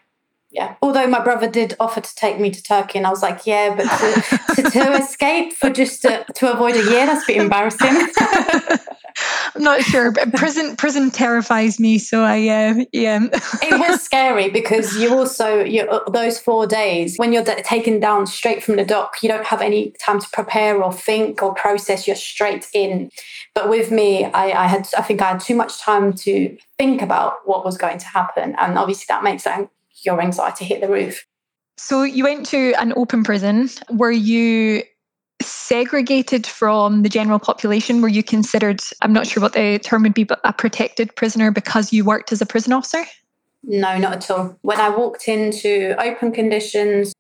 Yeah. 0.52 0.74
Although 0.82 1.06
my 1.06 1.22
brother 1.22 1.48
did 1.48 1.76
offer 1.78 2.00
to 2.00 2.14
take 2.16 2.40
me 2.40 2.50
to 2.50 2.62
Turkey, 2.62 2.98
and 2.98 3.06
I 3.06 3.10
was 3.10 3.22
like, 3.22 3.46
yeah, 3.46 3.74
but 3.74 3.84
to, 3.84 4.62
to, 4.62 4.70
to 4.70 4.92
escape 5.00 5.52
for 5.52 5.70
just 5.70 6.02
to, 6.02 6.24
to 6.34 6.52
avoid 6.52 6.74
a 6.74 6.82
year, 6.90 7.06
that's 7.06 7.22
a 7.22 7.32
bit 7.32 7.36
embarrassing. 7.36 7.88
I'm 9.54 9.62
not 9.62 9.82
sure, 9.82 10.10
but 10.10 10.32
prison 10.34 10.74
prison 10.74 11.12
terrifies 11.12 11.78
me. 11.78 11.98
So 11.98 12.22
I 12.22 12.48
uh, 12.48 12.84
yeah. 12.92 13.20
it 13.62 13.78
was 13.78 14.02
scary 14.02 14.50
because 14.50 14.96
you 14.96 15.14
also 15.14 15.62
you 15.62 15.88
those 16.10 16.40
four 16.40 16.66
days 16.66 17.16
when 17.16 17.32
you're 17.32 17.44
taken 17.44 18.00
down 18.00 18.26
straight 18.26 18.62
from 18.62 18.76
the 18.76 18.84
dock, 18.84 19.22
you 19.22 19.28
don't 19.28 19.46
have 19.46 19.62
any 19.62 19.92
time 20.00 20.20
to 20.20 20.28
prepare 20.32 20.82
or 20.82 20.92
think 20.92 21.42
or 21.42 21.54
process. 21.54 22.08
You're 22.08 22.16
straight 22.16 22.66
in. 22.74 23.10
But 23.54 23.68
with 23.68 23.90
me, 23.92 24.24
I, 24.24 24.64
I 24.64 24.66
had 24.66 24.88
I 24.98 25.02
think 25.02 25.22
I 25.22 25.28
had 25.28 25.40
too 25.40 25.54
much 25.54 25.80
time 25.80 26.12
to 26.14 26.56
think 26.76 27.02
about 27.02 27.34
what 27.44 27.64
was 27.64 27.76
going 27.76 27.98
to 27.98 28.06
happen, 28.06 28.56
and 28.58 28.78
obviously 28.78 29.06
that 29.08 29.22
makes 29.22 29.46
your 30.04 30.20
anxiety 30.20 30.64
hit 30.64 30.80
the 30.80 30.88
roof. 30.88 31.26
So 31.76 32.02
you 32.02 32.24
went 32.24 32.46
to 32.46 32.74
an 32.74 32.92
open 32.96 33.24
prison. 33.24 33.70
Were 33.90 34.10
you 34.10 34.82
segregated 35.42 36.46
from 36.46 37.02
the 37.02 37.08
general 37.08 37.38
population? 37.38 38.02
Were 38.02 38.08
you 38.08 38.22
considered, 38.22 38.82
I'm 39.00 39.12
not 39.12 39.26
sure 39.26 39.42
what 39.42 39.54
the 39.54 39.78
term 39.78 40.02
would 40.02 40.14
be, 40.14 40.24
but 40.24 40.40
a 40.44 40.52
protected 40.52 41.14
prisoner 41.16 41.50
because 41.50 41.92
you 41.92 42.04
worked 42.04 42.32
as 42.32 42.42
a 42.42 42.46
prison 42.46 42.72
officer? 42.72 43.04
No, 43.62 43.98
not 43.98 44.12
at 44.12 44.30
all. 44.30 44.58
When 44.62 44.80
I 44.80 44.88
walked 44.90 45.28
into 45.28 45.94
open 45.98 46.32
conditions, 46.32 47.12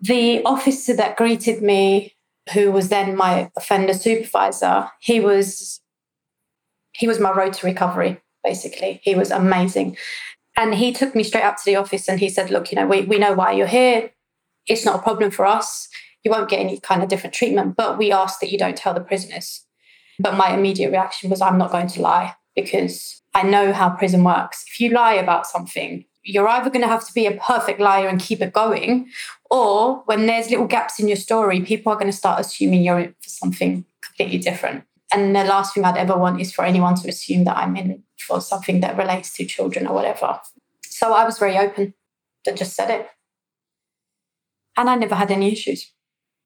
the 0.00 0.42
officer 0.44 0.94
that 0.96 1.16
greeted 1.16 1.62
me, 1.62 2.14
who 2.52 2.70
was 2.70 2.88
then 2.88 3.16
my 3.16 3.50
offender 3.56 3.94
supervisor, 3.94 4.90
he 5.00 5.20
was 5.20 5.80
he 6.92 7.08
was 7.08 7.18
my 7.18 7.32
road 7.32 7.54
to 7.54 7.66
recovery, 7.66 8.20
basically. 8.44 9.00
He 9.02 9.14
was 9.14 9.30
amazing. 9.30 9.96
And 10.56 10.74
he 10.74 10.92
took 10.92 11.14
me 11.14 11.24
straight 11.24 11.44
up 11.44 11.56
to 11.56 11.64
the 11.64 11.76
office 11.76 12.08
and 12.08 12.20
he 12.20 12.28
said, 12.28 12.50
Look, 12.50 12.70
you 12.70 12.76
know, 12.76 12.86
we, 12.86 13.02
we 13.02 13.18
know 13.18 13.32
why 13.32 13.52
you're 13.52 13.66
here. 13.66 14.10
It's 14.66 14.84
not 14.84 15.00
a 15.00 15.02
problem 15.02 15.30
for 15.30 15.46
us 15.46 15.88
you 16.24 16.30
won't 16.30 16.48
get 16.48 16.60
any 16.60 16.80
kind 16.80 17.02
of 17.02 17.08
different 17.08 17.34
treatment. 17.34 17.76
But 17.76 17.98
we 17.98 18.10
ask 18.10 18.40
that 18.40 18.50
you 18.50 18.58
don't 18.58 18.76
tell 18.76 18.94
the 18.94 19.00
prisoners. 19.00 19.64
But 20.18 20.36
my 20.36 20.54
immediate 20.54 20.90
reaction 20.90 21.30
was, 21.30 21.40
I'm 21.40 21.58
not 21.58 21.70
going 21.70 21.88
to 21.88 22.02
lie 22.02 22.34
because 22.56 23.22
I 23.34 23.42
know 23.42 23.72
how 23.72 23.90
prison 23.90 24.24
works. 24.24 24.64
If 24.68 24.80
you 24.80 24.90
lie 24.90 25.14
about 25.14 25.46
something, 25.46 26.04
you're 26.22 26.48
either 26.48 26.70
going 26.70 26.82
to 26.82 26.88
have 26.88 27.06
to 27.06 27.12
be 27.12 27.26
a 27.26 27.32
perfect 27.32 27.80
liar 27.80 28.08
and 28.08 28.20
keep 28.20 28.40
it 28.40 28.52
going, 28.52 29.08
or 29.50 30.02
when 30.06 30.26
there's 30.26 30.50
little 30.50 30.66
gaps 30.66 30.98
in 30.98 31.06
your 31.06 31.18
story, 31.18 31.60
people 31.60 31.92
are 31.92 31.96
going 31.96 32.10
to 32.10 32.16
start 32.16 32.40
assuming 32.40 32.82
you're 32.82 32.98
in 32.98 33.14
for 33.20 33.28
something 33.28 33.84
completely 34.00 34.38
different. 34.38 34.84
And 35.14 35.34
the 35.34 35.44
last 35.44 35.74
thing 35.74 35.84
I'd 35.84 35.96
ever 35.96 36.16
want 36.16 36.40
is 36.40 36.52
for 36.52 36.64
anyone 36.64 36.96
to 36.96 37.08
assume 37.08 37.44
that 37.44 37.56
I'm 37.56 37.76
in 37.76 38.02
for 38.18 38.40
something 38.40 38.80
that 38.80 38.96
relates 38.96 39.32
to 39.34 39.44
children 39.44 39.86
or 39.86 39.94
whatever. 39.94 40.40
So 40.84 41.12
I 41.12 41.24
was 41.24 41.38
very 41.38 41.56
open 41.56 41.94
that 42.44 42.56
just 42.56 42.74
said 42.74 42.90
it. 42.90 43.06
And 44.76 44.90
I 44.90 44.96
never 44.96 45.14
had 45.14 45.30
any 45.30 45.52
issues. 45.52 45.92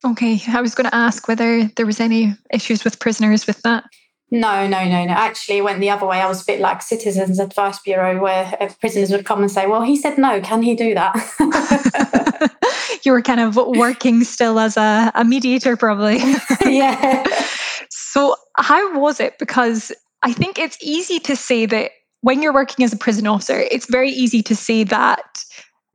Okay, 0.04 0.38
I 0.48 0.60
was 0.60 0.74
going 0.74 0.88
to 0.88 0.94
ask 0.94 1.26
whether 1.26 1.64
there 1.64 1.86
was 1.86 1.98
any 1.98 2.34
issues 2.52 2.84
with 2.84 3.00
prisoners 3.00 3.46
with 3.46 3.62
that. 3.62 3.84
No, 4.30 4.66
no, 4.66 4.84
no, 4.84 5.04
no. 5.06 5.12
Actually, 5.12 5.58
it 5.58 5.64
went 5.64 5.80
the 5.80 5.88
other 5.88 6.06
way. 6.06 6.20
I 6.20 6.28
was 6.28 6.42
a 6.42 6.46
bit 6.46 6.60
like 6.60 6.82
Citizens 6.82 7.40
Advice 7.40 7.78
Bureau, 7.78 8.20
where 8.20 8.54
uh, 8.60 8.68
prisoners 8.78 9.10
would 9.10 9.24
come 9.24 9.40
and 9.40 9.50
say, 9.50 9.66
"Well, 9.66 9.80
he 9.80 9.96
said 9.96 10.18
no. 10.18 10.42
Can 10.42 10.60
he 10.60 10.74
do 10.74 10.92
that?" 10.92 11.14
you 13.02 13.12
were 13.12 13.22
kind 13.22 13.40
of 13.40 13.56
working 13.56 14.24
still 14.24 14.58
as 14.58 14.76
a, 14.76 15.12
a 15.14 15.24
mediator, 15.24 15.76
probably. 15.76 16.18
yeah. 16.64 17.24
So, 17.90 18.36
how 18.56 18.98
was 18.98 19.20
it? 19.20 19.38
Because 19.38 19.92
I 20.22 20.32
think 20.32 20.58
it's 20.58 20.78
easy 20.82 21.18
to 21.20 21.36
say 21.36 21.66
that 21.66 21.92
when 22.22 22.42
you're 22.42 22.52
working 22.52 22.84
as 22.84 22.92
a 22.92 22.96
prison 22.96 23.26
officer, 23.26 23.60
it's 23.60 23.86
very 23.86 24.10
easy 24.10 24.42
to 24.42 24.56
say 24.56 24.84
that 24.84 25.44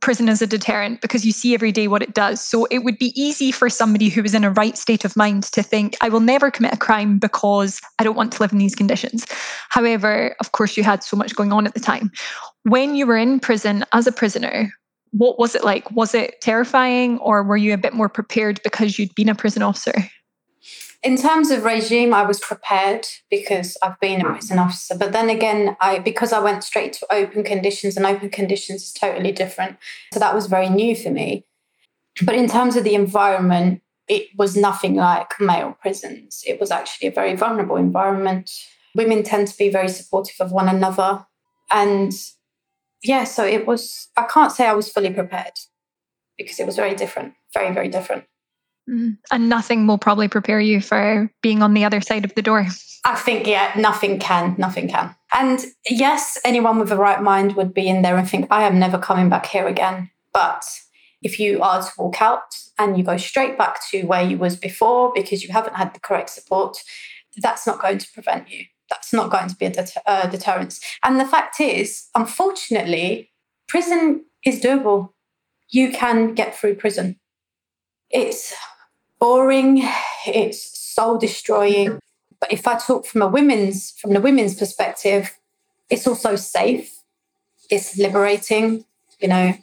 prison 0.04 0.28
is 0.28 0.42
a 0.42 0.48
deterrent 0.48 1.00
because 1.00 1.26
you 1.26 1.32
see 1.32 1.54
every 1.54 1.72
day 1.72 1.88
what 1.88 2.02
it 2.02 2.14
does. 2.14 2.42
So 2.42 2.66
it 2.66 2.80
would 2.80 2.98
be 2.98 3.14
easy 3.20 3.54
for 3.54 3.70
somebody 3.70 4.10
who 4.10 4.22
is 4.22 4.34
in 4.34 4.44
a 4.44 4.52
right 4.52 4.78
state 4.78 5.06
of 5.06 5.16
mind 5.16 5.44
to 5.44 5.64
think, 5.64 5.96
I 6.02 6.10
will 6.10 6.20
never 6.20 6.52
commit 6.52 6.74
a 6.74 6.78
crime 6.78 7.20
because 7.20 7.80
I 8.00 8.04
don't 8.04 8.18
want 8.18 8.34
to 8.34 8.42
live 8.42 8.52
in 8.52 8.58
these 8.58 8.76
conditions. 8.76 9.26
However, 9.70 10.36
of 10.42 10.52
course, 10.52 10.76
you 10.76 10.84
had 10.84 11.04
so 11.04 11.16
much 11.16 11.36
going 11.36 11.54
on 11.54 11.66
at 11.66 11.74
the 11.74 11.80
time. 11.80 12.12
When 12.64 12.96
you 12.96 13.08
were 13.08 13.16
in 13.16 13.40
prison 13.40 13.86
as 13.94 14.06
a 14.06 14.12
prisoner, 14.12 14.74
what 15.14 15.40
was 15.40 15.56
it 15.56 15.64
like? 15.64 15.90
Was 15.92 16.14
it 16.14 16.42
terrifying 16.42 17.18
or 17.20 17.44
were 17.44 17.58
you 17.58 17.74
a 17.74 17.78
bit 17.78 17.94
more 17.94 18.10
prepared 18.10 18.62
because 18.64 19.00
you'd 19.00 19.16
been 19.16 19.30
a 19.30 19.36
prison 19.36 19.64
officer? 19.64 19.94
in 21.04 21.18
terms 21.18 21.52
of 21.52 21.66
regime, 21.66 22.14
I 22.14 22.24
was 22.24 22.40
prepared 22.40 23.06
because 23.30 23.78
I've 23.84 24.00
been 24.00 24.22
a 24.22 24.26
prison 24.26 24.58
officer. 24.58 24.96
But 24.98 25.12
then 25.12 25.30
again, 25.30 25.76
I 25.82 26.00
because 26.00 26.32
I 26.32 26.40
went 26.40 26.64
straight 26.64 26.94
to 26.94 27.14
open 27.14 27.44
conditions, 27.44 27.98
and 27.98 28.06
open 28.06 28.30
conditions 28.30 28.84
is 28.84 28.94
totally 28.94 29.34
different. 29.34 29.78
So 30.14 30.20
that 30.20 30.34
was 30.34 30.48
very 30.48 30.70
new 30.70 30.96
for 30.96 31.10
me. 31.10 31.46
But 32.24 32.36
in 32.36 32.48
terms 32.48 32.76
of 32.76 32.86
the 32.86 32.96
environment, 32.96 33.82
it 34.08 34.28
was 34.38 34.56
nothing 34.56 34.96
like 34.96 35.40
male 35.40 35.78
prisons. 35.82 36.42
It 36.48 36.60
was 36.60 36.72
actually 36.72 37.10
a 37.10 37.12
very 37.12 37.36
vulnerable 37.36 37.76
environment. 37.76 38.50
Women 38.96 39.24
tend 39.24 39.48
to 39.50 39.58
be 39.58 39.70
very 39.70 39.90
supportive 39.90 40.36
of 40.40 40.52
one 40.52 40.70
another. 40.70 41.26
And 41.72 42.14
yeah, 43.04 43.26
so 43.26 43.46
it 43.46 43.68
was, 43.68 44.08
I 44.16 44.24
can't 44.24 44.52
say 44.52 44.68
I 44.68 44.74
was 44.74 44.90
fully 44.90 45.12
prepared 45.12 45.54
because 46.38 46.60
it 46.60 46.66
was 46.66 46.76
very 46.76 46.96
different, 46.96 47.34
very, 47.54 47.74
very 47.74 47.90
different. 47.90 48.26
Mm. 48.90 49.18
And 49.32 49.50
nothing 49.50 49.88
will 49.88 49.98
probably 49.98 50.28
prepare 50.28 50.60
you 50.60 50.82
for 50.82 51.32
being 51.42 51.62
on 51.62 51.74
the 51.74 51.86
other 51.86 52.02
side 52.02 52.26
of 52.26 52.36
the 52.36 52.42
door. 52.42 52.68
I 53.06 53.16
think, 53.16 53.48
yeah, 53.48 53.72
nothing 53.78 54.20
can, 54.20 54.56
nothing 54.58 54.88
can. 54.88 55.16
And 55.34 55.60
yes, 55.90 56.38
anyone 56.46 56.80
with 56.80 56.90
the 56.90 56.98
right 56.98 57.22
mind 57.22 57.56
would 57.56 57.74
be 57.74 57.88
in 57.88 58.02
there 58.02 58.18
and 58.18 58.30
think, 58.30 58.48
I 58.50 58.64
am 58.64 58.80
never 58.80 58.98
coming 58.98 59.30
back 59.30 59.46
here 59.46 59.68
again. 59.68 60.10
But 60.34 60.66
if 61.22 61.40
you 61.40 61.62
are 61.62 61.82
to 61.82 61.92
walk 61.98 62.22
out 62.22 62.56
and 62.78 62.98
you 62.98 63.04
go 63.04 63.18
straight 63.18 63.58
back 63.58 63.80
to 63.92 64.04
where 64.04 64.24
you 64.24 64.38
was 64.38 64.56
before 64.56 65.12
because 65.14 65.44
you 65.44 65.52
haven't 65.52 65.76
had 65.76 65.94
the 65.94 66.00
correct 66.00 66.30
support, 66.30 66.78
that's 67.38 67.68
not 67.68 67.82
going 67.82 67.98
to 67.98 68.12
prevent 68.14 68.50
you. 68.50 68.66
That's 68.94 69.12
not 69.12 69.32
going 69.32 69.50
to 69.50 69.56
be 69.56 69.66
a 69.66 69.72
det- 69.72 70.04
uh, 70.06 70.28
deterrence. 70.28 70.80
And 71.02 71.20
the 71.20 71.26
fact 71.26 71.60
is, 71.60 72.10
unfortunately, 72.14 73.32
prison 73.68 74.26
is 74.46 74.62
doable. 74.62 75.10
You 75.70 75.92
can 75.92 76.36
get 76.36 76.56
through 76.56 76.76
prison. 76.76 77.20
It's 78.12 78.54
boring, 79.20 79.82
it's 80.28 80.62
soul 80.80 81.18
destroying. 81.18 82.00
But 82.40 82.52
if 82.52 82.68
I 82.68 82.78
talk 82.78 83.08
from 83.08 83.24
a 83.24 83.28
women's 83.28 83.92
from 84.00 84.14
the 84.14 84.22
women's 84.22 84.56
perspective, 84.56 85.32
it's 85.90 86.06
also 86.06 86.36
safe, 86.36 87.02
it's 87.72 87.98
liberating, 87.98 88.86
you 89.20 89.28
know. 89.28 89.54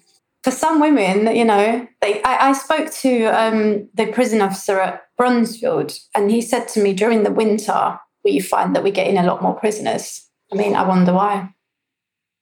For 0.43 0.51
some 0.51 0.81
women, 0.81 1.37
you 1.37 1.45
know, 1.45 1.87
they, 2.01 2.22
I, 2.22 2.49
I 2.49 2.53
spoke 2.55 2.91
to 3.05 3.24
um, 3.26 3.89
the 3.95 4.07
prison 4.07 4.41
officer 4.41 4.81
at 4.81 5.03
Bronzefield, 5.20 6.01
and 6.14 6.31
he 6.31 6.41
said 6.41 6.66
to 6.68 6.83
me 6.83 6.95
during 6.95 7.22
the 7.22 7.31
winter, 7.31 8.01
we 8.25 8.41
find 8.41 8.75
that 8.75 8.85
we 8.85 8.91
get 8.91 9.07
in 9.07 9.16
a 9.16 9.27
lot 9.27 9.43
more 9.43 9.55
prisoners. 9.55 10.27
I 10.53 10.57
mean, 10.57 10.75
I 10.75 10.87
wonder 10.87 11.12
why. 11.12 11.55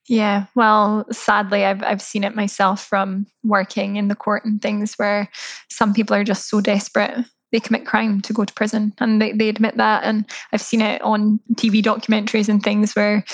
Yeah, 0.08 0.46
well, 0.54 1.06
sadly, 1.12 1.64
I've 1.64 1.82
I've 1.82 2.00
seen 2.00 2.24
it 2.24 2.34
myself 2.34 2.82
from 2.82 3.26
working 3.44 3.96
in 3.96 4.08
the 4.08 4.14
court 4.14 4.44
and 4.44 4.60
things 4.60 4.94
where 4.94 5.28
some 5.70 5.92
people 5.92 6.16
are 6.16 6.24
just 6.24 6.48
so 6.48 6.60
desperate 6.60 7.24
they 7.52 7.60
commit 7.60 7.86
crime 7.86 8.20
to 8.22 8.32
go 8.32 8.44
to 8.44 8.54
prison, 8.54 8.94
and 8.98 9.20
they 9.20 9.32
they 9.32 9.48
admit 9.48 9.76
that. 9.76 10.04
And 10.04 10.24
I've 10.52 10.60
seen 10.60 10.82
it 10.82 11.00
on 11.02 11.40
TV 11.54 11.82
documentaries 11.82 12.48
and 12.48 12.62
things 12.62 12.94
where 12.94 13.24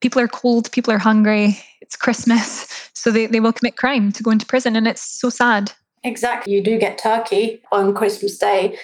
people 0.00 0.20
are 0.20 0.28
cold, 0.28 0.72
people 0.72 0.92
are 0.92 0.98
hungry, 0.98 1.58
it's 1.80 1.96
Christmas, 1.96 2.90
so 2.94 3.10
they 3.10 3.26
they 3.26 3.40
will 3.40 3.52
commit 3.52 3.76
crime 3.76 4.12
to 4.12 4.22
go 4.22 4.30
into 4.30 4.46
prison, 4.46 4.76
and 4.76 4.88
it's 4.88 5.02
so 5.02 5.30
sad. 5.30 5.72
Exactly, 6.02 6.54
you 6.54 6.62
do 6.62 6.78
get 6.78 6.98
turkey 6.98 7.62
on 7.70 7.94
Christmas 7.94 8.38
Day, 8.38 8.78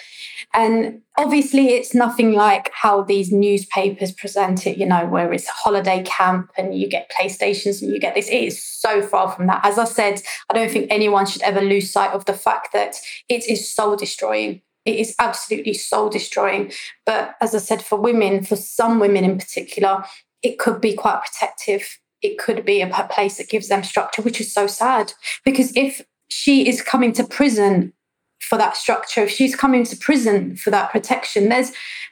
and 0.53 1.01
obviously, 1.17 1.69
it's 1.69 1.93
nothing 1.93 2.33
like 2.33 2.71
how 2.73 3.03
these 3.03 3.31
newspapers 3.31 4.11
present 4.11 4.65
it, 4.65 4.77
you 4.77 4.85
know, 4.85 5.05
where 5.05 5.33
it's 5.33 5.47
holiday 5.47 6.03
camp 6.03 6.51
and 6.57 6.77
you 6.77 6.87
get 6.87 7.11
PlayStations 7.11 7.81
and 7.81 7.91
you 7.91 7.99
get 7.99 8.15
this. 8.15 8.29
It 8.29 8.43
is 8.43 8.63
so 8.63 9.01
far 9.01 9.31
from 9.31 9.47
that. 9.47 9.61
As 9.63 9.77
I 9.77 9.85
said, 9.85 10.21
I 10.49 10.53
don't 10.53 10.71
think 10.71 10.87
anyone 10.89 11.25
should 11.25 11.41
ever 11.41 11.61
lose 11.61 11.91
sight 11.91 12.11
of 12.11 12.25
the 12.25 12.33
fact 12.33 12.73
that 12.73 12.95
it 13.29 13.47
is 13.47 13.73
soul 13.73 13.95
destroying. 13.95 14.61
It 14.85 14.95
is 14.95 15.15
absolutely 15.19 15.73
soul 15.73 16.09
destroying. 16.09 16.71
But 17.05 17.35
as 17.41 17.53
I 17.53 17.59
said, 17.59 17.81
for 17.81 17.99
women, 17.99 18.43
for 18.43 18.55
some 18.55 18.99
women 18.99 19.25
in 19.25 19.37
particular, 19.37 20.05
it 20.43 20.59
could 20.59 20.79
be 20.79 20.93
quite 20.93 21.21
protective. 21.21 21.99
It 22.21 22.37
could 22.37 22.63
be 22.63 22.81
a 22.81 23.07
place 23.11 23.37
that 23.37 23.49
gives 23.49 23.67
them 23.67 23.83
structure, 23.83 24.21
which 24.21 24.39
is 24.39 24.53
so 24.53 24.65
sad. 24.65 25.13
Because 25.43 25.75
if 25.75 26.03
she 26.29 26.67
is 26.67 26.81
coming 26.81 27.13
to 27.13 27.23
prison 27.23 27.93
for 28.39 28.57
that 28.57 28.77
structure, 28.77 29.21
if 29.21 29.29
she's 29.29 29.55
coming 29.55 29.83
to 29.85 29.95
prison 29.95 30.55
for 30.55 30.69
that 30.71 30.91
protection, 30.91 31.49
there's 31.49 31.71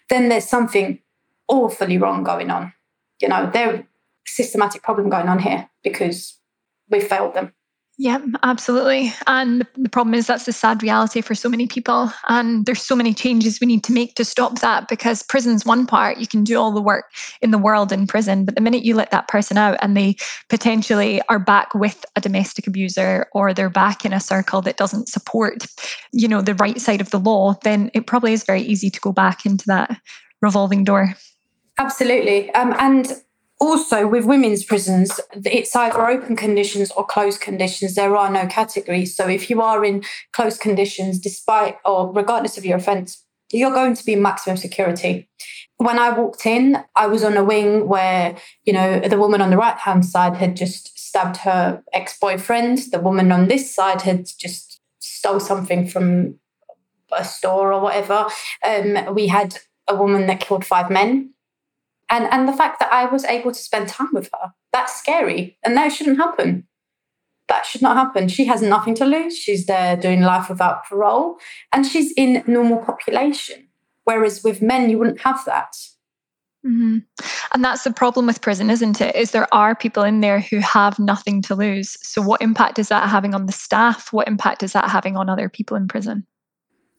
then 0.09 0.29
there's 0.29 0.47
something 0.47 0.99
awfully 1.47 1.97
wrong 1.97 2.23
going 2.23 2.49
on. 2.49 2.73
You 3.21 3.29
know, 3.29 3.49
there's 3.51 3.79
a 3.79 3.85
systematic 4.27 4.83
problem 4.83 5.09
going 5.09 5.27
on 5.27 5.39
here 5.39 5.69
because 5.83 6.37
we 6.89 6.99
failed 6.99 7.33
them. 7.33 7.53
Yeah, 7.97 8.19
absolutely. 8.43 9.13
And 9.25 9.65
the 9.77 9.87
problem 9.87 10.13
is 10.15 10.27
that's 10.27 10.43
the 10.43 10.51
sad 10.51 10.83
reality 10.83 11.21
for 11.21 11.33
so 11.33 11.47
many 11.47 11.65
people. 11.65 12.11
And 12.27 12.65
there's 12.65 12.81
so 12.81 12.95
many 12.95 13.13
changes 13.13 13.61
we 13.61 13.67
need 13.67 13.85
to 13.85 13.93
make 13.93 14.15
to 14.15 14.25
stop 14.25 14.59
that 14.59 14.89
because 14.89 15.23
prison's 15.23 15.65
one 15.65 15.85
part. 15.87 16.17
You 16.17 16.27
can 16.27 16.43
do 16.43 16.59
all 16.59 16.73
the 16.73 16.81
work 16.81 17.05
in 17.41 17.51
the 17.51 17.57
world 17.57 17.93
in 17.93 18.05
prison, 18.05 18.43
but 18.43 18.55
the 18.55 18.61
minute 18.61 18.83
you 18.83 18.95
let 18.95 19.11
that 19.11 19.29
person 19.29 19.57
out 19.57 19.77
and 19.81 19.95
they 19.95 20.17
potentially 20.49 21.21
are 21.29 21.39
back 21.39 21.73
with 21.73 22.03
a 22.17 22.21
domestic 22.21 22.67
abuser 22.67 23.27
or 23.31 23.53
they're 23.53 23.69
back 23.69 24.03
in 24.03 24.11
a 24.11 24.19
circle 24.19 24.61
that 24.63 24.75
doesn't 24.75 25.07
support, 25.07 25.65
you 26.11 26.27
know, 26.27 26.41
the 26.41 26.55
right 26.55 26.81
side 26.81 26.99
of 26.99 27.11
the 27.11 27.19
law, 27.19 27.55
then 27.63 27.89
it 27.93 28.07
probably 28.07 28.33
is 28.33 28.43
very 28.43 28.61
easy 28.61 28.89
to 28.89 28.99
go 28.99 29.13
back 29.13 29.45
into 29.45 29.63
that 29.67 30.01
revolving 30.41 30.83
door. 30.83 31.13
Absolutely. 31.77 32.53
Um, 32.55 32.75
and 32.77 33.21
also 33.59 34.07
with 34.07 34.25
women's 34.25 34.63
prisons 34.63 35.19
it's 35.33 35.75
either 35.75 36.07
open 36.07 36.35
conditions 36.35 36.91
or 36.91 37.05
closed 37.05 37.41
conditions. 37.41 37.95
There 37.95 38.15
are 38.15 38.31
no 38.31 38.47
categories. 38.47 39.15
So 39.15 39.27
if 39.27 39.49
you 39.49 39.61
are 39.61 39.83
in 39.85 40.03
closed 40.33 40.59
conditions 40.59 41.19
despite 41.19 41.77
or 41.85 42.11
regardless 42.13 42.57
of 42.57 42.65
your 42.65 42.77
offence 42.77 43.23
you're 43.51 43.73
going 43.73 43.95
to 43.95 44.05
be 44.05 44.15
maximum 44.15 44.57
security. 44.57 45.29
When 45.77 45.99
i 45.99 46.09
walked 46.09 46.45
in 46.45 46.77
i 46.95 47.07
was 47.07 47.23
on 47.23 47.37
a 47.37 47.43
wing 47.43 47.87
where 47.87 48.35
you 48.63 48.73
know 48.73 48.99
the 48.99 49.19
woman 49.19 49.41
on 49.41 49.51
the 49.51 49.57
right 49.57 49.77
hand 49.77 50.05
side 50.05 50.35
had 50.35 50.55
just 50.55 50.97
stabbed 50.97 51.37
her 51.37 51.81
ex-boyfriend. 51.93 52.79
The 52.91 52.99
woman 52.99 53.31
on 53.31 53.47
this 53.47 53.73
side 53.73 54.01
had 54.01 54.27
just 54.37 54.81
stole 54.99 55.39
something 55.39 55.87
from 55.87 56.39
a 57.11 57.23
store 57.23 57.71
or 57.71 57.81
whatever. 57.81 58.27
Um, 58.65 59.15
we 59.15 59.27
had 59.27 59.59
a 59.87 59.95
woman 59.95 60.27
that 60.27 60.41
killed 60.41 60.65
five 60.65 60.89
men 60.89 61.34
and 62.09 62.25
and 62.31 62.47
the 62.47 62.53
fact 62.53 62.79
that 62.79 62.91
I 62.91 63.05
was 63.05 63.25
able 63.25 63.51
to 63.51 63.59
spend 63.59 63.89
time 63.89 64.09
with 64.13 64.29
her 64.33 64.53
that's 64.75 64.93
scary. 64.97 65.57
And 65.63 65.77
that 65.77 65.87
shouldn't 65.93 66.17
happen. 66.17 66.67
That 67.47 67.65
should 67.65 67.81
not 67.81 67.95
happen. 67.95 68.27
She 68.27 68.43
has 68.45 68.61
nothing 68.61 68.93
to 68.95 69.05
lose. 69.05 69.37
She's 69.37 69.67
there 69.67 69.95
doing 69.95 70.21
life 70.21 70.49
without 70.49 70.85
parole. 70.85 71.37
And 71.71 71.85
she's 71.85 72.11
in 72.17 72.43
normal 72.45 72.79
population. 72.79 73.69
Whereas 74.03 74.43
with 74.43 74.61
men 74.61 74.89
you 74.89 74.97
wouldn't 74.99 75.21
have 75.21 75.45
that. 75.45 75.77
Mm-hmm. 76.65 76.97
and 77.53 77.63
that's 77.63 77.83
the 77.83 77.93
problem 77.93 78.25
with 78.25 78.41
prison 78.41 78.71
isn't 78.71 78.99
it? 78.99 79.15
Is 79.15 79.29
there 79.29 79.47
are 79.53 79.75
people 79.75 80.01
in 80.01 80.21
there 80.21 80.39
who 80.39 80.57
have 80.57 80.97
nothing 80.97 81.43
to 81.43 81.53
lose. 81.53 81.95
So 82.01 82.23
what 82.23 82.41
impact 82.41 82.79
is 82.79 82.89
that 82.89 83.07
having 83.07 83.35
on 83.35 83.45
the 83.45 83.51
staff? 83.51 84.11
What 84.11 84.27
impact 84.27 84.63
is 84.63 84.73
that 84.73 84.89
having 84.89 85.15
on 85.15 85.29
other 85.29 85.47
people 85.47 85.77
in 85.77 85.87
prison 85.87 86.25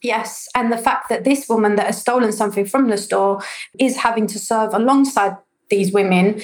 Yes. 0.02 0.48
And 0.54 0.72
the 0.72 0.78
fact 0.78 1.08
that 1.08 1.24
this 1.24 1.48
woman 1.48 1.76
that 1.76 1.86
has 1.86 2.00
stolen 2.00 2.32
something 2.32 2.66
from 2.66 2.88
the 2.88 2.98
store 2.98 3.42
is 3.78 3.96
having 3.96 4.26
to 4.28 4.38
serve 4.38 4.74
alongside 4.74 5.36
these 5.70 5.92
women 5.92 6.42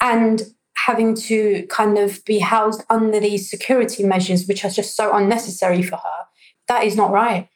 and 0.00 0.42
having 0.76 1.14
to 1.14 1.66
kind 1.68 1.98
of 1.98 2.24
be 2.24 2.38
housed 2.38 2.84
under 2.90 3.18
these 3.18 3.50
security 3.50 4.04
measures, 4.04 4.46
which 4.46 4.64
are 4.64 4.70
just 4.70 4.94
so 4.94 5.14
unnecessary 5.14 5.82
for 5.82 5.96
her, 5.96 6.24
that 6.68 6.84
is 6.84 6.96
not 6.96 7.10
right. 7.10 7.48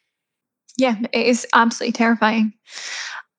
Yeah, 0.77 0.97
it 1.13 1.27
is 1.27 1.47
absolutely 1.53 1.93
terrifying. 1.93 2.53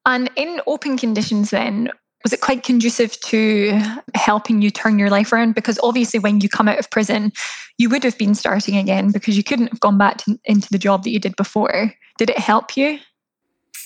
And 0.07 0.31
in 0.37 0.61
open 0.67 0.97
conditions, 0.97 1.51
then, 1.51 1.91
was 2.23 2.33
it 2.33 2.41
quite 2.41 2.63
conducive 2.63 3.19
to 3.21 3.81
helping 4.15 4.63
you 4.63 4.71
turn 4.71 4.99
your 4.99 5.11
life 5.11 5.33
around? 5.33 5.55
Because 5.55 5.79
obviously, 5.83 6.21
when 6.21 6.41
you 6.41 6.49
come 6.49 6.69
out 6.69 6.79
of 6.79 6.91
prison, 6.91 7.33
you 7.79 7.89
would 7.89 8.05
have 8.05 8.19
been 8.19 8.35
starting 8.35 8.77
again 8.77 9.11
because 9.11 9.37
you 9.37 9.43
couldn't 9.43 9.69
have 9.69 9.81
gone 9.81 9.99
back 9.99 10.19
to, 10.19 10.39
into 10.45 10.69
the 10.71 10.79
job 10.79 11.05
that 11.05 11.11
you 11.11 11.19
did 11.19 11.37
before. 11.37 11.93
Did 12.19 12.31
it 12.31 12.39
help 12.39 12.77
you? 12.77 12.99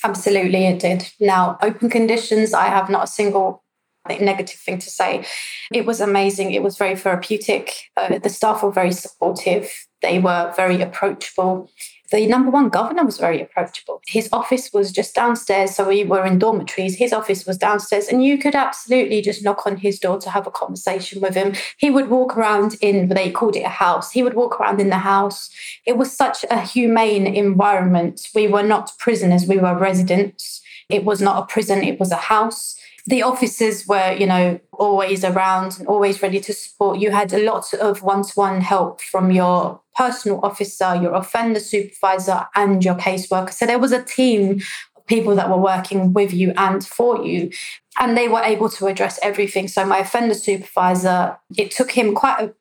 Absolutely, 0.04 0.66
it 0.66 0.78
did. 0.78 1.10
Now, 1.20 1.58
open 1.62 1.90
conditions, 1.90 2.52
I 2.52 2.66
have 2.66 2.90
not 2.90 3.04
a 3.04 3.08
single 3.08 3.62
negative 4.08 4.58
thing 4.58 4.78
to 4.78 4.90
say. 4.90 5.24
It 5.72 5.86
was 5.86 6.00
amazing. 6.00 6.52
It 6.52 6.62
was 6.62 6.76
very 6.78 6.96
therapeutic. 6.96 7.74
Uh, 7.96 8.18
the 8.18 8.28
staff 8.28 8.62
were 8.62 8.70
very 8.70 8.92
supportive. 8.92 9.72
They 10.02 10.18
were 10.18 10.52
very 10.56 10.80
approachable 10.80 11.70
the 12.10 12.26
number 12.26 12.50
one 12.50 12.68
governor 12.68 13.04
was 13.04 13.18
very 13.18 13.40
approachable. 13.40 14.00
His 14.06 14.28
office 14.32 14.72
was 14.72 14.92
just 14.92 15.14
downstairs. 15.14 15.74
So 15.74 15.88
we 15.88 16.04
were 16.04 16.24
in 16.24 16.38
dormitories. 16.38 16.96
His 16.96 17.12
office 17.12 17.46
was 17.46 17.58
downstairs, 17.58 18.08
and 18.08 18.24
you 18.24 18.38
could 18.38 18.54
absolutely 18.54 19.22
just 19.22 19.42
knock 19.42 19.66
on 19.66 19.76
his 19.76 19.98
door 19.98 20.18
to 20.20 20.30
have 20.30 20.46
a 20.46 20.50
conversation 20.50 21.20
with 21.20 21.34
him. 21.34 21.54
He 21.78 21.90
would 21.90 22.08
walk 22.08 22.36
around 22.36 22.76
in, 22.80 23.08
they 23.08 23.30
called 23.30 23.56
it 23.56 23.64
a 23.64 23.68
house. 23.68 24.12
He 24.12 24.22
would 24.22 24.34
walk 24.34 24.60
around 24.60 24.80
in 24.80 24.90
the 24.90 24.98
house. 24.98 25.50
It 25.84 25.96
was 25.96 26.12
such 26.12 26.44
a 26.50 26.60
humane 26.60 27.26
environment. 27.26 28.28
We 28.34 28.48
were 28.48 28.62
not 28.62 28.96
prisoners, 28.98 29.46
we 29.46 29.58
were 29.58 29.76
residents. 29.76 30.62
It 30.88 31.04
was 31.04 31.20
not 31.20 31.42
a 31.42 31.46
prison, 31.46 31.82
it 31.82 31.98
was 31.98 32.12
a 32.12 32.16
house 32.16 32.76
the 33.06 33.22
officers 33.22 33.86
were, 33.86 34.12
you 34.12 34.26
know, 34.26 34.58
always 34.72 35.24
around 35.24 35.78
and 35.78 35.86
always 35.86 36.20
ready 36.22 36.40
to 36.40 36.52
support. 36.52 36.98
You 36.98 37.12
had 37.12 37.32
a 37.32 37.44
lot 37.44 37.72
of 37.74 38.02
one 38.02 38.22
to 38.22 38.32
one 38.34 38.60
help 38.60 39.00
from 39.00 39.30
your 39.30 39.80
personal 39.96 40.40
officer, 40.42 40.96
your 40.96 41.14
offender 41.14 41.60
supervisor, 41.60 42.46
and 42.56 42.84
your 42.84 42.96
caseworker. 42.96 43.52
So 43.52 43.64
there 43.64 43.78
was 43.78 43.92
a 43.92 44.02
team 44.02 44.60
of 44.96 45.06
people 45.06 45.36
that 45.36 45.48
were 45.48 45.56
working 45.56 46.12
with 46.12 46.32
you 46.32 46.52
and 46.56 46.84
for 46.84 47.24
you. 47.24 47.50
And 47.98 48.16
they 48.16 48.28
were 48.28 48.42
able 48.42 48.68
to 48.70 48.86
address 48.86 49.20
everything. 49.22 49.68
So 49.68 49.86
my 49.86 49.98
offender 49.98 50.34
supervisor, 50.34 51.38
it 51.56 51.70
took 51.70 51.92
him 51.92 52.14
quite 52.14 52.40
a 52.40 52.54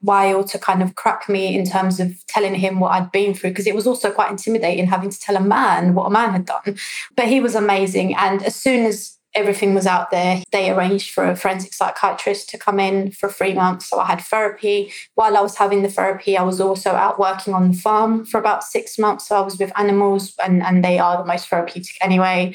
while 0.00 0.42
to 0.44 0.58
kind 0.58 0.82
of 0.82 0.94
crack 0.94 1.28
me 1.28 1.54
in 1.54 1.66
terms 1.66 2.00
of 2.00 2.26
telling 2.26 2.54
him 2.54 2.80
what 2.80 2.92
I'd 2.92 3.12
been 3.12 3.34
through 3.34 3.50
because 3.50 3.66
it 3.66 3.74
was 3.74 3.86
also 3.86 4.10
quite 4.10 4.30
intimidating 4.30 4.86
having 4.86 5.10
to 5.10 5.20
tell 5.20 5.36
a 5.36 5.40
man 5.40 5.94
what 5.94 6.06
a 6.06 6.10
man 6.10 6.32
had 6.32 6.46
done. 6.46 6.78
But 7.16 7.28
he 7.28 7.40
was 7.40 7.54
amazing. 7.54 8.14
And 8.16 8.42
as 8.42 8.56
soon 8.56 8.86
as 8.86 9.19
everything 9.34 9.74
was 9.74 9.86
out 9.86 10.10
there. 10.10 10.42
They 10.50 10.70
arranged 10.70 11.12
for 11.12 11.24
a 11.24 11.36
forensic 11.36 11.72
psychiatrist 11.72 12.48
to 12.50 12.58
come 12.58 12.80
in 12.80 13.12
for 13.12 13.28
three 13.28 13.54
months. 13.54 13.88
So 13.88 13.98
I 13.98 14.06
had 14.06 14.20
therapy. 14.20 14.92
While 15.14 15.36
I 15.36 15.40
was 15.40 15.56
having 15.56 15.82
the 15.82 15.90
therapy, 15.90 16.36
I 16.36 16.42
was 16.42 16.60
also 16.60 16.90
out 16.90 17.18
working 17.18 17.54
on 17.54 17.70
the 17.70 17.76
farm 17.76 18.24
for 18.24 18.38
about 18.38 18.64
six 18.64 18.98
months. 18.98 19.28
So 19.28 19.36
I 19.36 19.40
was 19.40 19.58
with 19.58 19.72
animals, 19.78 20.34
and, 20.42 20.62
and 20.62 20.84
they 20.84 20.98
are 20.98 21.18
the 21.18 21.26
most 21.26 21.48
therapeutic 21.48 21.96
anyway. 22.00 22.54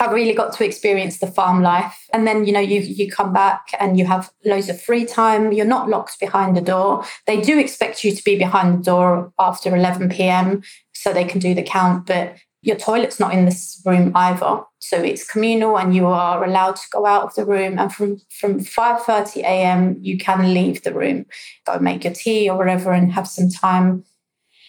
I 0.00 0.10
really 0.10 0.34
got 0.34 0.52
to 0.54 0.64
experience 0.64 1.18
the 1.18 1.26
farm 1.26 1.62
life. 1.62 2.08
And 2.12 2.26
then, 2.26 2.44
you 2.44 2.52
know, 2.52 2.60
you 2.60 2.80
you 2.80 3.10
come 3.10 3.32
back 3.32 3.68
and 3.78 3.98
you 3.98 4.06
have 4.06 4.32
loads 4.44 4.68
of 4.68 4.80
free 4.80 5.04
time. 5.04 5.52
You're 5.52 5.66
not 5.66 5.88
locked 5.88 6.18
behind 6.18 6.56
the 6.56 6.60
door. 6.60 7.04
They 7.26 7.40
do 7.40 7.58
expect 7.58 8.02
you 8.02 8.12
to 8.12 8.24
be 8.24 8.36
behind 8.36 8.78
the 8.78 8.82
door 8.82 9.32
after 9.38 9.74
11 9.74 10.08
p.m. 10.08 10.62
so 10.92 11.12
they 11.12 11.24
can 11.24 11.38
do 11.38 11.54
the 11.54 11.62
count, 11.62 12.06
but 12.06 12.36
your 12.62 12.76
toilet's 12.76 13.18
not 13.18 13.34
in 13.34 13.44
this 13.44 13.82
room 13.84 14.12
either. 14.14 14.62
So 14.78 14.96
it's 15.02 15.28
communal 15.28 15.78
and 15.78 15.94
you 15.94 16.06
are 16.06 16.44
allowed 16.44 16.76
to 16.76 16.88
go 16.90 17.06
out 17.06 17.24
of 17.24 17.34
the 17.34 17.44
room. 17.44 17.78
And 17.78 17.92
from, 17.92 18.18
from 18.30 18.60
5.30 18.60 19.38
a.m., 19.42 19.96
you 20.00 20.16
can 20.16 20.54
leave 20.54 20.82
the 20.82 20.94
room, 20.94 21.26
go 21.66 21.78
make 21.80 22.04
your 22.04 22.12
tea 22.12 22.48
or 22.48 22.56
whatever 22.56 22.92
and 22.92 23.12
have 23.12 23.26
some 23.26 23.50
time. 23.50 24.04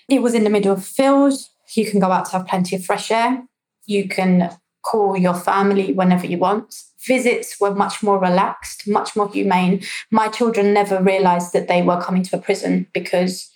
It 0.10 0.24
was 0.24 0.34
in 0.34 0.44
the 0.44 0.50
middle 0.50 0.72
of 0.72 0.80
a 0.80 0.82
field. 0.82 1.34
You 1.76 1.90
can 1.90 2.00
go 2.00 2.12
out 2.12 2.26
to 2.26 2.32
have 2.34 2.48
plenty 2.48 2.76
of 2.76 2.84
fresh 2.84 3.12
air. 3.12 3.44
You 3.86 4.08
can 4.08 4.50
call 4.82 5.16
your 5.16 5.36
family 5.36 5.94
whenever 5.94 6.26
you 6.26 6.40
want. 6.40 6.76
Visits 7.06 7.60
were 7.60 7.76
much 7.76 8.02
more 8.02 8.20
relaxed, 8.20 8.88
much 8.88 9.16
more 9.16 9.30
humane. 9.30 9.82
My 10.10 10.30
children 10.30 10.74
never 10.74 11.02
realized 11.02 11.54
that 11.54 11.68
they 11.68 11.82
were 11.84 12.02
coming 12.02 12.24
to 12.24 12.38
a 12.38 12.42
prison 12.42 12.88
because 12.94 13.50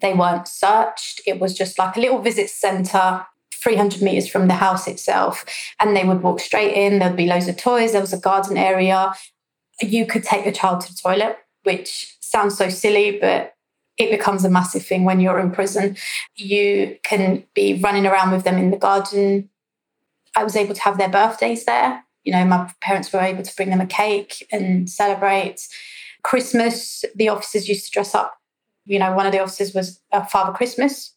they 0.00 0.14
weren't 0.14 0.48
searched. 0.48 1.20
It 1.26 1.38
was 1.38 1.56
just 1.56 1.78
like 1.78 1.96
a 1.96 2.00
little 2.00 2.20
visit 2.20 2.50
center 2.50 3.24
300 3.52 4.02
meters 4.02 4.28
from 4.28 4.48
the 4.48 4.54
house 4.54 4.88
itself. 4.88 5.44
And 5.80 5.96
they 5.96 6.04
would 6.04 6.22
walk 6.22 6.40
straight 6.40 6.74
in. 6.74 6.98
There'd 6.98 7.16
be 7.16 7.26
loads 7.26 7.48
of 7.48 7.56
toys. 7.56 7.92
There 7.92 8.00
was 8.00 8.12
a 8.12 8.18
garden 8.18 8.56
area. 8.56 9.14
You 9.80 10.06
could 10.06 10.24
take 10.24 10.44
your 10.44 10.54
child 10.54 10.80
to 10.82 10.92
the 10.92 11.00
toilet, 11.00 11.38
which 11.62 12.16
sounds 12.20 12.56
so 12.56 12.68
silly, 12.68 13.18
but 13.20 13.54
it 13.98 14.10
becomes 14.10 14.44
a 14.44 14.50
massive 14.50 14.84
thing 14.84 15.04
when 15.04 15.20
you're 15.20 15.38
in 15.38 15.50
prison. 15.50 15.96
You 16.36 16.98
can 17.02 17.44
be 17.54 17.74
running 17.74 18.06
around 18.06 18.32
with 18.32 18.44
them 18.44 18.56
in 18.56 18.70
the 18.70 18.76
garden. 18.76 19.50
I 20.34 20.44
was 20.44 20.56
able 20.56 20.74
to 20.74 20.82
have 20.82 20.98
their 20.98 21.10
birthdays 21.10 21.64
there. 21.64 22.04
You 22.24 22.32
know, 22.32 22.44
my 22.44 22.72
parents 22.80 23.12
were 23.12 23.20
able 23.20 23.42
to 23.42 23.56
bring 23.56 23.70
them 23.70 23.80
a 23.80 23.86
cake 23.86 24.46
and 24.50 24.88
celebrate. 24.88 25.60
Christmas, 26.22 27.04
the 27.14 27.28
officers 27.28 27.68
used 27.68 27.86
to 27.86 27.90
dress 27.90 28.14
up. 28.14 28.38
You 28.86 28.98
know, 28.98 29.12
one 29.12 29.26
of 29.26 29.32
the 29.32 29.40
officers 29.40 29.74
was 29.74 30.00
a 30.12 30.24
Father 30.26 30.52
Christmas 30.52 31.14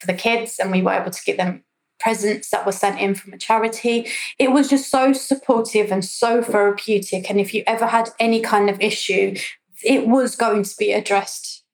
for 0.00 0.06
the 0.06 0.14
kids, 0.14 0.58
and 0.58 0.70
we 0.70 0.82
were 0.82 0.92
able 0.92 1.10
to 1.10 1.24
get 1.24 1.36
them 1.36 1.62
presents 1.98 2.50
that 2.50 2.66
were 2.66 2.72
sent 2.72 3.00
in 3.00 3.14
from 3.14 3.32
a 3.32 3.38
charity. 3.38 4.06
It 4.38 4.52
was 4.52 4.68
just 4.68 4.90
so 4.90 5.12
supportive 5.12 5.90
and 5.90 6.04
so 6.04 6.42
therapeutic. 6.42 7.30
And 7.30 7.40
if 7.40 7.54
you 7.54 7.62
ever 7.66 7.86
had 7.86 8.10
any 8.20 8.40
kind 8.40 8.68
of 8.68 8.80
issue, 8.80 9.36
it 9.82 10.06
was 10.06 10.36
going 10.36 10.62
to 10.62 10.76
be 10.78 10.92
addressed 10.92 11.64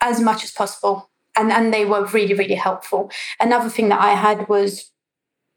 as 0.00 0.20
much 0.20 0.44
as 0.44 0.50
possible. 0.50 1.10
And, 1.36 1.52
and 1.52 1.72
they 1.72 1.84
were 1.84 2.06
really, 2.06 2.34
really 2.34 2.54
helpful. 2.54 3.10
Another 3.38 3.68
thing 3.68 3.88
that 3.90 4.00
I 4.00 4.14
had 4.14 4.48
was 4.48 4.90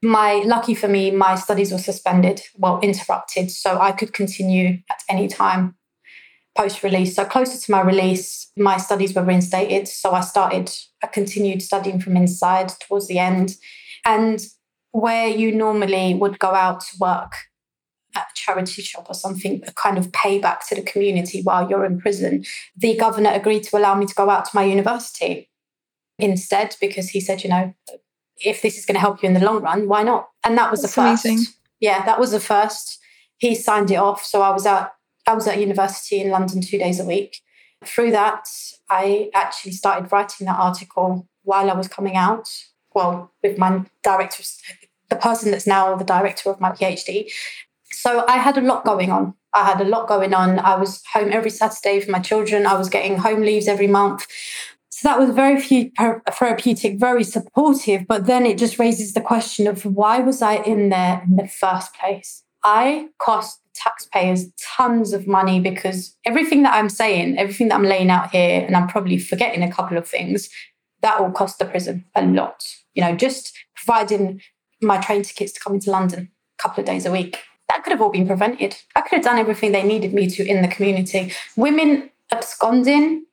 my 0.02 0.44
lucky 0.46 0.76
for 0.76 0.88
me, 0.88 1.12
my 1.12 1.36
studies 1.36 1.72
were 1.72 1.78
suspended, 1.78 2.42
well, 2.58 2.80
interrupted. 2.82 3.50
So 3.50 3.80
I 3.80 3.92
could 3.94 4.14
continue 4.14 4.80
at 4.90 5.02
any 5.10 5.28
time 5.28 5.76
post 6.56 6.84
release. 6.84 7.16
So 7.16 7.26
closer 7.26 7.60
to 7.60 7.72
my 7.72 7.82
release, 7.82 8.52
my 8.58 8.78
studies 8.78 9.14
were 9.14 9.24
reinstated. 9.24 9.88
So 9.88 10.12
I 10.12 10.22
started, 10.22 10.72
I 11.04 11.08
continued 11.08 11.62
studying 11.62 12.00
from 12.00 12.16
inside 12.16 12.70
towards 12.80 13.08
the 13.08 13.20
end. 13.20 13.56
And 14.06 14.46
where 14.92 15.28
you 15.28 15.52
normally 15.52 16.14
would 16.14 16.40
go 16.40 16.50
out 16.54 16.82
to 16.82 16.98
work 17.00 17.34
at 18.16 18.28
a 18.32 18.36
charity 18.36 18.84
shop 18.84 19.08
or 19.10 19.16
something, 19.16 19.64
a 19.66 19.72
kind 19.72 19.98
of 19.98 20.12
payback 20.12 20.60
to 20.68 20.76
the 20.76 20.84
community 20.84 21.42
while 21.42 21.68
you're 21.68 21.86
in 21.86 22.00
prison, 22.00 22.46
the 22.76 22.96
governor 22.96 23.32
agreed 23.32 23.64
to 23.64 23.78
allow 23.78 23.96
me 23.96 24.06
to 24.06 24.14
go 24.14 24.30
out 24.30 24.46
to 24.46 24.52
my 24.54 24.64
university 24.64 25.50
instead 26.20 26.76
because 26.80 27.10
he 27.10 27.20
said, 27.20 27.44
you 27.44 27.50
know, 27.50 27.74
if 28.38 28.62
this 28.62 28.78
is 28.78 28.86
going 28.86 28.96
to 28.96 29.02
help 29.02 29.24
you 29.24 29.28
in 29.28 29.34
the 29.34 29.44
long 29.44 29.62
run, 29.62 29.88
why 29.88 30.04
not? 30.04 30.30
And 30.44 30.58
that 30.58 30.70
was 30.70 30.82
That's 30.82 30.94
the 30.94 31.02
first. 31.02 31.26
Amazing. 31.26 31.54
Yeah, 31.80 32.06
that 32.06 32.20
was 32.20 32.32
the 32.32 32.40
first. 32.40 33.00
He 33.38 33.56
signed 33.56 33.90
it 33.90 33.96
off. 33.96 34.24
So 34.24 34.42
I 34.42 34.52
was 34.52 34.66
at 34.66 34.92
I 35.28 35.34
was 35.34 35.48
at 35.48 35.60
university 35.60 36.20
in 36.20 36.30
London 36.30 36.62
two 36.62 36.78
days 36.78 37.00
a 37.00 37.06
week. 37.06 37.42
Through 37.86 38.12
that, 38.12 38.46
I 38.90 39.30
actually 39.34 39.74
started 39.74 40.12
writing 40.12 40.46
that 40.46 40.60
article 40.60 41.28
while 41.44 41.70
I 41.70 41.74
was 41.74 41.88
coming 41.88 42.16
out. 42.16 42.50
Well, 42.94 43.32
with 43.42 43.58
my 43.58 43.86
director, 44.04 44.44
the 45.10 45.16
person 45.16 45.52
that's 45.52 45.68
now 45.68 45.96
the 45.96 46.06
director 46.06 46.50
of 46.50 46.62
my 46.62 46.72
PhD. 46.72 47.32
So 47.92 48.26
I 48.28 48.38
had 48.38 48.58
a 48.58 48.62
lot 48.62 48.86
going 48.86 49.12
on. 49.12 49.34
I 49.54 49.66
had 49.66 49.82
a 49.82 49.86
lot 49.86 50.08
going 50.08 50.34
on. 50.34 50.60
I 50.60 50.76
was 50.76 51.04
home 51.14 51.32
every 51.32 51.52
Saturday 51.52 52.00
for 52.00 52.12
my 52.12 52.20
children. 52.20 52.66
I 52.66 52.76
was 52.76 52.90
getting 52.90 53.18
home 53.18 53.42
leaves 53.42 53.68
every 53.68 53.88
month. 53.88 54.26
So 54.90 55.08
that 55.08 55.20
was 55.20 55.32
very 55.32 55.92
therapeutic, 56.32 57.00
very 57.00 57.24
supportive. 57.24 58.06
But 58.08 58.26
then 58.26 58.46
it 58.46 58.58
just 58.58 58.80
raises 58.80 59.14
the 59.14 59.22
question 59.22 59.68
of 59.68 59.86
why 59.86 60.20
was 60.20 60.42
I 60.42 60.56
in 60.56 60.90
there 60.90 61.24
in 61.26 61.36
the 61.36 61.48
first 61.48 61.94
place? 61.96 62.44
I 62.64 63.10
cost 63.20 63.60
taxpayers 63.74 64.52
tons 64.62 65.14
of 65.14 65.28
money 65.28 65.60
because 65.60 66.16
everything 66.26 66.64
that 66.64 66.74
I'm 66.74 66.90
saying, 66.90 67.38
everything 67.38 67.68
that 67.70 67.76
I'm 67.76 67.84
laying 67.84 68.10
out 68.10 68.32
here, 68.32 68.64
and 68.66 68.76
I'm 68.76 68.88
probably 68.88 69.18
forgetting 69.18 69.64
a 69.64 69.72
couple 69.72 69.98
of 69.98 70.08
things, 70.08 70.50
that 71.02 71.20
will 71.20 71.32
cost 71.32 71.60
the 71.60 71.66
prison 71.66 72.06
a 72.16 72.26
lot. 72.26 72.64
You 72.94 73.04
know, 73.04 73.16
just 73.16 73.54
providing 73.76 74.42
my 74.82 74.98
train 75.00 75.24
tickets 75.24 75.52
to 75.54 75.60
come 75.60 75.74
into 75.74 75.92
London 75.92 76.32
a 76.58 76.62
couple 76.62 76.82
of 76.82 76.88
days 76.88 77.06
a 77.06 77.12
week. 77.12 77.40
That 77.70 77.84
could 77.84 77.92
have 77.92 78.02
all 78.02 78.12
been 78.12 78.28
prevented. 78.28 78.78
I 78.96 79.02
could 79.02 79.18
have 79.18 79.24
done 79.24 79.38
everything 79.38 79.72
they 79.72 79.84
needed 79.84 80.14
me 80.14 80.30
to 80.30 80.46
in 80.46 80.62
the 80.62 80.68
community. 80.68 81.34
Women 81.56 82.10
absconding 82.32 83.26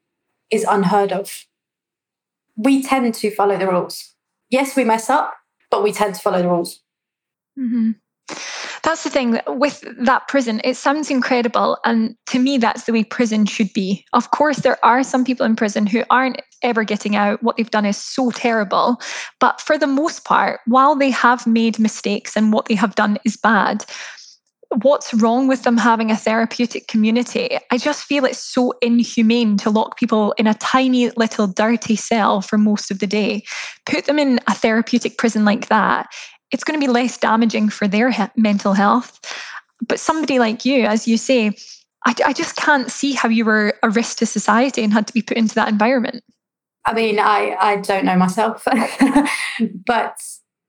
is 0.51 0.65
unheard 0.65 1.13
of. 1.13 1.47
We 2.57 2.83
tend 2.83 3.15
to 3.15 3.31
follow 3.31 3.57
the 3.57 3.69
rules. 3.69 4.15
Yes, 4.49 4.77
we 4.77 4.85
mess 4.85 5.09
up, 5.09 5.35
but 5.71 5.83
we 5.83 5.93
tend 5.93 6.15
to 6.15 6.21
follow 6.21 6.43
the 6.43 6.49
rules. 6.49 6.81
Mm-hmm. 7.59 7.93
That's 8.83 9.05
the 9.05 9.11
thing 9.11 9.41
with 9.47 9.85
that 9.99 10.29
prison. 10.29 10.61
It 10.65 10.77
sounds 10.77 11.11
incredible. 11.11 11.79
And 11.85 12.17
to 12.27 12.39
me, 12.39 12.59
that's 12.59 12.85
the 12.85 12.93
way 12.93 13.05
prison 13.05 13.47
should 13.47 13.73
be. 13.73 14.05
Of 14.13 14.31
course, 14.31 14.59
there 14.59 14.83
are 14.85 15.03
some 15.03 15.25
people 15.25 15.45
in 15.45 15.57
prison 15.57 15.87
who 15.87 16.03
aren't 16.11 16.41
ever 16.63 16.85
getting 16.85 17.17
out. 17.17 17.43
What 17.43 17.57
they've 17.57 17.71
done 17.71 17.87
is 17.87 17.97
so 17.97 18.31
terrible. 18.31 19.01
But 19.39 19.61
for 19.61 19.77
the 19.77 19.87
most 19.87 20.25
part, 20.25 20.61
while 20.67 20.97
they 20.97 21.11
have 21.11 21.47
made 21.47 21.79
mistakes 21.79 22.37
and 22.37 22.53
what 22.53 22.67
they 22.67 22.75
have 22.75 22.95
done 22.95 23.19
is 23.25 23.37
bad, 23.37 23.85
what's 24.83 25.13
wrong 25.15 25.49
with 25.49 25.65
them 25.65 25.77
having 25.77 26.11
a 26.11 26.17
therapeutic 26.17 26.87
community? 26.87 27.59
I 27.71 27.79
just 27.79 28.05
feel 28.05 28.25
it's 28.25 28.39
so 28.39 28.73
inhumane 28.81 29.57
to 29.59 29.71
lock 29.71 29.99
people 29.99 30.33
in 30.39 30.47
a 30.47 30.55
tiny 30.55 31.11
little 31.11 31.49
dirty 31.49 31.97
cell 31.97 32.41
for 32.41 32.57
most 32.57 32.91
of 32.91 33.01
the 33.01 33.07
day. 33.07 33.43
Put 33.85 34.05
them 34.05 34.19
in 34.19 34.39
a 34.47 34.55
therapeutic 34.55 35.19
prison 35.19 35.45
like 35.45 35.69
that 35.69 36.07
it's 36.51 36.65
going 36.65 36.79
to 36.79 36.85
be 36.85 36.91
less 36.91 37.17
damaging 37.17 37.69
for 37.69 37.87
their 37.89 38.11
he- 38.11 38.25
mental 38.37 38.73
health. 38.73 39.21
But 39.87 40.01
somebody 40.01 40.39
like 40.39 40.65
you, 40.65 40.85
as 40.85 41.09
you 41.09 41.17
say, 41.17 41.57
I, 42.07 42.15
I 42.27 42.33
just 42.33 42.57
can't 42.57 42.91
see 42.91 43.13
how 43.13 43.29
you 43.29 43.45
were 43.45 43.75
a 43.83 43.91
risk 43.91 44.19
to 44.19 44.27
society 44.27 44.83
and 44.83 44.93
had 44.93 45.07
to 45.07 45.13
be 45.13 45.23
put 45.23 45.37
into 45.37 45.55
that 45.55 45.69
environment. 45.69 46.23
I 46.87 46.95
mean, 46.95 47.19
I, 47.19 47.57
I 47.61 47.77
don't 47.77 48.05
know 48.05 48.17
myself, 48.17 48.67
but 49.87 50.17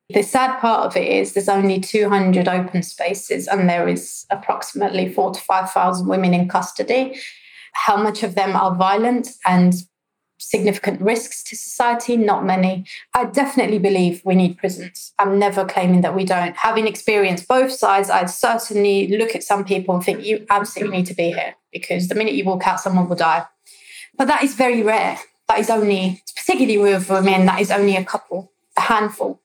the 0.09 0.23
sad 0.23 0.59
part 0.59 0.85
of 0.85 0.97
it 0.97 1.07
is 1.07 1.33
there's 1.33 1.47
only 1.47 1.79
200 1.79 2.47
open 2.47 2.83
spaces 2.83 3.47
and 3.47 3.69
there 3.69 3.87
is 3.87 4.25
approximately 4.29 5.11
four 5.11 5.31
to 5.31 5.39
5,000 5.39 6.07
women 6.07 6.33
in 6.33 6.49
custody. 6.49 7.17
How 7.73 7.95
much 7.95 8.23
of 8.23 8.35
them 8.35 8.55
are 8.55 8.75
violent 8.75 9.29
and 9.45 9.73
significant 10.41 10.99
risks 11.01 11.43
to 11.43 11.55
society? 11.55 12.17
Not 12.17 12.43
many. 12.43 12.85
I 13.13 13.25
definitely 13.25 13.79
believe 13.79 14.21
we 14.25 14.35
need 14.35 14.57
prisons. 14.57 15.13
I'm 15.19 15.39
never 15.39 15.65
claiming 15.65 16.01
that 16.01 16.15
we 16.15 16.25
don't. 16.25 16.55
Having 16.57 16.87
experienced 16.87 17.47
both 17.47 17.71
sides, 17.71 18.09
I 18.09 18.25
certainly 18.25 19.07
look 19.17 19.35
at 19.35 19.43
some 19.43 19.63
people 19.63 19.95
and 19.95 20.03
think 20.03 20.25
you 20.25 20.45
absolutely 20.49 20.97
need 20.97 21.05
to 21.07 21.13
be 21.13 21.31
here 21.31 21.55
because 21.71 22.07
the 22.07 22.15
minute 22.15 22.33
you 22.33 22.43
walk 22.43 22.67
out, 22.67 22.79
someone 22.79 23.07
will 23.07 23.15
die. 23.15 23.45
But 24.17 24.27
that 24.27 24.43
is 24.43 24.55
very 24.55 24.83
rare. 24.83 25.17
That 25.47 25.59
is 25.59 25.69
only, 25.69 26.23
particularly 26.35 26.77
with 26.77 27.09
women, 27.09 27.45
that 27.45 27.61
is 27.61 27.71
only 27.71 27.95
a 27.95 28.03
couple, 28.03 28.51
a 28.77 28.81
handful. 28.81 29.41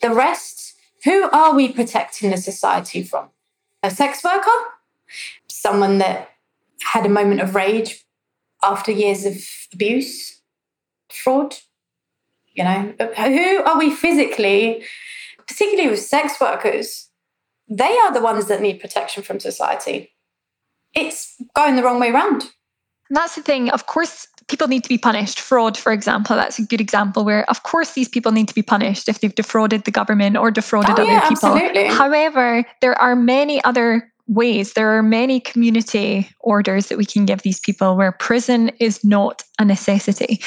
The 0.00 0.14
rest, 0.14 0.74
who 1.04 1.30
are 1.30 1.54
we 1.54 1.72
protecting 1.72 2.30
the 2.30 2.36
society 2.36 3.02
from? 3.02 3.28
A 3.82 3.90
sex 3.90 4.22
worker? 4.24 4.50
Someone 5.48 5.98
that 5.98 6.30
had 6.82 7.06
a 7.06 7.08
moment 7.08 7.40
of 7.40 7.54
rage 7.54 8.04
after 8.62 8.92
years 8.92 9.24
of 9.24 9.36
abuse? 9.72 10.37
Fraud. 11.12 11.56
You 12.54 12.64
know, 12.64 12.94
who 13.16 13.62
are 13.62 13.78
we 13.78 13.94
physically, 13.94 14.84
particularly 15.46 15.90
with 15.90 16.00
sex 16.00 16.40
workers? 16.40 17.08
They 17.68 17.96
are 17.98 18.12
the 18.12 18.20
ones 18.20 18.46
that 18.46 18.60
need 18.60 18.80
protection 18.80 19.22
from 19.22 19.38
society. 19.38 20.12
It's 20.94 21.36
going 21.54 21.76
the 21.76 21.82
wrong 21.82 22.00
way 22.00 22.10
around. 22.10 22.42
And 23.08 23.16
that's 23.16 23.36
the 23.36 23.42
thing. 23.42 23.70
Of 23.70 23.86
course, 23.86 24.26
people 24.48 24.68
need 24.68 24.82
to 24.82 24.88
be 24.88 24.98
punished. 24.98 25.40
Fraud, 25.40 25.76
for 25.76 25.92
example, 25.92 26.36
that's 26.36 26.58
a 26.58 26.62
good 26.62 26.80
example 26.80 27.24
where, 27.24 27.48
of 27.48 27.62
course, 27.62 27.92
these 27.92 28.08
people 28.08 28.32
need 28.32 28.48
to 28.48 28.54
be 28.54 28.62
punished 28.62 29.08
if 29.08 29.20
they've 29.20 29.34
defrauded 29.34 29.84
the 29.84 29.90
government 29.90 30.36
or 30.36 30.50
defrauded 30.50 30.90
oh, 30.90 31.02
other 31.02 31.04
yeah, 31.04 31.28
people. 31.28 31.50
Absolutely. 31.50 31.86
However, 31.86 32.64
there 32.80 33.00
are 33.00 33.14
many 33.14 33.62
other 33.64 34.12
ways. 34.26 34.74
There 34.74 34.90
are 34.90 35.02
many 35.02 35.40
community 35.40 36.28
orders 36.40 36.88
that 36.88 36.98
we 36.98 37.06
can 37.06 37.24
give 37.24 37.42
these 37.42 37.60
people 37.60 37.96
where 37.96 38.12
prison 38.12 38.70
is 38.78 39.02
not 39.04 39.42
a 39.58 39.64
necessity 39.64 40.40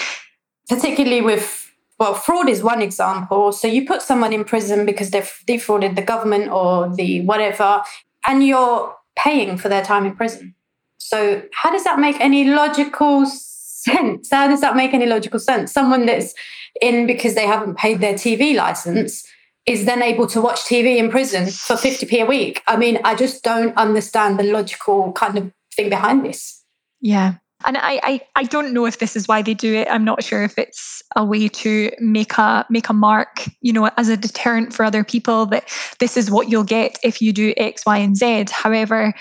particularly 0.72 1.20
with 1.22 1.70
well, 2.00 2.16
fraud 2.16 2.50
is 2.50 2.64
one 2.64 2.82
example. 2.82 3.52
So 3.52 3.68
you 3.68 3.86
put 3.86 4.02
someone 4.02 4.34
in 4.34 4.44
prison 4.44 4.88
because 4.88 5.12
they've 5.12 5.32
defrauded 5.46 5.96
the 5.96 6.02
government 6.02 6.50
or 6.50 6.90
the 6.96 7.22
whatever, 7.26 7.84
and 8.26 8.44
you're 8.44 8.96
paying 9.16 9.58
for 9.58 9.70
their 9.70 9.84
time 9.84 10.06
in 10.06 10.16
prison. 10.16 10.56
So 10.98 11.44
how 11.54 11.72
does 11.72 11.84
that 11.84 12.00
make 12.00 12.20
any 12.20 12.46
logical 12.46 13.26
sense? 13.28 14.32
How 14.32 14.48
does 14.48 14.62
that 14.62 14.76
make 14.76 14.94
any 14.94 15.06
logical 15.06 15.40
sense? 15.40 15.72
Someone 15.72 16.06
that's 16.06 16.34
in 16.82 17.06
because 17.06 17.36
they 17.36 17.46
haven't 17.46 17.78
paid 17.78 18.00
their 18.00 18.14
TV 18.14 18.56
license 18.56 19.28
is 19.68 19.86
then 19.86 20.02
able 20.02 20.26
to 20.28 20.42
watch 20.42 20.62
TV 20.62 20.98
in 20.98 21.12
prison 21.12 21.48
for 21.48 21.76
50p 21.76 22.24
a 22.24 22.26
week. 22.26 22.64
I 22.66 22.78
mean, 22.78 22.98
I 23.04 23.14
just 23.14 23.44
don't 23.44 23.76
understand 23.78 24.40
the 24.40 24.44
logical 24.44 25.12
kind 25.12 25.38
of 25.38 25.52
thing 25.76 25.90
behind 25.90 26.26
this. 26.26 26.64
Yeah. 27.02 27.36
And 27.66 27.78
I, 27.78 28.00
I, 28.04 28.22
I 28.36 28.44
don't 28.44 28.74
know 28.74 28.86
if 28.86 29.00
this 29.00 29.16
is 29.16 29.28
why 29.28 29.42
they 29.42 29.54
do 29.54 29.74
it. 29.74 29.88
I'm 29.90 30.04
not 30.04 30.24
sure 30.24 30.44
if 30.44 30.58
it's 30.58 31.02
a 31.16 31.24
way 31.24 31.48
to 31.48 31.92
make 32.00 32.38
a 32.38 32.66
make 32.70 32.90
a 32.90 32.94
mark, 32.94 33.46
you 33.62 33.74
know, 33.74 33.90
as 33.98 34.10
a 34.10 34.18
deterrent 34.18 34.74
for 34.74 34.84
other 34.84 35.04
people 35.04 35.46
that 35.48 35.70
this 36.00 36.18
is 36.18 36.32
what 36.32 36.50
you'll 36.50 36.64
get 36.64 36.98
if 37.04 37.22
you 37.22 37.32
do 37.34 37.54
X, 37.58 37.86
Y, 37.86 37.98
and 37.98 38.16
Z. 38.18 38.46
However, 38.52 39.14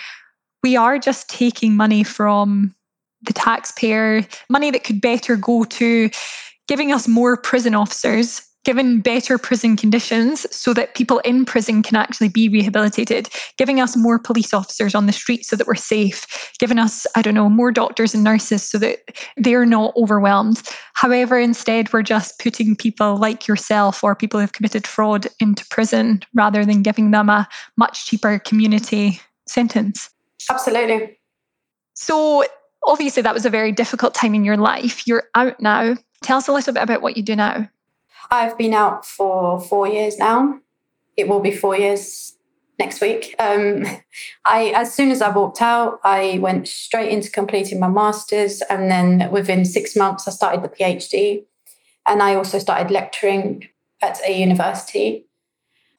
we 0.63 0.77
are 0.77 0.99
just 0.99 1.29
taking 1.29 1.77
money 1.77 2.03
from 2.03 2.75
the 3.23 3.33
taxpayer, 3.33 4.27
money 4.49 4.71
that 4.71 4.85
could 4.85 5.01
better 5.01 5.37
go 5.37 5.65
to 5.65 6.11
giving 6.69 6.93
us 6.93 7.09
more 7.09 7.37
prison 7.37 7.75
officers 7.75 8.43
given 8.65 9.01
better 9.01 9.39
prison 9.39 9.77
conditions 9.77 10.47
so 10.55 10.75
that 10.75 10.95
people 10.95 11.19
in 11.21 11.45
prison 11.45 11.83
can 11.83 11.97
actually 11.97 12.29
be 12.29 12.49
rehabilitated, 12.49 13.29
giving 13.57 13.81
us 13.81 13.97
more 13.97 14.19
police 14.19 14.53
officers 14.53 14.95
on 14.95 15.07
the 15.07 15.13
street 15.13 15.47
so 15.47 15.57
that 15.57 15.67
we're 15.67 15.75
safe, 15.75 16.27
giving 16.59 16.79
us, 16.79 17.07
I 17.17 17.23
don't 17.23 17.35
know, 17.35 17.49
more 17.49 17.73
doctors 17.73 18.15
and 18.15 18.23
nurses 18.23 18.63
so 18.69 18.79
that 18.79 18.99
they're 19.37 19.67
not 19.67 19.97
overwhelmed. 19.97 20.63
However, 20.95 21.39
instead, 21.39 21.93
we're 21.93 22.03
just 22.03 22.39
putting 22.39 22.77
people 22.77 23.17
like 23.17 23.49
yourself 23.49 24.05
or 24.05 24.15
people 24.15 24.41
who've 24.41 24.53
committed 24.53 24.87
fraud 24.87 25.27
into 25.41 25.67
prison 25.71 26.23
rather 26.35 26.65
than 26.65 26.83
giving 26.83 27.13
them 27.13 27.31
a 27.31 27.49
much 27.77 28.07
cheaper 28.07 28.39
community 28.39 29.21
sentence. 29.47 30.11
Absolutely. 30.51 31.19
So, 31.95 32.45
obviously, 32.87 33.23
that 33.23 33.35
was 33.35 33.47
a 33.47 33.51
very 33.51 33.73
difficult 33.73 34.15
time 34.15 34.35
in 34.35 34.45
your 34.45 34.57
life. 34.57 35.07
You're 35.07 35.25
out 35.35 35.61
now. 35.61 35.97
Tell 36.23 36.39
us 36.39 36.49
a 36.49 36.53
little 36.53 36.75
bit 36.75 36.83
about 36.83 37.03
what 37.03 37.17
you 37.17 37.23
do 37.23 37.37
now. 37.37 37.69
I've 38.31 38.59
been 38.59 38.75
out 38.75 39.07
for 39.07 39.61
four 39.61 39.89
years 39.89 40.19
now. 40.19 40.61
It 41.17 41.29
will 41.29 41.41
be 41.41 41.53
four 41.53 41.77
years 41.77 42.37
next 42.79 43.01
week. 43.01 43.35
Um, 43.39 43.85
I, 44.45 44.73
as 44.75 44.93
soon 44.93 45.13
as 45.13 45.23
I 45.23 45.31
walked 45.31 45.63
out, 45.63 46.01
I 46.03 46.39
went 46.41 46.67
straight 46.67 47.11
into 47.11 47.31
completing 47.31 47.79
my 47.79 47.89
masters, 47.89 48.63
and 48.63 48.91
then 48.91 49.31
within 49.31 49.65
six 49.65 49.95
months, 49.95 50.27
I 50.27 50.33
started 50.33 50.63
the 50.63 50.69
PhD, 50.69 51.45
and 52.07 52.23
I 52.23 52.35
also 52.35 52.59
started 52.59 52.91
lecturing 52.91 53.69
at 54.03 54.19
a 54.27 54.37
university. 54.37 55.27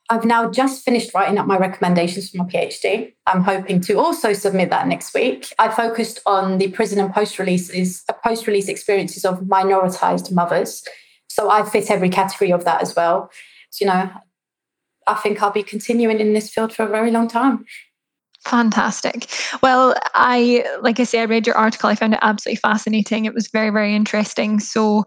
I've 0.10 0.26
now 0.26 0.52
just 0.52 0.84
finished 0.84 1.14
writing 1.14 1.38
up 1.38 1.48
my 1.48 1.58
recommendations 1.58 2.30
for 2.30 2.40
my 2.40 2.44
PhD. 2.44 3.14
I'm 3.28 3.44
hoping 3.44 3.80
to 3.82 3.98
also 3.98 4.34
submit 4.34 4.70
that 4.70 4.88
next 4.88 5.14
week. 5.14 5.54
I 5.58 5.70
focused 5.70 6.20
on 6.26 6.58
the 6.58 6.68
prison 6.68 7.00
and 7.00 7.14
post 7.14 7.40
releases, 7.40 8.04
post 8.22 8.46
release 8.46 8.68
experiences 8.68 9.24
of 9.24 9.40
minoritized 9.42 10.30
mothers 10.34 10.84
so 11.32 11.50
I 11.50 11.64
fit 11.64 11.90
every 11.90 12.10
category 12.10 12.52
of 12.52 12.66
that 12.66 12.82
as 12.82 12.96
well. 12.96 13.32
So, 13.70 13.86
you 13.86 13.92
know, 13.92 14.12
I 15.08 15.14
think 15.16 15.42
I'll 15.42 15.52
be 15.52 15.64
continuing 15.64 16.20
in 16.20 16.34
this 16.34 16.50
field 16.50 16.74
for 16.74 16.84
a 16.84 16.90
very 16.90 17.10
long 17.10 17.28
time. 17.30 17.66
Fantastic. 18.46 19.28
Well, 19.64 19.96
I, 20.14 20.66
like 20.82 21.00
I 21.00 21.04
say, 21.04 21.22
I 21.22 21.26
read 21.26 21.48
your 21.48 21.56
article. 21.56 21.90
I 21.90 21.96
found 21.96 22.14
it 22.14 22.20
absolutely 22.22 22.58
fascinating. 22.58 23.26
It 23.26 23.34
was 23.34 23.48
very, 23.48 23.70
very 23.70 23.96
interesting. 23.96 24.60
So, 24.60 25.06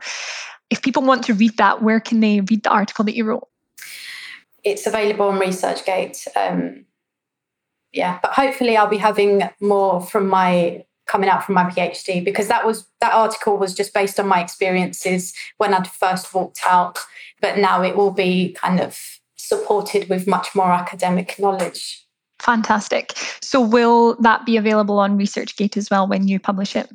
if 0.70 0.80
people 0.80 1.02
want 1.02 1.24
to 1.24 1.34
read 1.34 1.56
that, 1.58 1.82
where 1.82 2.00
can 2.00 2.20
they 2.20 2.40
read 2.40 2.62
the 2.62 2.70
article 2.70 3.04
that 3.04 3.14
you 3.14 3.24
wrote? 3.24 3.46
It's 4.62 4.86
available 4.86 5.28
on 5.28 5.38
ResearchGate. 5.38 6.26
Um, 6.36 6.86
yeah, 7.92 8.18
but 8.22 8.32
hopefully, 8.32 8.76
I'll 8.76 8.88
be 8.88 8.96
having 8.96 9.42
more 9.60 10.00
from 10.00 10.26
my 10.26 10.84
coming 11.06 11.28
out 11.28 11.44
from 11.44 11.54
my 11.54 11.64
PhD 11.64 12.24
because 12.24 12.48
that 12.48 12.66
was 12.66 12.86
that 13.00 13.12
article 13.12 13.56
was 13.56 13.74
just 13.74 13.92
based 13.92 14.18
on 14.18 14.26
my 14.26 14.40
experiences 14.40 15.34
when 15.58 15.74
I'd 15.74 15.88
first 15.88 16.34
walked 16.34 16.60
out, 16.66 16.98
but 17.40 17.58
now 17.58 17.82
it 17.82 17.96
will 17.96 18.10
be 18.10 18.52
kind 18.54 18.80
of 18.80 19.20
supported 19.36 20.08
with 20.08 20.26
much 20.26 20.54
more 20.54 20.72
academic 20.72 21.38
knowledge. 21.38 22.04
Fantastic. 22.40 23.12
So, 23.40 23.60
will 23.60 24.16
that 24.20 24.44
be 24.44 24.56
available 24.56 24.98
on 24.98 25.18
ResearchGate 25.18 25.76
as 25.76 25.90
well 25.90 26.06
when 26.06 26.28
you 26.28 26.38
publish 26.38 26.76
it? 26.76 26.90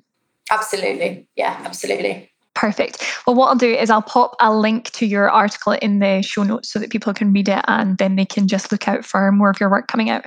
Absolutely. 0.52 1.28
Yeah, 1.36 1.62
absolutely. 1.64 2.32
Perfect. 2.56 3.06
Well, 3.26 3.36
what 3.36 3.48
I'll 3.48 3.56
do 3.56 3.74
is 3.74 3.90
I'll 3.90 4.02
pop 4.02 4.36
a 4.40 4.54
link 4.54 4.92
to 4.92 5.06
your 5.06 5.30
article 5.30 5.74
in 5.74 6.00
the 6.00 6.22
show 6.22 6.44
notes 6.44 6.70
so 6.70 6.80
that 6.80 6.90
people 6.90 7.14
can 7.14 7.32
read 7.32 7.48
it 7.48 7.64
and 7.68 7.98
then 7.98 8.16
they 8.16 8.26
can 8.26 8.48
just 8.48 8.72
look 8.72 8.88
out 8.88 9.06
for 9.06 9.32
more 9.32 9.50
of 9.50 9.60
your 9.60 9.70
work 9.70 9.88
coming 9.88 10.10
out. 10.10 10.26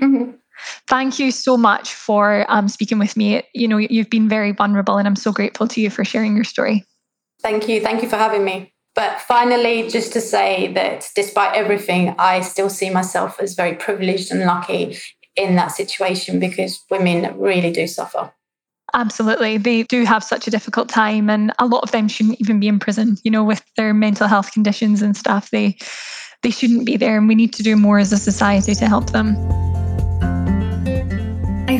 Mm-hmm. 0.00 0.32
Thank 0.86 1.18
you 1.18 1.30
so 1.30 1.56
much 1.56 1.94
for 1.94 2.44
um, 2.48 2.68
speaking 2.68 2.98
with 2.98 3.16
me. 3.16 3.42
You 3.54 3.68
know, 3.68 3.78
you've 3.78 4.10
been 4.10 4.28
very 4.28 4.52
vulnerable, 4.52 4.98
and 4.98 5.06
I'm 5.06 5.16
so 5.16 5.32
grateful 5.32 5.68
to 5.68 5.80
you 5.80 5.90
for 5.90 6.04
sharing 6.04 6.34
your 6.34 6.44
story. 6.44 6.84
Thank 7.42 7.68
you. 7.68 7.80
Thank 7.80 8.02
you 8.02 8.08
for 8.08 8.16
having 8.16 8.44
me. 8.44 8.72
But 8.94 9.20
finally, 9.22 9.88
just 9.88 10.12
to 10.12 10.20
say 10.20 10.72
that 10.74 11.08
despite 11.16 11.56
everything, 11.56 12.14
I 12.18 12.42
still 12.42 12.68
see 12.68 12.90
myself 12.90 13.40
as 13.40 13.54
very 13.54 13.74
privileged 13.74 14.30
and 14.30 14.44
lucky 14.44 14.98
in 15.34 15.56
that 15.56 15.68
situation 15.68 16.38
because 16.38 16.84
women 16.90 17.38
really 17.38 17.72
do 17.72 17.86
suffer. 17.86 18.32
Absolutely. 18.94 19.56
They 19.56 19.84
do 19.84 20.04
have 20.04 20.22
such 20.22 20.46
a 20.46 20.50
difficult 20.50 20.90
time 20.90 21.30
and 21.30 21.52
a 21.58 21.66
lot 21.66 21.82
of 21.82 21.92
them 21.92 22.08
shouldn't 22.08 22.40
even 22.40 22.60
be 22.60 22.68
in 22.68 22.78
prison, 22.78 23.16
you 23.24 23.30
know, 23.30 23.42
with 23.42 23.62
their 23.76 23.94
mental 23.94 24.28
health 24.28 24.52
conditions 24.52 25.00
and 25.00 25.16
stuff. 25.16 25.50
They 25.50 25.78
they 26.42 26.50
shouldn't 26.50 26.84
be 26.84 26.96
there 26.96 27.16
and 27.16 27.28
we 27.28 27.34
need 27.34 27.54
to 27.54 27.62
do 27.62 27.76
more 27.76 27.98
as 27.98 28.12
a 28.12 28.18
society 28.18 28.74
to 28.74 28.86
help 28.86 29.10
them. 29.10 29.36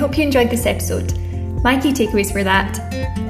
Hope 0.02 0.18
you 0.18 0.24
enjoyed 0.24 0.50
this 0.50 0.66
episode. 0.66 1.16
My 1.62 1.80
key 1.80 1.92
takeaways 1.92 2.34
were 2.34 2.42
that 2.42 2.74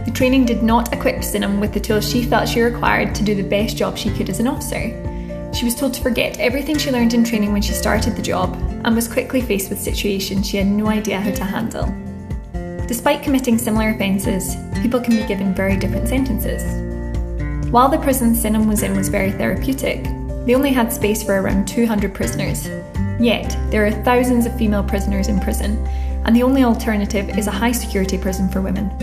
the 0.07 0.11
training 0.11 0.47
did 0.47 0.63
not 0.63 0.91
equip 0.95 1.17
Sinem 1.17 1.61
with 1.61 1.75
the 1.75 1.79
tools 1.79 2.11
she 2.11 2.25
felt 2.25 2.49
she 2.49 2.63
required 2.63 3.15
to 3.15 3.23
do 3.23 3.35
the 3.35 3.43
best 3.43 3.77
job 3.77 3.99
she 3.99 4.09
could 4.09 4.31
as 4.31 4.41
an 4.41 4.49
officer. 4.49 4.89
She 5.53 5.67
was 5.67 5.75
told 5.75 5.93
to 5.93 6.01
forget 6.01 6.41
everything 6.41 6.79
she 6.79 6.91
learned 6.91 7.13
in 7.13 7.25
training 7.25 7.53
when 7.53 7.61
she 7.61 7.75
started 7.75 8.17
the 8.17 8.23
job 8.23 8.55
and 8.87 8.97
was 8.97 9.07
quickly 9.07 9.43
faced 9.43 9.69
with 9.69 9.83
situations 9.83 10.49
she 10.49 10.57
had 10.57 10.67
no 10.67 10.87
idea 10.87 11.21
how 11.21 11.31
to 11.33 11.45
handle. 11.45 11.95
Despite 12.87 13.23
committing 13.23 13.59
similar 13.59 13.91
offences, 13.91 14.57
people 14.81 14.99
can 14.99 15.15
be 15.15 15.27
given 15.27 15.55
very 15.55 15.77
different 15.77 16.09
sentences. 16.09 16.63
While 17.71 17.91
the 17.91 17.99
prison 17.99 18.33
Sinem 18.35 18.67
was 18.67 18.83
in 18.83 18.97
was 18.97 19.11
very 19.11 19.33
therapeutic, 19.33 20.05
they 20.47 20.55
only 20.55 20.73
had 20.73 20.91
space 20.91 21.23
for 21.23 21.39
around 21.39 21.69
200 21.69 22.15
prisoners. 22.15 22.67
Yet, 23.21 23.59
there 23.71 23.85
are 23.85 24.05
thousands 24.05 24.47
of 24.47 24.57
female 24.57 24.83
prisoners 24.83 25.29
in 25.29 25.39
prison, 25.39 25.77
and 26.25 26.35
the 26.35 26.43
only 26.43 26.65
alternative 26.65 27.37
is 27.39 27.47
a 27.47 27.51
high 27.51 27.73
security 27.73 28.19
prison 28.19 28.49
for 28.49 28.61
women. 28.61 28.97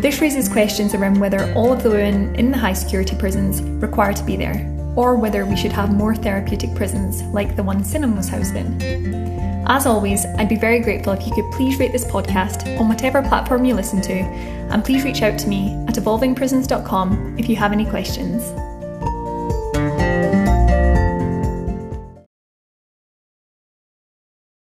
This 0.00 0.20
raises 0.20 0.48
questions 0.48 0.94
around 0.94 1.18
whether 1.18 1.52
all 1.54 1.72
of 1.72 1.82
the 1.82 1.90
women 1.90 2.34
in 2.36 2.50
the 2.50 2.58
high 2.58 2.72
security 2.72 3.16
prisons 3.16 3.62
require 3.62 4.12
to 4.12 4.24
be 4.24 4.36
there, 4.36 4.64
or 4.94 5.16
whether 5.16 5.44
we 5.44 5.56
should 5.56 5.72
have 5.72 5.92
more 5.92 6.14
therapeutic 6.14 6.74
prisons 6.74 7.22
like 7.34 7.56
the 7.56 7.62
one 7.62 7.82
Sinem 7.82 8.16
was 8.16 8.28
housed 8.28 8.54
in. 8.54 9.26
As 9.66 9.86
always, 9.86 10.24
I'd 10.24 10.48
be 10.48 10.56
very 10.56 10.80
grateful 10.80 11.12
if 11.12 11.26
you 11.26 11.34
could 11.34 11.52
please 11.52 11.78
rate 11.78 11.92
this 11.92 12.04
podcast 12.04 12.78
on 12.80 12.88
whatever 12.88 13.22
platform 13.22 13.64
you 13.64 13.74
listen 13.74 14.00
to, 14.02 14.14
and 14.14 14.84
please 14.84 15.04
reach 15.04 15.22
out 15.22 15.38
to 15.40 15.48
me 15.48 15.74
at 15.88 15.96
evolvingprisons.com 15.96 17.36
if 17.38 17.48
you 17.48 17.56
have 17.56 17.72
any 17.72 17.84
questions. 17.84 18.42